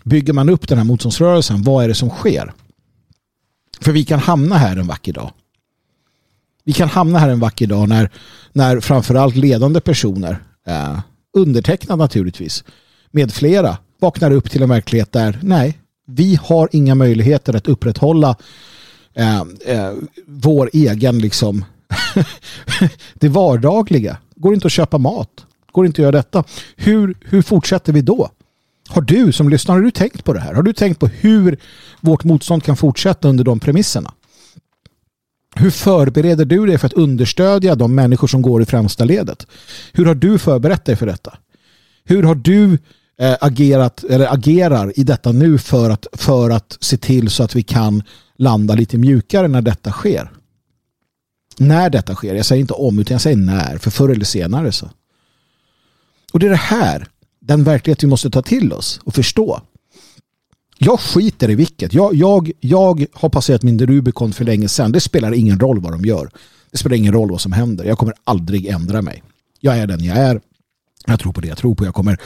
[0.04, 1.64] bygger man upp den här motståndsrörelsen?
[1.64, 2.54] Vad är det som sker?
[3.82, 5.32] För vi kan hamna här en vacker dag.
[6.64, 8.10] Vi kan hamna här en vacker dag när,
[8.54, 11.00] när framförallt ledande personer, eh,
[11.34, 12.64] undertecknad naturligtvis,
[13.12, 18.36] med flera, vaknar upp till en verklighet där nej, vi har inga möjligheter att upprätthålla
[19.14, 19.94] eh, eh,
[20.28, 21.66] vår egen liksom
[23.14, 24.18] det vardagliga.
[24.36, 25.46] Går inte att köpa mat.
[25.72, 26.44] Går inte att göra detta.
[26.76, 28.30] Hur, hur fortsätter vi då?
[28.96, 30.54] Har du som lyssnar, har du tänkt på det här?
[30.54, 31.58] Har du tänkt på hur
[32.02, 34.14] vårt motstånd kan fortsätta under de premisserna?
[35.56, 39.48] Hur förbereder du dig för att understödja de människor som går i främsta ledet?
[39.94, 41.38] Hur har du förberett dig för detta?
[42.04, 42.78] Hur har du
[43.20, 47.56] eh, agerat eller agerar i detta nu för att, för att se till så att
[47.56, 48.04] vi kan
[48.38, 50.32] landa lite mjukare när detta sker?
[51.58, 54.72] När detta sker, jag säger inte om utan jag säger när, för förr eller senare
[54.72, 54.90] så.
[56.34, 57.08] Och det är det här
[57.48, 59.62] den verklighet vi måste ta till oss och förstå.
[60.78, 61.94] Jag skiter i vilket.
[61.94, 64.92] Jag, jag, jag har passerat min Rubicon för länge sedan.
[64.92, 66.30] Det spelar ingen roll vad de gör.
[66.72, 67.86] Det spelar ingen roll vad som händer.
[67.86, 69.24] Jag kommer aldrig ändra mig.
[69.60, 70.42] Jag är den jag är.
[71.06, 71.86] Jag tror på det jag tror på.
[71.86, 72.18] Jag kommer,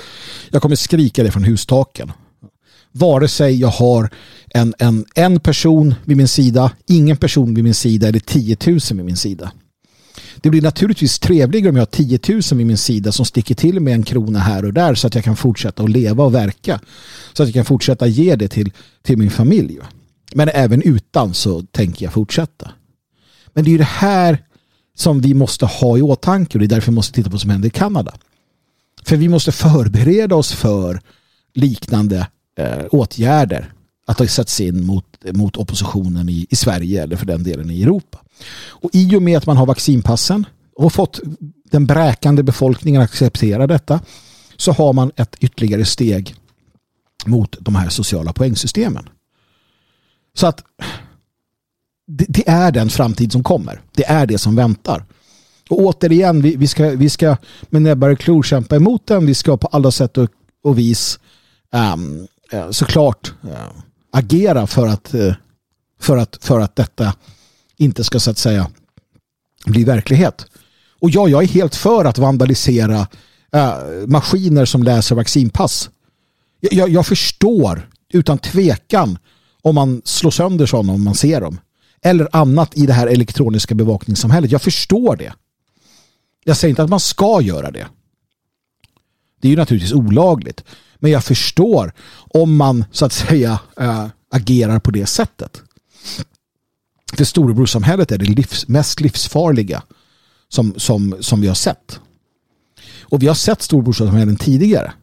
[0.49, 2.11] jag kommer skrika det från hustaken.
[2.91, 4.09] Vare sig jag har
[4.49, 8.79] en, en, en person vid min sida, ingen person vid min sida eller 10 000
[8.91, 9.51] vid min sida.
[10.41, 13.79] Det blir naturligtvis trevligare om jag har 10 000 vid min sida som sticker till
[13.79, 16.79] med en krona här och där så att jag kan fortsätta att leva och verka.
[17.33, 18.71] Så att jag kan fortsätta ge det till,
[19.01, 19.79] till min familj.
[20.35, 22.71] Men även utan så tänker jag fortsätta.
[23.53, 24.43] Men det är ju det här
[24.95, 27.41] som vi måste ha i åtanke och det är därför vi måste titta på vad
[27.41, 28.13] som händer i Kanada.
[29.03, 31.01] För vi måste förbereda oss för
[31.53, 33.73] liknande eh, åtgärder
[34.07, 37.83] att ha satts in mot, mot oppositionen i, i Sverige eller för den delen i
[37.83, 38.19] Europa.
[38.53, 40.45] Och i och med att man har vaccinpassen
[40.75, 41.19] och fått
[41.71, 43.99] den bräkande befolkningen att acceptera detta
[44.57, 46.35] så har man ett ytterligare steg
[47.25, 49.09] mot de här sociala poängsystemen.
[50.33, 50.63] Så att
[52.07, 53.81] det, det, är den framtid som kommer.
[53.91, 55.05] Det är det som väntar.
[55.69, 57.37] Och återigen, vi, vi, ska, vi ska
[57.69, 59.25] med näbbar och klor kämpa emot den.
[59.25, 60.29] Vi ska på alla sätt och,
[60.63, 61.19] och vis
[61.93, 62.27] um,
[62.71, 63.71] såklart uh,
[64.11, 65.33] agera för att, uh,
[65.99, 67.13] för, att, för att detta
[67.79, 68.67] inte ska så att säga
[69.65, 70.45] bli verklighet.
[70.99, 73.07] Och ja, jag är helt för att vandalisera
[73.55, 75.89] uh, maskiner som läser vaccinpass.
[76.59, 79.17] Jag, jag, jag förstår utan tvekan
[79.61, 81.59] om man slår sönder sådana om man ser dem.
[82.01, 84.51] Eller annat i det här elektroniska bevakningssamhället.
[84.51, 85.33] Jag förstår det.
[86.43, 87.87] Jag säger inte att man ska göra det.
[89.41, 90.63] Det är ju naturligtvis olagligt.
[90.95, 95.61] Men jag förstår om man så att säga äh, agerar på det sättet.
[97.17, 99.83] För storebrorssamhället är det livs, mest livsfarliga
[100.49, 101.99] som, som, som vi har sett.
[103.01, 104.93] Och vi har sett storebrorssamhällen tidigare.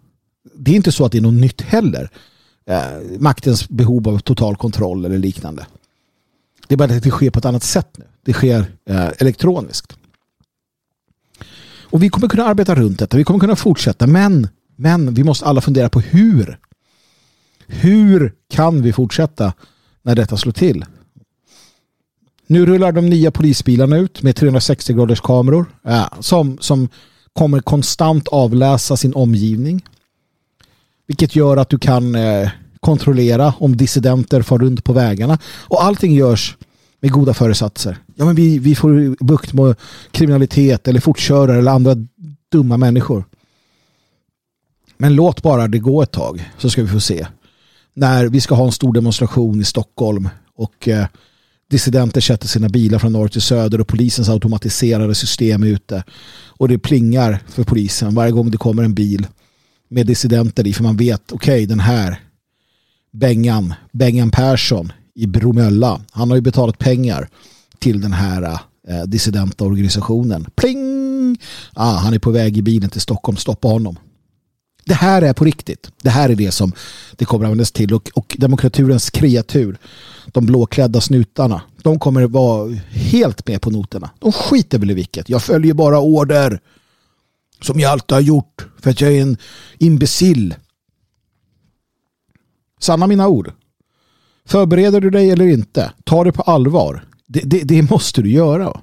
[0.55, 2.11] Det är inte så att det är något nytt heller.
[2.67, 5.67] Eh, maktens behov av total kontroll eller liknande.
[6.69, 8.05] Det är bara att det sker på ett annat sätt nu.
[8.23, 9.97] Det sker eh, elektroniskt.
[11.89, 13.17] Och vi kommer kunna arbeta runt detta.
[13.17, 14.07] Vi kommer kunna fortsätta.
[14.07, 16.59] Men, men vi måste alla fundera på hur.
[17.67, 19.53] Hur kan vi fortsätta
[20.03, 20.85] när detta slår till?
[22.47, 26.89] Nu rullar de nya polisbilarna ut med 360 graders kameror ja, som, som
[27.33, 29.85] kommer konstant avläsa sin omgivning.
[31.07, 32.51] Vilket gör att du kan eh,
[32.81, 35.39] kontrollera om dissidenter far runt på vägarna.
[35.45, 36.57] Och allting görs
[37.01, 37.99] med goda föresatser.
[38.15, 39.75] Ja, men vi, vi får bukt med
[40.11, 41.95] kriminalitet eller fortkörare eller andra
[42.53, 43.25] dumma människor.
[44.97, 47.27] Men låt bara det gå ett tag så ska vi få se.
[47.95, 51.07] När vi ska ha en stor demonstration i Stockholm och eh,
[51.71, 56.05] dissidenter sätter sina bilar från norr till söder och polisens automatiserade system är ute.
[56.49, 59.27] Och det plingar för polisen varje gång det kommer en bil
[59.89, 62.21] med dissidenter i för man vet okej okay, den här
[63.13, 66.01] Bengan, Bengan Persson i Bromölla.
[66.11, 67.29] Han har ju betalat pengar
[67.79, 68.43] till den här
[68.89, 70.47] eh, dissidenta organisationen.
[70.57, 71.39] Pling!
[71.73, 73.37] Ah, han är på väg i bilen till Stockholm.
[73.37, 73.99] Stoppa honom.
[74.85, 75.91] Det här är på riktigt.
[76.03, 76.73] Det här är det som
[77.17, 77.95] det kommer användas till.
[77.95, 79.79] Och, och demokraturens kreatur,
[80.33, 84.11] de blåklädda snutarna, de kommer att vara helt med på noterna.
[84.19, 85.29] De skiter väl i vilket.
[85.29, 86.61] Jag följer bara order.
[87.61, 88.67] Som jag alltid har gjort.
[88.81, 89.37] För att jag är en
[89.79, 90.55] imbecill.
[92.81, 93.53] Sanna mina ord.
[94.45, 95.93] Förbereder du dig eller inte?
[96.05, 97.05] Ta det på allvar.
[97.27, 98.81] Det, det, det måste du göra.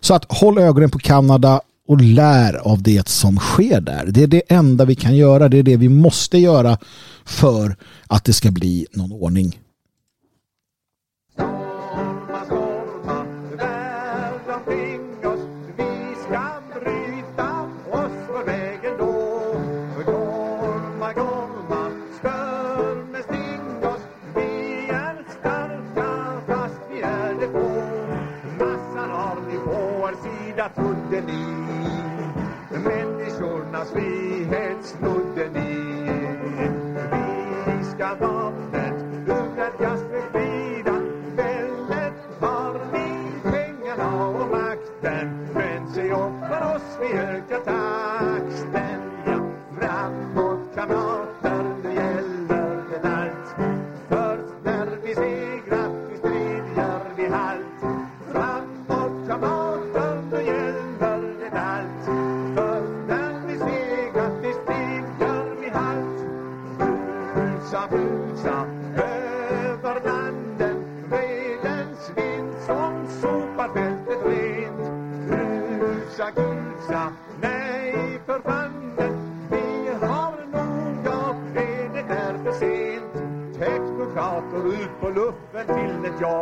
[0.00, 4.06] Så att håll ögonen på Kanada och lär av det som sker där.
[4.06, 5.48] Det är det enda vi kan göra.
[5.48, 6.78] Det är det vi måste göra
[7.24, 9.58] för att det ska bli någon ordning.
[31.26, 35.97] snodde människornas frihet snodde ni.
[85.98, 86.37] and that you're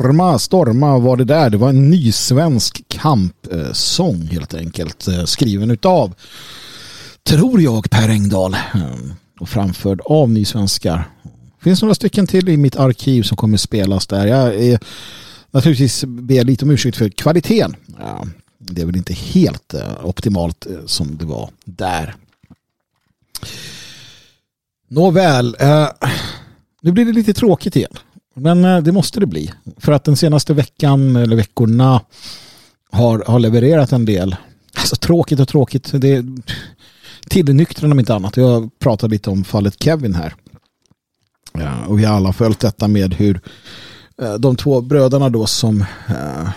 [0.00, 1.50] Storma, storma var det där.
[1.50, 5.08] Det var en ny svensk kampsång helt enkelt.
[5.08, 6.14] Eh, skriven utav,
[7.22, 8.54] tror jag, Per Engdahl.
[8.54, 8.94] Eh,
[9.40, 11.08] och framförd av nysvenskar.
[11.22, 14.26] Det finns några stycken till i mitt arkiv som kommer spelas där.
[14.26, 14.78] Jag är
[15.50, 17.76] naturligtvis ber lite om ursäkt för kvaliteten.
[17.98, 18.26] Ja,
[18.58, 22.14] det är väl inte helt eh, optimalt som det var där.
[24.88, 25.88] Nåväl, eh,
[26.82, 27.92] nu blir det lite tråkigt igen.
[28.34, 29.52] Men eh, det måste det bli.
[29.76, 32.00] För att den senaste veckan eller veckorna
[32.90, 34.36] har, har levererat en del.
[34.74, 35.90] Alltså tråkigt och tråkigt.
[35.92, 36.24] Det är
[37.28, 38.36] tillnyktrande om inte annat.
[38.36, 40.34] Jag pratade lite om fallet Kevin här.
[41.52, 43.40] Ja, och vi har alla följt detta med hur
[44.22, 46.48] eh, de två bröderna då som eh,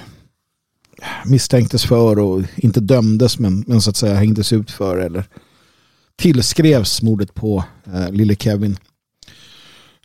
[1.25, 5.25] misstänktes för och inte dömdes men, men så att säga hängdes ut för eller
[6.15, 7.63] tillskrevs mordet på
[7.93, 8.77] eh, lille Kevin.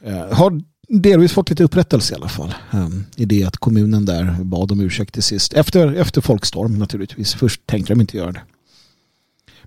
[0.03, 2.55] Eh, har delvis fått lite upprättelse i alla fall.
[2.73, 5.53] Um, I det att kommunen där bad om ursäkt till sist.
[5.53, 7.35] Efter, efter folkstorm naturligtvis.
[7.35, 8.43] Först tänkte de inte göra det.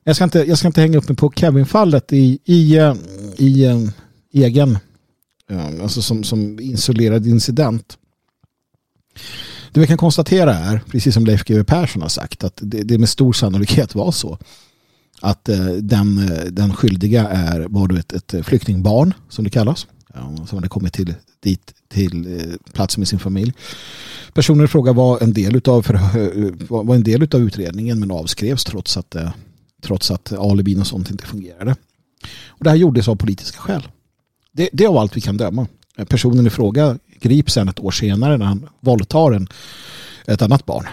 [0.03, 2.95] Jag ska inte, jag ska inte hänga upp mig på Kevin-fallet i, i, eh,
[3.37, 3.79] i eh,
[4.33, 4.77] egen,
[5.49, 7.97] ehm, alltså som, som isolerad incident.
[9.71, 12.97] Det vi kan konstatera är, precis som Leif GW Persson har sagt, att det, det
[12.97, 14.37] med stor sannolikhet var så
[15.21, 19.87] att eh, den, den skyldiga är var då ett, ett flyktingbarn som det kallas.
[20.13, 23.53] Ja, som hade kommit till, dit till eh, platsen med sin familj.
[24.33, 28.11] Personen i fråga var en del av för, eh, var en del av utredningen men
[28.11, 29.31] avskrevs trots att, eh,
[29.81, 31.75] trots att alibin och sånt inte fungerade.
[32.47, 33.87] Och det här gjordes av politiska skäl.
[34.51, 35.67] Det, det är av allt vi kan döma.
[36.07, 39.47] Personen i fråga grips sen ett år senare när han våldtar en,
[40.25, 40.87] ett annat barn.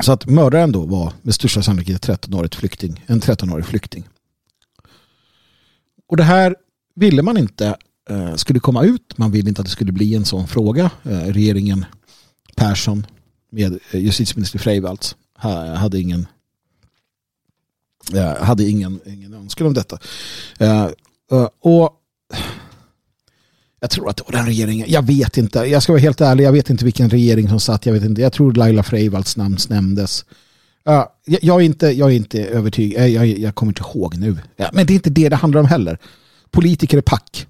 [0.00, 4.08] Så att mördaren då var med största sannolikhet 13 flykting, en 13-årig flykting.
[6.08, 6.56] Och det här
[6.94, 7.76] ville man inte
[8.10, 9.18] eh, skulle komma ut.
[9.18, 10.90] Man ville inte att det skulle bli en sån fråga.
[11.02, 11.84] Eh, regeringen
[12.56, 13.06] Persson
[13.52, 15.16] med eh, justitieminister Freivalds
[15.76, 16.26] hade ingen
[18.14, 19.98] eh, hade ingen, ingen önskan om detta.
[20.58, 20.84] Eh,
[21.32, 21.96] eh, och
[23.80, 24.86] jag tror att det var den regeringen.
[24.90, 25.58] Jag vet inte.
[25.58, 26.44] Jag ska vara helt ärlig.
[26.44, 27.86] Jag vet inte vilken regering som satt.
[27.86, 28.20] Jag vet inte.
[28.20, 30.24] Jag tror Laila Freivalds namn nämndes.
[30.88, 33.02] Uh, jag, jag, är inte, jag är inte övertygad.
[33.02, 34.38] Jag, jag, jag kommer inte ihåg nu.
[34.56, 35.98] Ja, men det är inte det det handlar om heller.
[36.50, 37.46] Politiker är pack.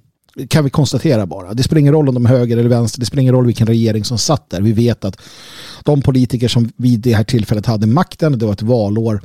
[0.49, 1.55] Kan vi konstatera bara.
[1.55, 3.01] Det spelar ingen roll om de är höger eller vänster.
[3.01, 4.61] Det spelar ingen roll vilken regering som satt där.
[4.61, 5.21] Vi vet att
[5.85, 9.23] de politiker som vid det här tillfället hade makten, det var ett valår,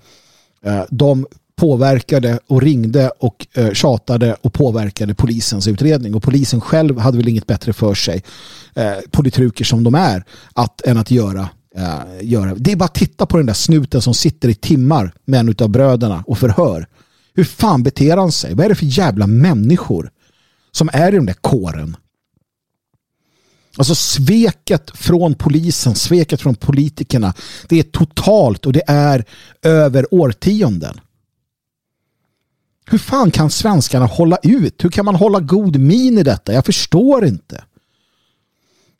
[0.66, 6.16] eh, de påverkade och ringde och eh, tjatade och påverkade polisens utredning.
[6.16, 8.24] Och polisen själv hade väl inget bättre för sig,
[8.74, 10.24] eh, politruker som de är,
[10.54, 12.56] att, än att göra Uh, göra.
[12.56, 15.56] Det är bara att titta på den där snuten som sitter i timmar med en
[15.60, 16.88] av bröderna och förhör.
[17.36, 18.54] Hur fan beter han sig?
[18.54, 20.12] Vad är det för jävla människor
[20.72, 21.98] som är i den där kåren?
[23.78, 27.34] Alltså sveket från polisen, sveket från politikerna,
[27.68, 29.26] det är totalt och det är
[29.62, 31.00] över årtionden.
[32.86, 34.84] Hur fan kan svenskarna hålla ut?
[34.84, 36.54] Hur kan man hålla god min i detta?
[36.54, 37.64] Jag förstår inte.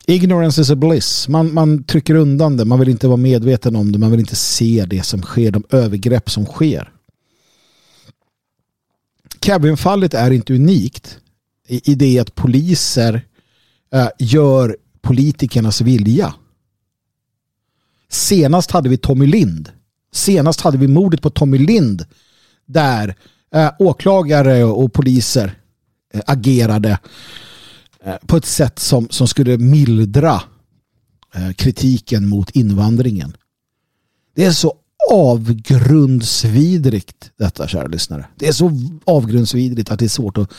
[0.06, 1.28] Ignorance is a bliss.
[1.28, 2.64] Man, man trycker undan det.
[2.64, 3.98] Man vill inte vara medveten om det.
[3.98, 5.50] Man vill inte se det som sker.
[5.50, 6.92] De övergrepp som sker.
[9.46, 11.18] Kevin-fallet är inte unikt
[11.68, 13.22] i, i det att poliser
[13.92, 16.34] eh, gör politikernas vilja.
[18.08, 19.72] Senast hade vi Tommy Lind.
[20.12, 22.04] Senast hade vi mordet på Tommy Lind
[22.66, 23.14] där
[23.54, 25.58] eh, åklagare och poliser
[26.14, 26.98] eh, agerade
[28.04, 30.42] eh, på ett sätt som, som skulle mildra
[31.34, 33.36] eh, kritiken mot invandringen.
[34.34, 34.74] Det är så
[35.10, 38.26] avgrundsvidrigt detta, kära lyssnare.
[38.36, 38.72] Det är så
[39.04, 40.50] avgrundsvidrigt att det är svårt att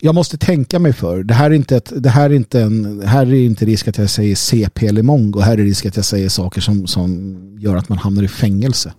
[0.00, 1.22] jag måste tänka mig för.
[1.22, 3.98] Det här är inte, ett, det här är inte, en, här är inte risk att
[3.98, 5.40] jag säger CP eller mongo.
[5.40, 8.92] Här är risk att jag säger saker som, som gör att man hamnar i fängelse.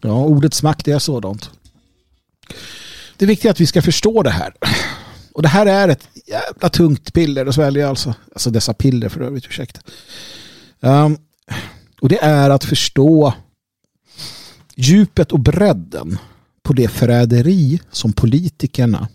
[0.00, 1.50] Ja, ordets makt är sådant.
[3.16, 4.54] Det är viktigt att vi ska förstå det här.
[5.32, 8.14] Och det här är ett jävla tungt piller att svälja alltså.
[8.32, 9.80] Alltså dessa piller för övrigt, ursäkta.
[10.80, 11.18] Um,
[12.04, 13.34] och det är att förstå
[14.76, 16.18] djupet och bredden
[16.62, 19.08] på det förräderi som politikerna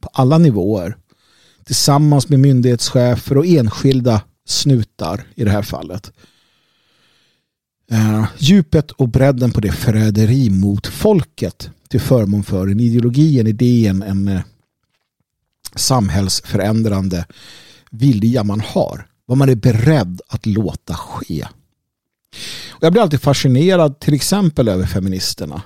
[0.00, 0.96] på alla nivåer
[1.64, 6.12] tillsammans med myndighetschefer och enskilda snutar i det här fallet
[7.92, 13.46] uh, djupet och bredden på det förräderi mot folket till förmån för en ideologi, en
[13.46, 14.40] idé, en, en uh,
[15.74, 17.26] samhällsförändrande
[17.90, 19.08] vilja man har.
[19.26, 21.46] Vad man är beredd att låta ske.
[22.70, 25.62] Och jag blir alltid fascinerad till exempel över feministerna.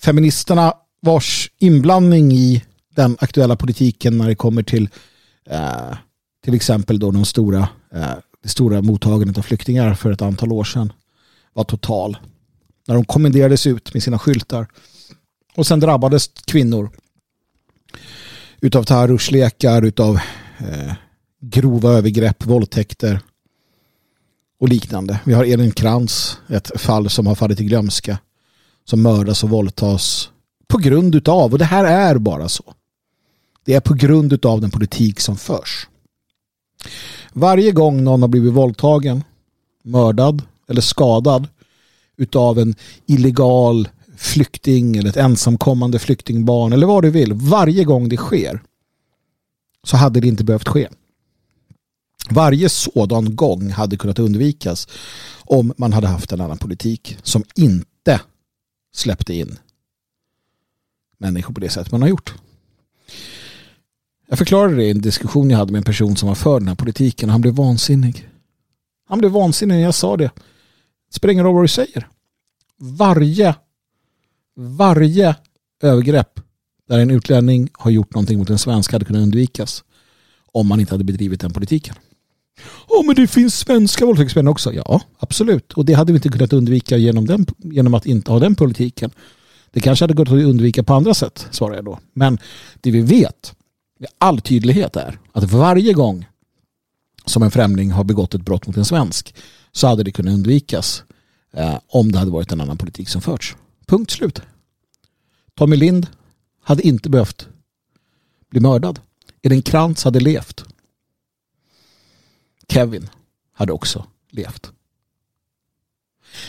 [0.00, 2.64] Feministerna vars inblandning i
[2.94, 4.88] den aktuella politiken när det kommer till
[5.50, 5.94] eh,
[6.44, 10.64] till exempel då de stora, eh, det stora mottagandet av flyktingar för ett antal år
[10.64, 10.92] sedan
[11.52, 12.16] var total.
[12.88, 14.66] När de kommenderades ut med sina skyltar.
[15.56, 16.90] Och sen drabbades kvinnor
[18.60, 20.20] utav terrorslekar, utav
[20.58, 20.92] eh,
[21.40, 23.20] grova övergrepp, våldtäkter
[24.60, 25.20] och liknande.
[25.24, 28.18] Vi har Elin Krantz, ett fall som har fallit i glömska,
[28.84, 30.30] som mördas och våldtas
[30.68, 32.74] på grund utav, och det här är bara så.
[33.64, 35.88] Det är på grund utav den politik som förs.
[37.32, 39.24] Varje gång någon har blivit våldtagen,
[39.82, 41.48] mördad eller skadad
[42.16, 42.74] utav en
[43.06, 47.32] illegal flykting eller ett ensamkommande flyktingbarn eller vad du vill.
[47.32, 48.62] Varje gång det sker
[49.84, 50.88] så hade det inte behövt ske.
[52.28, 54.88] Varje sådan gång hade kunnat undvikas
[55.44, 58.20] om man hade haft en annan politik som inte
[58.94, 59.58] släppte in
[61.18, 62.34] människor på det sätt man har gjort.
[64.28, 66.68] Jag förklarade det i en diskussion jag hade med en person som var för den
[66.68, 68.28] här politiken och han blev vansinnig.
[69.08, 70.30] Han blev vansinnig när jag sa det.
[71.08, 72.08] Det spelar ingen roll vad du säger.
[72.76, 73.54] Varje,
[74.56, 75.36] varje
[75.82, 76.40] övergrepp
[76.88, 79.84] där en utlänning har gjort någonting mot en svensk hade kunnat undvikas
[80.52, 81.94] om man inte hade bedrivit den politiken.
[82.88, 84.72] Ja, men det finns svenska våldtäktsmän också.
[84.72, 85.72] Ja, absolut.
[85.72, 89.10] Och det hade vi inte kunnat undvika genom, den, genom att inte ha den politiken.
[89.70, 91.98] Det kanske hade gått att undvika på andra sätt, svarar jag då.
[92.12, 92.38] Men
[92.80, 93.54] det vi vet
[93.98, 96.26] med all tydlighet är att varje gång
[97.24, 99.34] som en främling har begått ett brott mot en svensk
[99.72, 101.02] så hade det kunnat undvikas
[101.52, 103.56] eh, om det hade varit en annan politik som förts.
[103.86, 104.42] Punkt slut.
[105.54, 106.06] Tommy Lind
[106.62, 107.48] hade inte behövt
[108.50, 109.00] bli mördad.
[109.42, 110.64] Eden Krantz hade levt.
[112.70, 113.08] Kevin
[113.52, 114.72] hade också levt.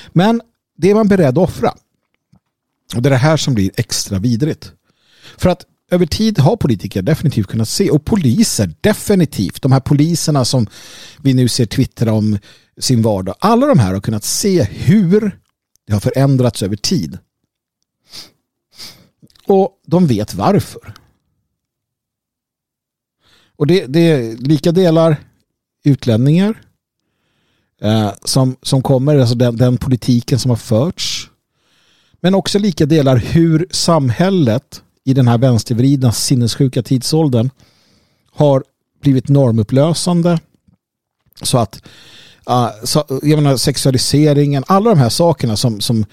[0.09, 0.41] Men
[0.77, 1.73] det är man beredd att offra.
[2.95, 4.71] Och det är det här som blir extra vidrigt.
[5.37, 9.61] För att över tid har politiker definitivt kunnat se och poliser definitivt.
[9.61, 10.67] De här poliserna som
[11.21, 12.37] vi nu ser twittra om
[12.77, 13.35] sin vardag.
[13.39, 15.39] Alla de här har kunnat se hur
[15.87, 17.17] det har förändrats över tid.
[19.47, 20.93] Och de vet varför.
[23.55, 25.30] Och det, det är lika delar
[25.83, 26.61] utlänningar
[27.81, 31.29] eh, som, som kommer, alltså den, den politiken som har förts.
[32.21, 37.49] Men också lika delar hur samhället i den här vänstervridna sinnessjuka tidsåldern
[38.31, 38.63] har
[39.01, 40.39] blivit normupplösande
[41.41, 41.83] så att
[42.49, 46.05] uh, så, jag menar, sexualiseringen, alla de här sakerna som, som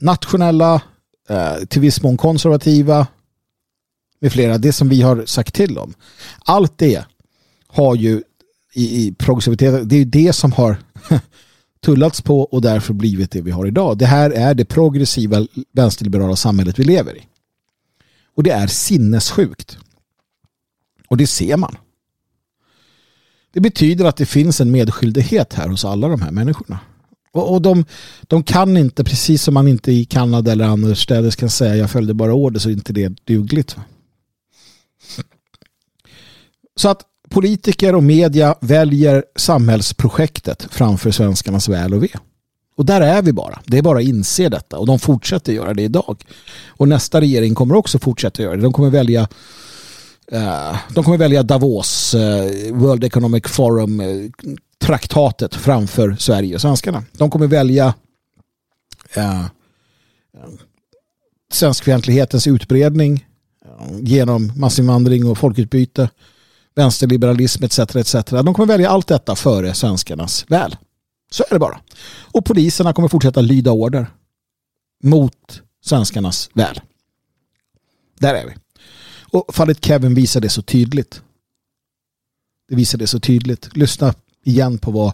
[0.00, 0.74] nationella,
[1.30, 3.06] uh, till viss mån konservativa
[4.20, 5.94] med flera, det som vi har sagt till om.
[6.44, 7.04] Allt det
[7.66, 8.22] har ju
[8.74, 10.76] i, i progressivitet, det är det som har
[11.80, 13.98] tullats på och därför blivit det vi har idag.
[13.98, 17.26] Det här är det progressiva vänsterliberala samhället vi lever i.
[18.36, 19.78] Och det är sinnessjukt.
[21.08, 21.76] Och det ser man.
[23.52, 26.78] Det betyder att det finns en medskyldighet här hos alla de här människorna.
[27.32, 27.84] Och, och de,
[28.22, 32.14] de kan inte, precis som man inte i Kanada eller annorstädes kan säga jag följde
[32.14, 33.76] bara order så är inte det dugligt.
[36.76, 42.08] Så att politiker och media väljer samhällsprojektet framför svenskarnas väl och ve.
[42.76, 43.60] Och där är vi bara.
[43.66, 44.78] Det är bara att inse detta.
[44.78, 46.24] Och de fortsätter göra det idag.
[46.68, 48.62] Och nästa regering kommer också fortsätta göra det.
[48.62, 49.28] De kommer välja
[50.32, 57.04] eh, de kommer välja Davos, eh, World Economic Forum-traktatet eh, framför Sverige och svenskarna.
[57.12, 57.94] De kommer välja
[61.52, 63.26] svenskfientlighetens utbredning
[64.00, 66.08] genom massinvandring och folkutbyte,
[66.74, 67.78] vänsterliberalism etc.
[67.78, 68.14] etc.
[68.24, 70.76] De kommer välja allt detta före svenskarnas väl.
[71.30, 71.80] Så är det bara.
[72.06, 74.06] Och poliserna kommer fortsätta lyda order
[75.02, 76.80] mot svenskarnas väl.
[78.18, 78.54] Där är vi.
[79.20, 81.22] Och fallet Kevin visar det så tydligt.
[82.68, 83.76] Det visar det så tydligt.
[83.76, 84.14] Lyssna
[84.44, 85.12] igen på vad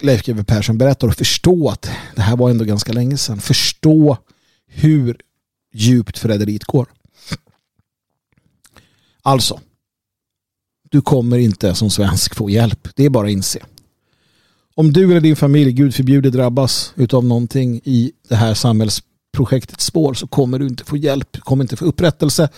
[0.00, 3.40] Leif GW Persson berättar och förstå att det här var ändå ganska länge sedan.
[3.40, 4.18] Förstå
[4.66, 5.20] hur
[5.72, 6.88] djupt förräderiet går.
[9.22, 9.60] Alltså,
[10.94, 12.88] du kommer inte som svensk få hjälp.
[12.94, 13.58] Det är bara att inse
[14.74, 20.14] om du eller din familj, gud förbjude, drabbas av någonting i det här samhällsprojektets spår
[20.14, 22.48] så kommer du inte få hjälp, du kommer inte få upprättelse.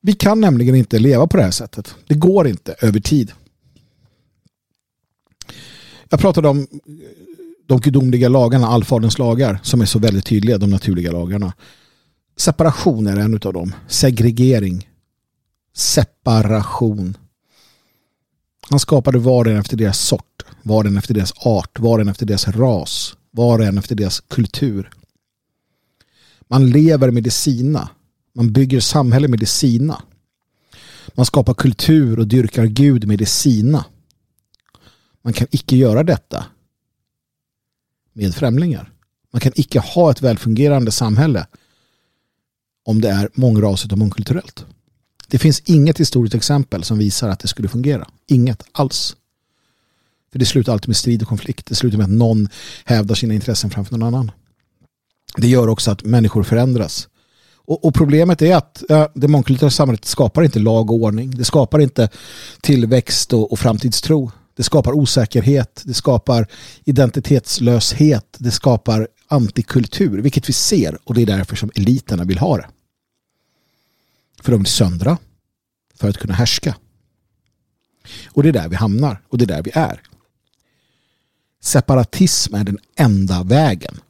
[0.00, 1.94] Vi kan nämligen inte leva på det här sättet.
[2.06, 3.32] Det går inte över tid.
[6.08, 6.66] Jag pratade om
[7.66, 11.52] de gudomliga lagarna, allfaderns lagar, som är så väldigt tydliga, de naturliga lagarna.
[12.36, 13.74] Separation är en av dem.
[13.88, 14.88] Segregering.
[15.74, 17.16] Separation.
[18.70, 21.94] Han skapade var och en efter deras sort, var och en efter deras art, var
[21.94, 24.90] och en efter deras ras, var och en efter deras kultur.
[26.48, 27.88] Man lever med det sina.
[28.32, 30.02] Man bygger samhälle med det sina.
[31.14, 33.84] Man skapar kultur och dyrkar Gud med det sina.
[35.22, 36.44] Man kan icke göra detta
[38.12, 38.92] med främlingar.
[39.32, 41.46] Man kan icke ha ett välfungerande samhälle
[42.84, 44.64] om det är mångrasigt och mångkulturellt.
[45.28, 48.08] Det finns inget historiskt exempel som visar att det skulle fungera.
[48.28, 49.16] Inget alls.
[50.32, 51.66] För det slutar alltid med strid och konflikt.
[51.66, 52.48] Det slutar med att någon
[52.84, 54.30] hävdar sina intressen framför någon annan.
[55.36, 57.08] Det gör också att människor förändras.
[57.66, 61.30] Och, och problemet är att äh, det mångkulturella samhället skapar inte lag och ordning.
[61.30, 62.08] Det skapar inte
[62.60, 64.30] tillväxt och, och framtidstro.
[64.56, 65.82] Det skapar osäkerhet.
[65.84, 66.46] Det skapar
[66.84, 68.36] identitetslöshet.
[68.38, 70.98] Det skapar antikultur, vilket vi ser.
[71.04, 72.68] Och det är därför som eliterna vill ha det.
[74.42, 75.18] För de vill söndra.
[75.94, 76.76] För att kunna härska.
[78.26, 79.22] Och det är där vi hamnar.
[79.28, 80.02] Och det är där vi är.
[81.60, 84.00] Separatism är den enda vägen.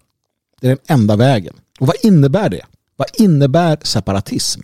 [0.61, 1.55] Det är den enda vägen.
[1.81, 2.67] Och vad innebär det?
[2.97, 4.61] Vad innebär separatism?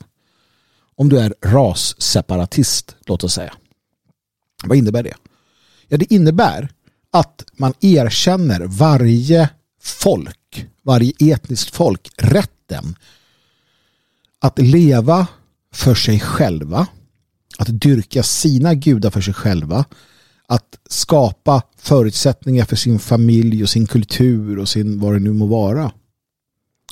[0.97, 3.55] Om du är rasseparatist, låt oss säga.
[4.65, 5.15] Vad innebär det?
[5.89, 6.69] Ja, det innebär
[7.11, 9.49] att man erkänner varje
[9.83, 12.97] folk, varje etniskt folk rätten
[14.39, 15.27] att leva
[15.73, 16.87] för sig själva,
[17.59, 19.85] att dyrka sina gudar för sig själva,
[20.47, 25.47] att skapa förutsättningar för sin familj och sin kultur och sin vad det nu må
[25.47, 25.93] vara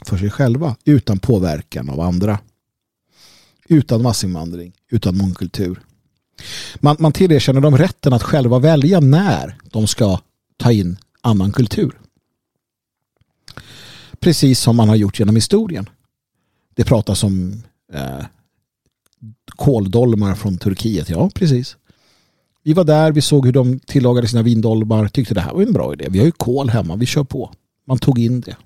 [0.06, 2.39] för sig själva utan påverkan av andra.
[3.69, 5.81] Utan massinvandring, utan mångkultur.
[6.77, 10.20] Man, man tillerkänner dem rätten att själva välja när de ska
[10.56, 11.98] ta in annan kultur.
[14.20, 15.89] Precis som man har gjort genom historien.
[16.74, 17.62] Det pratas om
[17.93, 18.24] eh,
[19.57, 21.09] kåldolmar från Turkiet.
[21.11, 21.77] Ja, precis.
[22.62, 25.73] Vi var där, vi såg hur de tillagade sina vindolmar, tyckte det här var en
[25.73, 26.07] bra idé.
[26.11, 27.53] Vi har ju kol hemma, vi kör på.
[27.86, 28.57] Man tog in det.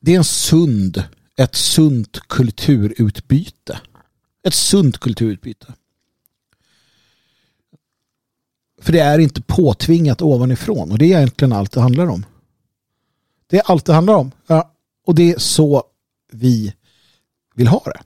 [0.00, 1.04] Det är en sund,
[1.36, 3.80] ett sunt kulturutbyte.
[4.46, 5.74] Ett sunt kulturutbyte.
[8.80, 12.24] För det är inte påtvingat ovanifrån och det är egentligen allt det handlar om.
[13.50, 14.30] Det är allt det handlar om.
[14.46, 14.72] Ja,
[15.06, 15.82] och det är så
[16.32, 16.74] vi
[17.54, 18.00] vill ha det.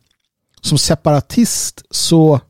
[0.61, 2.41] Som separatist så,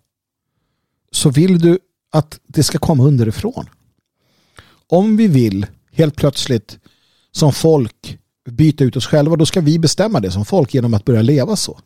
[1.12, 1.78] så vill du
[2.12, 3.68] att det ska komma underifrån.
[4.86, 6.78] Om vi vill helt plötsligt
[7.32, 8.18] som folk
[8.50, 11.56] byta ut oss själva då ska vi bestämma det som folk genom att börja leva
[11.56, 11.78] så.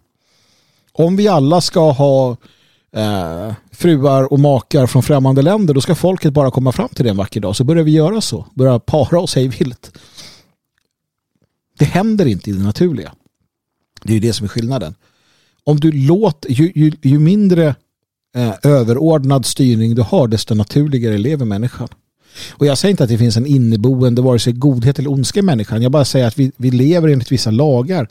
[0.92, 2.36] Om vi alla ska ha
[2.92, 7.10] eh, fruar och makar från främmande länder då ska folket bara komma fram till det
[7.10, 8.46] en vacker dag så börjar vi göra så.
[8.54, 9.98] Börja para oss hej vilt.
[11.78, 13.14] Det händer inte i det naturliga.
[14.02, 14.94] Det är ju det som är skillnaden.
[15.64, 17.74] Om du låter, ju, ju, ju mindre
[18.36, 21.88] eh, överordnad styrning du har desto naturligare lever människan.
[22.50, 25.42] Och jag säger inte att det finns en inneboende vare sig godhet eller ondska i
[25.42, 25.82] människan.
[25.82, 28.08] Jag bara säger att vi, vi lever enligt vissa lagar.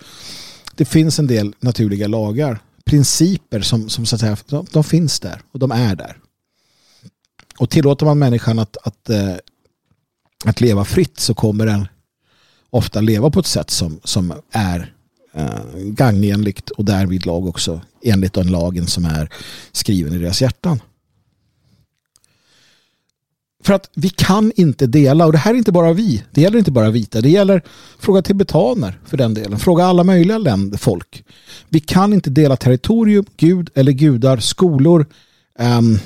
[0.76, 2.60] Det finns en del naturliga lagar.
[2.86, 6.18] Principer som, som så att säga, de, de finns där och de är där.
[7.58, 9.36] Och tillåter man människan att, att, eh,
[10.46, 11.88] att leva fritt så kommer den
[12.76, 14.94] ofta leva på ett sätt som, som är
[15.34, 19.30] eh, gagnenligt och därvid lag också enligt den lagen som är
[19.72, 20.82] skriven i deras hjärtan.
[23.64, 26.58] För att vi kan inte dela, och det här är inte bara vi, det gäller
[26.58, 27.62] inte bara vita, det gäller
[28.00, 31.24] fråga tibetaner för den delen, fråga alla möjliga länder, folk.
[31.70, 35.06] Vi kan inte dela territorium, gud eller gudar, skolor,
[35.60, 36.00] um,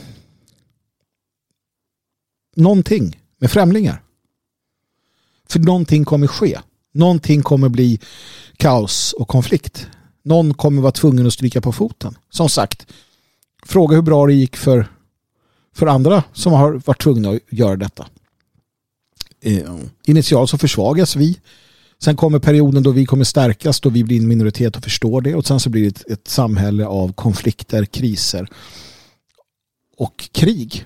[2.56, 4.02] någonting med främlingar.
[5.52, 6.60] För någonting kommer ske.
[6.94, 8.00] Någonting kommer bli
[8.58, 9.88] kaos och konflikt.
[10.24, 12.18] Någon kommer vara tvungen att stryka på foten.
[12.30, 12.88] Som sagt,
[13.66, 14.88] fråga hur bra det gick för
[15.76, 18.08] för andra som har varit tvungna att göra detta.
[19.42, 21.40] Eh, initialt så försvagas vi.
[22.02, 25.36] Sen kommer perioden då vi kommer stärkas, då vi blir en minoritet och förstår det.
[25.36, 28.50] Och sen så blir det ett, ett samhälle av konflikter, kriser
[29.98, 30.86] och krig.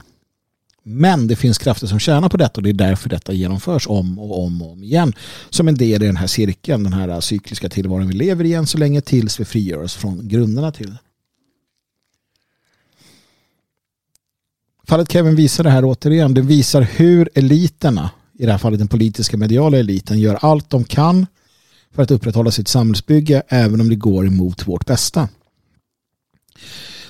[0.83, 4.19] Men det finns krafter som tjänar på detta och det är därför detta genomförs om
[4.19, 5.13] och om och om igen.
[5.49, 8.67] Som en del i den här cirkeln, den här cykliska tillvaron vi lever i än
[8.67, 10.99] så länge tills vi frigör oss från grunderna till det.
[14.87, 16.33] Fallet Kevin visar det här återigen.
[16.33, 20.83] Det visar hur eliterna, i det här fallet den politiska mediala eliten, gör allt de
[20.83, 21.25] kan
[21.91, 25.29] för att upprätthålla sitt samhällsbygge även om det går emot vårt bästa.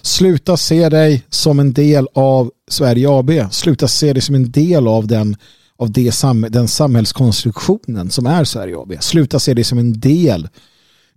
[0.06, 3.32] Sluta se dig som en del av Sverige AB.
[3.52, 5.36] Sluta se dig som en del av den,
[5.78, 8.94] av det sam, den samhällskonstruktionen som är Sverige AB.
[9.00, 10.50] Sluta se dig som en del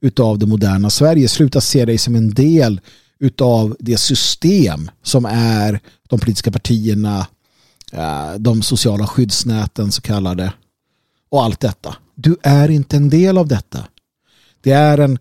[0.01, 1.29] utav det moderna Sverige.
[1.29, 2.81] Sluta se dig som en del
[3.19, 7.27] utav det system som är de politiska partierna,
[7.93, 10.53] eh, de sociala skyddsnäten så kallade
[11.31, 11.97] och allt detta.
[12.15, 13.85] Du är inte en del av detta.
[14.61, 15.19] Det är en,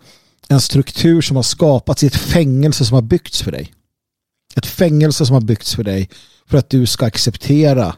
[0.48, 3.74] en struktur som har skapats i ett fängelse som har byggts för dig.
[4.56, 6.10] Ett fängelse som har byggts för dig
[6.46, 7.96] för att du ska acceptera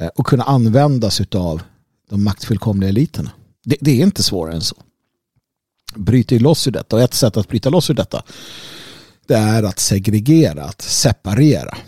[0.00, 1.62] eh, och kunna användas av
[2.10, 3.30] de maktfullkomliga eliterna.
[3.64, 4.76] Det, det är inte svårare än så.
[5.94, 8.22] Bryt dig loss ur detta och ett sätt att bryta loss ur detta
[9.28, 11.78] det är att segregera, att separera.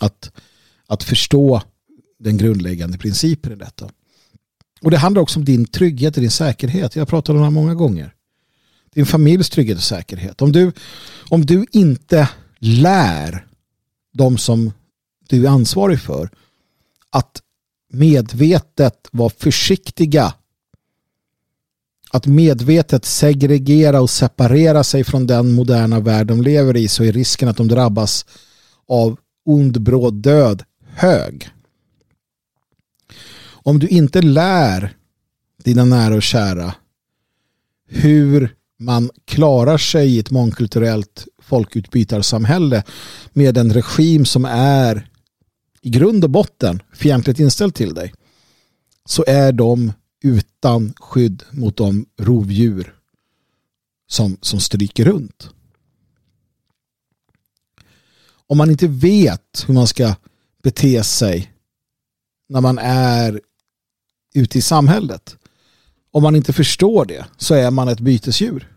[0.00, 0.32] Att,
[0.86, 1.62] att förstå
[2.18, 3.90] den grundläggande principen i detta.
[4.82, 6.96] Och det handlar också om din trygghet och din säkerhet.
[6.96, 8.14] Jag har pratat om det här många gånger.
[8.94, 10.42] Din familjs trygghet och säkerhet.
[10.42, 10.72] Om du,
[11.28, 12.28] om du inte
[12.58, 13.46] lär
[14.12, 14.72] de som
[15.28, 16.30] du är ansvarig för
[17.10, 17.42] att
[17.92, 20.34] medvetet vara försiktiga
[22.10, 27.12] att medvetet segregera och separera sig från den moderna värld de lever i så är
[27.12, 28.26] risken att de drabbas
[28.88, 30.62] av ond bråd död
[30.94, 31.48] hög.
[33.62, 34.96] Om du inte lär
[35.64, 36.74] dina nära och kära
[37.88, 42.82] hur man klarar sig i ett mångkulturellt folkutbytarsamhälle
[43.32, 45.10] med en regim som är
[45.82, 48.14] i grund och botten fientligt inställd till dig
[49.04, 49.92] så är de
[50.22, 52.94] utan skydd mot de rovdjur
[54.08, 55.50] som, som stryker runt.
[58.46, 60.14] Om man inte vet hur man ska
[60.62, 61.52] bete sig
[62.48, 63.40] när man är
[64.34, 65.36] ute i samhället.
[66.12, 68.76] Om man inte förstår det så är man ett bytesdjur.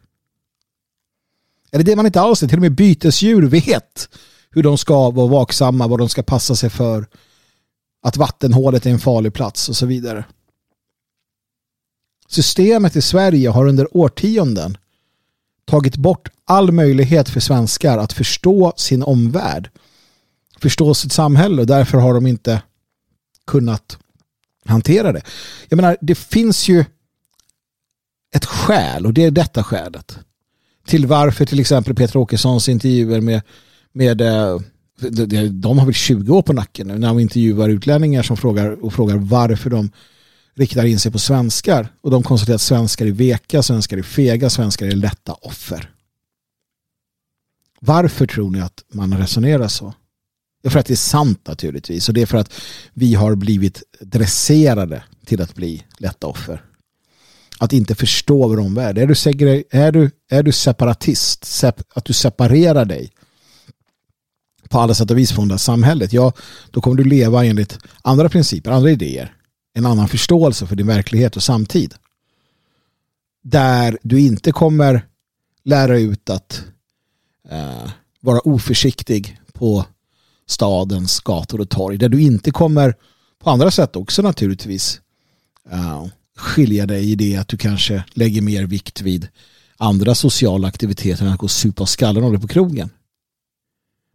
[1.71, 4.09] Eller det man inte alls är, till och med bytesdjur vet
[4.49, 7.07] hur de ska vara vaksamma, vad de ska passa sig för,
[8.01, 10.25] att vattenhålet är en farlig plats och så vidare.
[12.27, 14.77] Systemet i Sverige har under årtionden
[15.65, 19.69] tagit bort all möjlighet för svenskar att förstå sin omvärld.
[20.59, 22.61] Förstå sitt samhälle och därför har de inte
[23.47, 23.97] kunnat
[24.65, 25.21] hantera det.
[25.69, 26.85] Jag menar, det finns ju
[28.35, 30.19] ett skäl och det är detta skälet
[30.87, 33.41] till varför till exempel Peter Åkessons intervjuer med,
[33.91, 34.59] med eh,
[35.51, 38.93] de har väl 20 år på nacken nu när de intervjuar utlänningar som frågar och
[38.93, 39.91] frågar varför de
[40.55, 44.49] riktar in sig på svenskar och de konstaterar att svenskar är veka, svenskar är fega,
[44.49, 45.89] svenskar är lätta offer.
[47.79, 49.93] Varför tror ni att man resonerar så?
[50.65, 52.53] Ja, för att det är sant naturligtvis och det är för att
[52.93, 56.61] vi har blivit dresserade till att bli lätta offer.
[57.59, 58.97] Att inte förstå vår omvärld.
[58.97, 63.11] Är du, är du, är du separatist, sep, att du separerar dig
[64.69, 66.33] på alla sätt och vis från det här samhället, ja,
[66.71, 69.35] då kommer du leva enligt andra principer, andra idéer
[69.73, 71.95] en annan förståelse för din verklighet och samtid.
[73.43, 75.05] Där du inte kommer
[75.63, 76.63] lära ut att
[77.49, 79.85] eh, vara oförsiktig på
[80.45, 81.97] stadens gator och torg.
[81.97, 82.95] Där du inte kommer
[83.43, 85.01] på andra sätt också naturligtvis
[85.73, 86.07] uh,
[86.37, 89.27] skilja dig i det att du kanske lägger mer vikt vid
[89.77, 92.89] andra sociala aktiviteter än att gå och supa skallen av dig på krogen.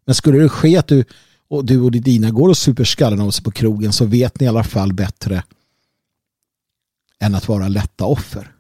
[0.05, 1.05] Men skulle det ske att du
[1.49, 4.45] och du och dina går och super skallen av sig på krogen så vet ni
[4.45, 5.43] i alla fall bättre
[7.21, 8.55] än att vara lätta offer.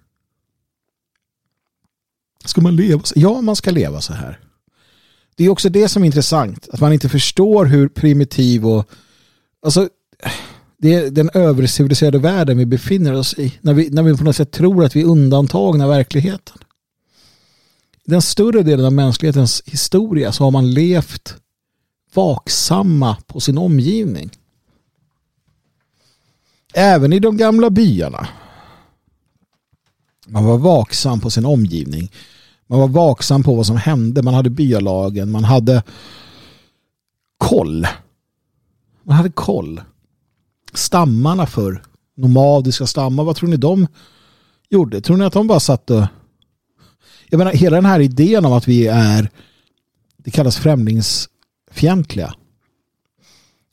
[2.44, 3.14] Ska man leva så?
[3.16, 4.40] Ja, man ska leva så här.
[5.38, 6.68] Det är också det som är intressant.
[6.72, 8.90] Att man inte förstår hur primitiv och
[9.62, 9.88] alltså
[10.78, 13.58] det är den överciviliserade världen vi befinner oss i.
[13.60, 16.58] När vi, när vi på något sätt tror att vi är undantagna verkligheten.
[18.04, 21.36] Den större delen av mänsklighetens historia så har man levt
[22.14, 24.30] vaksamma på sin omgivning.
[26.74, 28.28] Även i de gamla byarna.
[30.26, 32.10] Man var vaksam på sin omgivning.
[32.68, 34.22] Man var vaksam på vad som hände.
[34.22, 35.30] Man hade byalagen.
[35.30, 35.82] Man hade
[37.38, 37.86] koll.
[39.02, 39.80] Man hade koll.
[40.72, 41.82] Stammarna för
[42.16, 43.24] nomadiska stammar.
[43.24, 43.86] Vad tror ni de
[44.68, 45.00] gjorde?
[45.00, 46.06] Tror ni att de bara satt och...
[47.30, 49.30] Jag menar, hela den här idén om att vi är
[50.28, 52.34] det kallas främlingsfientliga.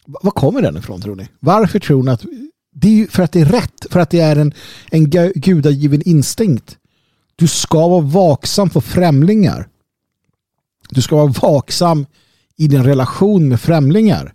[0.05, 1.27] Var kommer den ifrån tror ni?
[1.39, 2.26] Varför tror ni att
[2.72, 4.53] det är ju för att det är rätt, för att det är en,
[4.91, 6.77] en gudagiven instinkt.
[7.35, 9.67] Du ska vara vaksam på främlingar.
[10.89, 12.05] Du ska vara vaksam
[12.57, 14.33] i din relation med främlingar.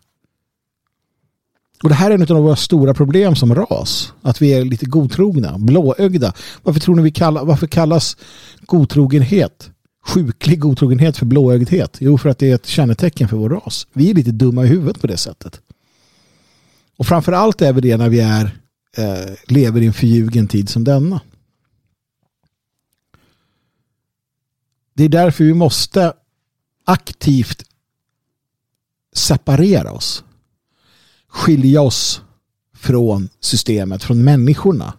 [1.83, 4.13] Och det här är en av våra stora problem som ras.
[4.23, 6.33] Att vi är lite godtrogna, blåögda.
[6.63, 8.17] Varför tror ni vi kallar, varför kallas
[8.61, 9.71] godtrogenhet
[10.07, 11.97] sjuklig godtrogenhet för blåögdhet?
[12.01, 13.87] Jo, för att det är ett kännetecken för vår ras.
[13.93, 15.61] Vi är lite dumma i huvudet på det sättet.
[16.97, 18.45] Och framför allt är vi det när vi är,
[18.97, 21.21] eh, lever i en förljugen tid som denna.
[25.01, 26.13] Det är därför vi måste
[26.85, 27.65] aktivt
[29.13, 30.25] separera oss.
[31.27, 32.23] Skilja oss
[32.75, 34.95] från systemet, från människorna.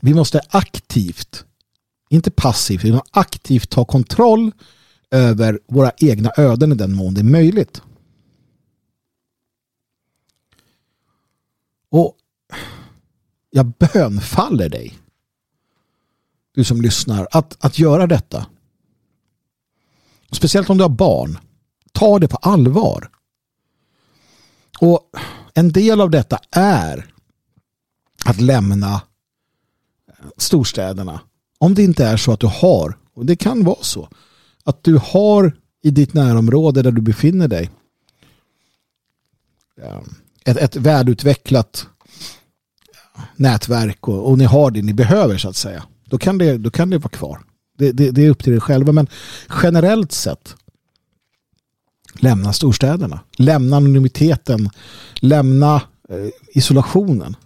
[0.00, 1.44] Vi måste aktivt,
[2.08, 4.52] inte passivt, utan aktivt ta kontroll
[5.10, 7.82] över våra egna öden i den mån det är möjligt.
[11.90, 12.16] Och
[13.50, 14.98] jag bönfaller dig,
[16.56, 18.46] du som lyssnar, att, att göra detta.
[20.32, 21.38] Speciellt om du har barn.
[21.92, 23.10] Ta det på allvar.
[24.80, 25.10] Och
[25.54, 27.10] en del av detta är
[28.24, 29.00] att lämna
[30.36, 31.20] storstäderna.
[31.58, 34.08] Om det inte är så att du har, och det kan vara så,
[34.64, 37.70] att du har i ditt närområde där du befinner dig
[39.82, 40.00] eh,
[40.44, 41.86] ett, ett välutvecklat
[43.36, 45.82] nätverk och, och, ni har det ni behöver så att säga.
[46.06, 47.40] Då kan det, då kan det vara kvar.
[47.78, 49.06] Det, det, det är upp till er själva men
[49.62, 50.56] generellt sett
[52.20, 53.20] lämna storstäderna.
[53.36, 54.70] Lämna anonymiteten.
[55.20, 55.74] Lämna
[56.08, 57.36] eh, isolationen.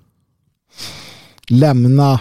[1.48, 2.20] Lämna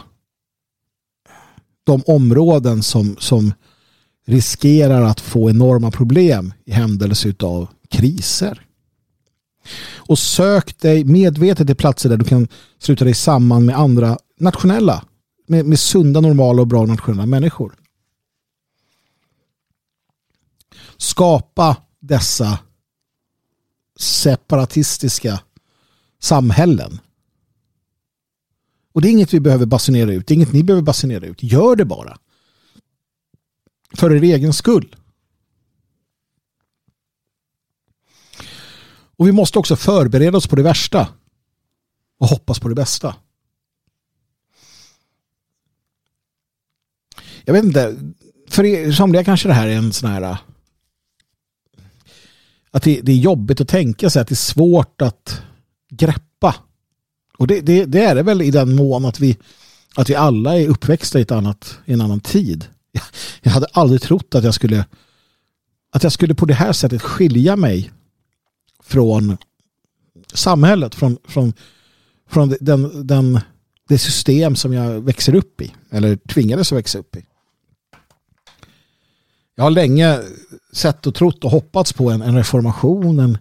[1.83, 3.53] de områden som, som
[4.25, 8.65] riskerar att få enorma problem i händelse av kriser.
[9.95, 12.47] Och sök dig medvetet till platser där du kan
[12.79, 15.03] sluta dig samman med andra nationella,
[15.49, 17.75] med, med sunda, normala och bra nationella människor.
[20.97, 22.59] Skapa dessa
[23.99, 25.41] separatistiska
[26.19, 26.99] samhällen.
[28.91, 30.27] Och det är inget vi behöver basunera ut.
[30.27, 31.43] Det är inget ni behöver basunera ut.
[31.43, 32.17] Gör det bara.
[33.93, 34.95] För er egen skull.
[39.15, 41.07] Och vi måste också förbereda oss på det värsta.
[42.19, 43.15] Och hoppas på det bästa.
[47.49, 47.95] Jag vet inte.
[48.47, 50.37] För er, somliga kanske det här är en sån här äh,
[52.71, 55.41] att det, det, är jobbigt att tänka sig att det är svårt att
[55.89, 56.55] greppa.
[57.37, 59.37] Och det, det, det, är det väl i den mån att vi,
[59.95, 62.67] att vi alla är uppväxta i, ett annat, i en annan tid.
[63.41, 64.85] Jag hade aldrig trott att jag skulle
[65.91, 67.91] att jag skulle på det här sättet skilja mig
[68.83, 69.37] från
[70.33, 71.53] samhället, från, från,
[72.29, 73.39] från den, den,
[73.87, 77.25] det system som jag växer upp i, eller tvingades att växa upp i.
[79.59, 80.19] Jag har länge
[80.71, 83.19] sett och trott och hoppats på en, en reformation.
[83.19, 83.37] En,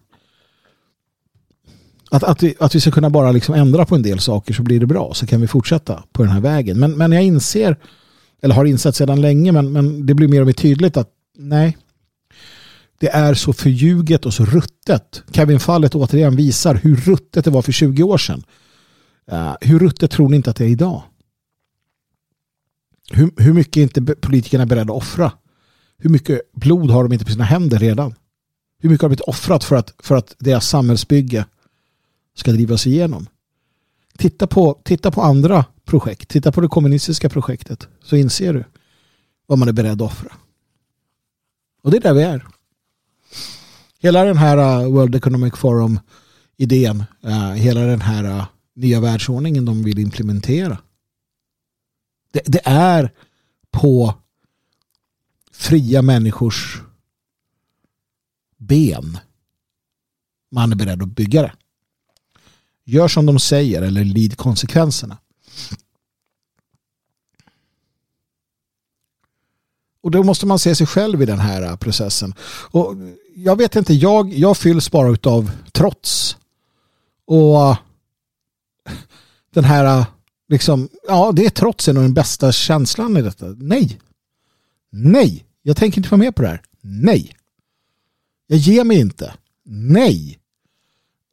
[2.11, 4.63] att, att, vi, att vi ska kunna bara liksom ändra på en del saker så
[4.63, 5.15] blir det bra.
[5.15, 6.79] Så kan vi fortsätta på den här vägen.
[6.79, 7.77] Men, men jag inser,
[8.43, 11.77] eller har insett sedan länge, men, men det blir mer och mer tydligt att nej,
[13.01, 15.23] det är så förljuget och så ruttet.
[15.31, 18.43] Kevin-fallet återigen visar hur ruttet det var för 20 år sedan.
[19.33, 21.03] Uh, hur ruttet tror ni inte att det är idag?
[23.11, 25.33] Hur, hur mycket är inte politikerna beredda att offra
[25.99, 28.15] hur mycket blod har de inte på sina händer redan?
[28.79, 31.45] Hur mycket har de blivit offrat för att, för att deras samhällsbygge
[32.35, 33.27] ska drivas igenom?
[34.17, 36.29] Titta på, titta på andra projekt.
[36.29, 37.89] Titta på det kommunistiska projektet.
[38.03, 38.65] Så inser du
[39.47, 40.33] vad man är beredd att offra.
[41.83, 42.47] Och det är där vi är.
[43.99, 46.01] Hela den här uh, World Economic Forum
[46.57, 48.45] idén, uh, hela den här uh,
[48.75, 50.79] nya världsordningen de vill implementera.
[52.33, 53.13] Det, det är
[53.71, 54.15] på
[55.59, 56.83] fria människors
[58.57, 59.19] ben
[60.51, 61.53] man är beredd att bygga det.
[62.85, 65.19] Gör som de säger eller lid konsekvenserna.
[70.01, 72.35] Och då måste man se sig själv i den här processen.
[72.71, 72.95] Och
[73.35, 76.37] jag vet inte, jag, jag fylls bara av trots.
[77.25, 77.77] Och
[79.51, 80.05] den här,
[80.49, 83.47] liksom, ja det är trotsen och den bästa känslan i detta.
[83.47, 84.01] Nej.
[84.91, 85.48] Nej.
[85.69, 86.63] Jag tänker inte vara med på det här.
[86.81, 87.37] Nej.
[88.47, 89.35] Jag ger mig inte.
[89.65, 90.39] Nej.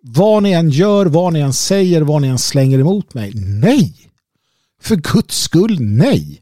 [0.01, 3.33] Vad ni än gör, vad ni än säger, vad ni än slänger emot mig.
[3.35, 4.09] Nej.
[4.81, 6.41] För guds skull, nej.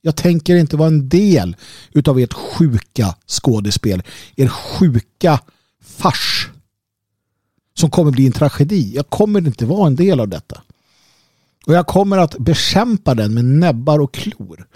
[0.00, 1.56] Jag tänker inte vara en del
[1.92, 4.02] utav ert sjuka skådespel.
[4.36, 5.40] Er sjuka
[5.82, 6.50] fars.
[7.74, 8.92] Som kommer bli en tragedi.
[8.94, 10.62] Jag kommer inte vara en del av detta.
[11.66, 14.66] Och jag kommer att bekämpa den med näbbar och klor.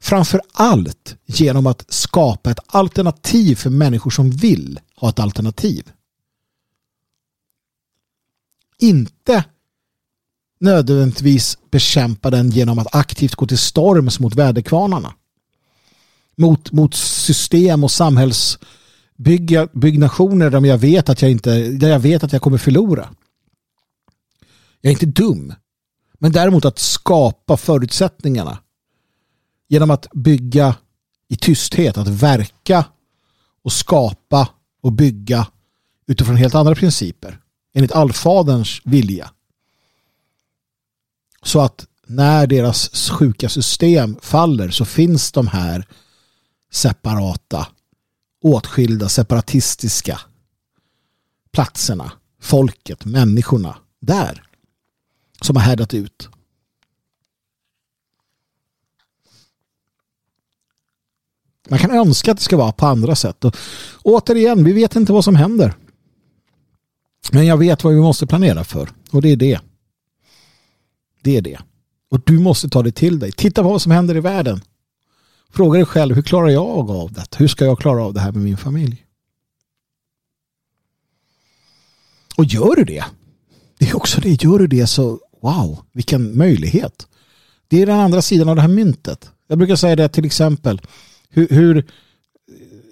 [0.00, 5.92] Framför allt genom att skapa ett alternativ för människor som vill ha ett alternativ.
[8.78, 9.44] Inte
[10.60, 15.14] nödvändigtvis bekämpa den genom att aktivt gå till storms mot väderkvarnarna.
[16.36, 22.32] mot, mot system och samhällsbyggnationer där jag vet att jag inte där jag vet att
[22.32, 23.08] jag kommer förlora.
[24.80, 25.54] Jag är inte dum.
[26.18, 28.58] Men däremot att skapa förutsättningarna
[29.68, 30.76] genom att bygga
[31.28, 32.84] i tysthet, att verka
[33.62, 34.48] och skapa
[34.80, 35.46] och bygga
[36.06, 37.40] utifrån helt andra principer.
[37.74, 39.30] Enligt allfaderns vilja.
[41.42, 45.86] Så att när deras sjuka system faller så finns de här
[46.70, 47.66] separata,
[48.42, 50.20] åtskilda, separatistiska
[51.52, 54.42] platserna, folket, människorna där
[55.40, 56.28] som har härdat ut.
[61.68, 63.44] Man kan önska att det ska vara på andra sätt.
[63.44, 63.54] Och
[64.02, 65.74] återigen, vi vet inte vad som händer.
[67.32, 68.88] Men jag vet vad vi måste planera för.
[69.10, 69.60] Och det är det.
[71.22, 71.58] Det är det.
[72.10, 73.32] Och du måste ta det till dig.
[73.32, 74.60] Titta på vad som händer i världen.
[75.50, 77.36] Fråga dig själv, hur klarar jag av det?
[77.36, 79.04] Hur ska jag klara av det här med min familj?
[82.36, 83.04] Och gör du det?
[83.78, 84.42] Det är också det.
[84.44, 87.08] Gör du det så, wow, vilken möjlighet.
[87.68, 89.30] Det är den andra sidan av det här myntet.
[89.46, 90.80] Jag brukar säga det till exempel.
[91.30, 91.86] Hur, hur,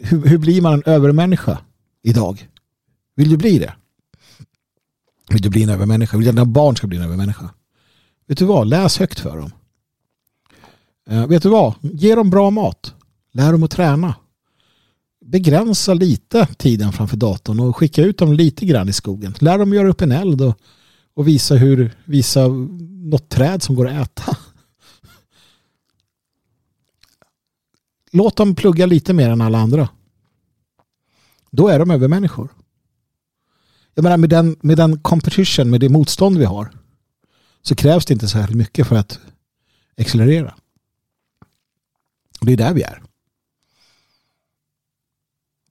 [0.00, 1.58] hur, hur blir man en övermänniska
[2.02, 2.48] idag?
[3.16, 3.74] Vill du bli det?
[5.28, 6.16] Vill du bli en övermänniska?
[6.16, 7.50] Vill du att dina barn ska bli en övermänniska?
[8.26, 8.66] Vet du vad?
[8.66, 9.50] Läs högt för dem.
[11.10, 11.74] Eh, vet du vad?
[11.80, 12.94] Ge dem bra mat.
[13.32, 14.14] Lär dem att träna.
[15.24, 19.34] Begränsa lite tiden framför datorn och skicka ut dem lite grann i skogen.
[19.38, 20.58] Lär dem göra upp en eld och,
[21.14, 22.48] och visa hur visa
[22.88, 24.36] något träd som går att äta.
[28.12, 29.88] Låt dem plugga lite mer än alla andra.
[31.50, 32.54] Då är de övermänniskor.
[33.94, 36.72] Jag menar med den, med den competition, med det motstånd vi har
[37.62, 39.18] så krävs det inte särskilt mycket för att
[39.96, 40.54] accelerera.
[42.40, 43.02] Och det är där vi är.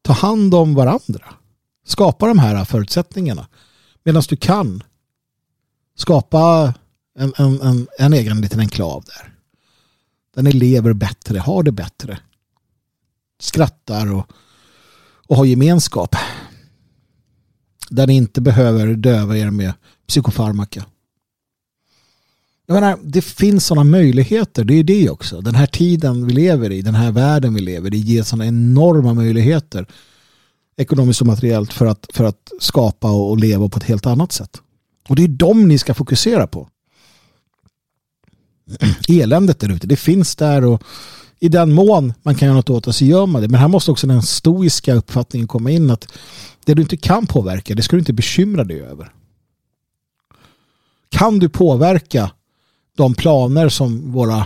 [0.02, 1.34] Ta hand om varandra.
[1.86, 3.48] Skapa de här förutsättningarna.
[4.04, 4.84] Medan du kan
[5.96, 6.74] skapa
[7.18, 9.35] en, en, en, en egen liten enklav där.
[10.36, 12.20] Där ni lever bättre, har det bättre.
[13.40, 14.32] Skrattar och,
[15.28, 16.16] och har gemenskap.
[17.90, 19.74] Där ni inte behöver döva er med
[20.08, 20.86] psykofarmaka.
[22.66, 24.64] Jag menar, det finns sådana möjligheter.
[24.64, 25.42] Det är det också.
[25.42, 29.14] Den här tiden vi lever i, den här världen vi lever i ger sådana enorma
[29.14, 29.88] möjligheter
[30.78, 34.62] ekonomiskt och materiellt för att, för att skapa och leva på ett helt annat sätt.
[35.10, 36.70] Och det är dem ni ska fokusera på.
[39.08, 40.84] Eländet där ute, det finns där och
[41.40, 43.48] i den mån man kan göra något åt det så gör man det.
[43.48, 46.08] Men här måste också den stoiska uppfattningen komma in att
[46.66, 49.12] det du inte kan påverka, det ska du inte bekymra dig över.
[51.10, 52.32] Kan du påverka
[52.98, 54.46] de planer som våra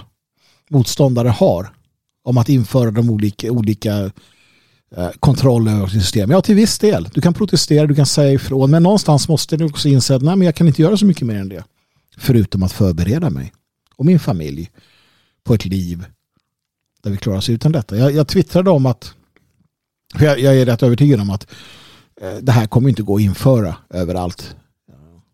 [0.69, 1.69] motståndare har
[2.23, 4.11] om att införa de olika, olika
[4.95, 6.31] eh, kontroller och system.
[6.31, 7.09] Ja, till viss del.
[7.13, 10.35] Du kan protestera, du kan säga ifrån, men någonstans måste du också inse att nej,
[10.35, 11.63] men jag kan inte göra så mycket mer än det.
[12.17, 13.53] Förutom att förbereda mig
[13.99, 14.71] och min familj
[15.43, 16.05] på ett liv
[17.03, 17.97] där vi klarar oss utan detta.
[17.97, 19.13] Jag, jag twittrade om att
[20.19, 21.47] jag, jag är rätt övertygad om att
[22.21, 24.55] eh, det här kommer inte gå att införa överallt.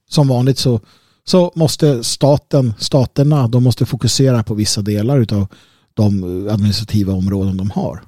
[0.09, 0.79] Som vanligt så
[1.23, 5.47] så måste staten, staterna, de måste fokusera på vissa delar av
[5.93, 8.03] de administrativa områden de har.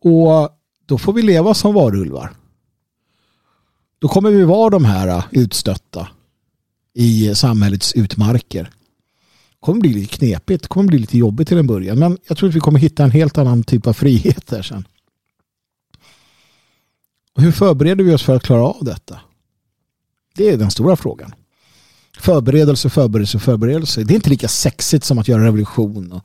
[0.00, 0.50] Och
[0.86, 2.32] då får vi leva som varulvar.
[3.98, 6.08] Då kommer vi vara de här eh, utstötta
[6.94, 8.70] i samhällets utmarker.
[9.60, 11.98] Det kommer bli lite knepigt, det kommer bli lite jobbigt till en början.
[11.98, 14.84] Men jag tror att vi kommer hitta en helt annan typ av frihet där sen.
[17.34, 19.20] Och hur förbereder vi oss för att klara av detta?
[20.34, 21.34] Det är den stora frågan.
[22.18, 24.04] Förberedelse, förberedelse, förberedelse.
[24.04, 26.12] Det är inte lika sexigt som att göra revolution.
[26.12, 26.24] Och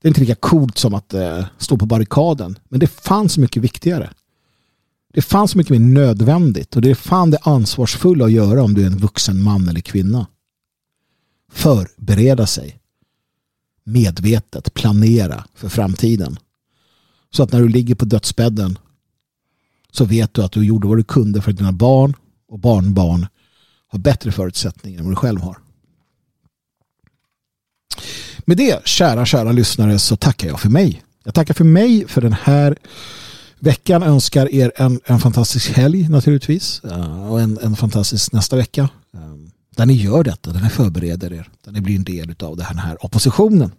[0.00, 2.58] det är inte lika coolt som att eh, stå på barrikaden.
[2.68, 4.10] Men det fanns mycket viktigare.
[5.14, 8.82] Det fanns mycket mer nödvändigt och det är fan det ansvarsfulla att göra om du
[8.82, 10.26] är en vuxen man eller kvinna.
[11.52, 12.78] Förbereda sig.
[13.84, 16.38] Medvetet planera för framtiden.
[17.30, 18.78] Så att när du ligger på dödsbädden
[19.90, 22.14] så vet du att du gjorde vad du kunde för att dina barn
[22.48, 23.26] och barnbarn
[23.88, 25.58] har bättre förutsättningar än vad du själv har.
[28.38, 31.02] Med det, kära, kära lyssnare, så tackar jag för mig.
[31.24, 32.76] Jag tackar för mig för den här
[33.58, 34.02] veckan.
[34.02, 36.80] Önskar er en, en fantastisk helg naturligtvis.
[36.84, 38.88] Eh, och en, en fantastisk nästa vecka.
[39.14, 39.20] Eh,
[39.78, 41.48] där ni gör detta, där ni förbereder er.
[41.64, 43.72] Där ni blir en del av den här oppositionen.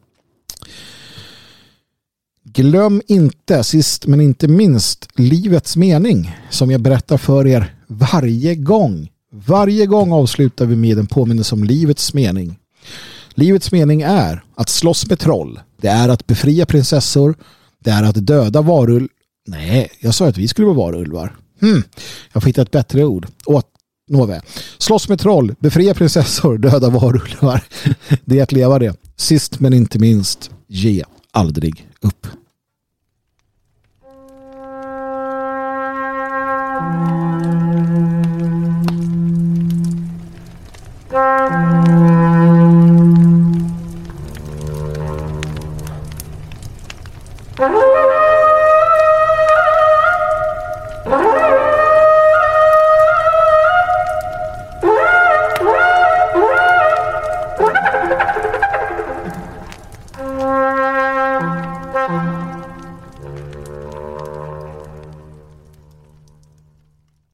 [2.44, 9.10] Glöm inte, sist men inte minst, livets mening som jag berättar för er varje gång
[9.32, 12.60] varje gång avslutar vi med en påminnelse om livets mening.
[13.34, 17.36] Livets mening är att slåss med troll, Det är att befria prinsessor.
[17.80, 19.08] Det är att döda varulv.
[19.48, 21.36] Nej, jag sa att vi skulle vara varulvar.
[21.62, 21.84] Hmm.
[22.34, 23.28] Jag får hitta ett bättre ord.
[23.46, 23.66] Åt,
[24.10, 24.42] Nåväl.
[24.78, 27.64] Slåss med troll, befria prinsessor, döda varulvar.
[28.26, 28.96] Det är att leva det.
[29.16, 32.28] Sist men inte minst, ge aldrig upp.
[47.60, 47.89] Mm.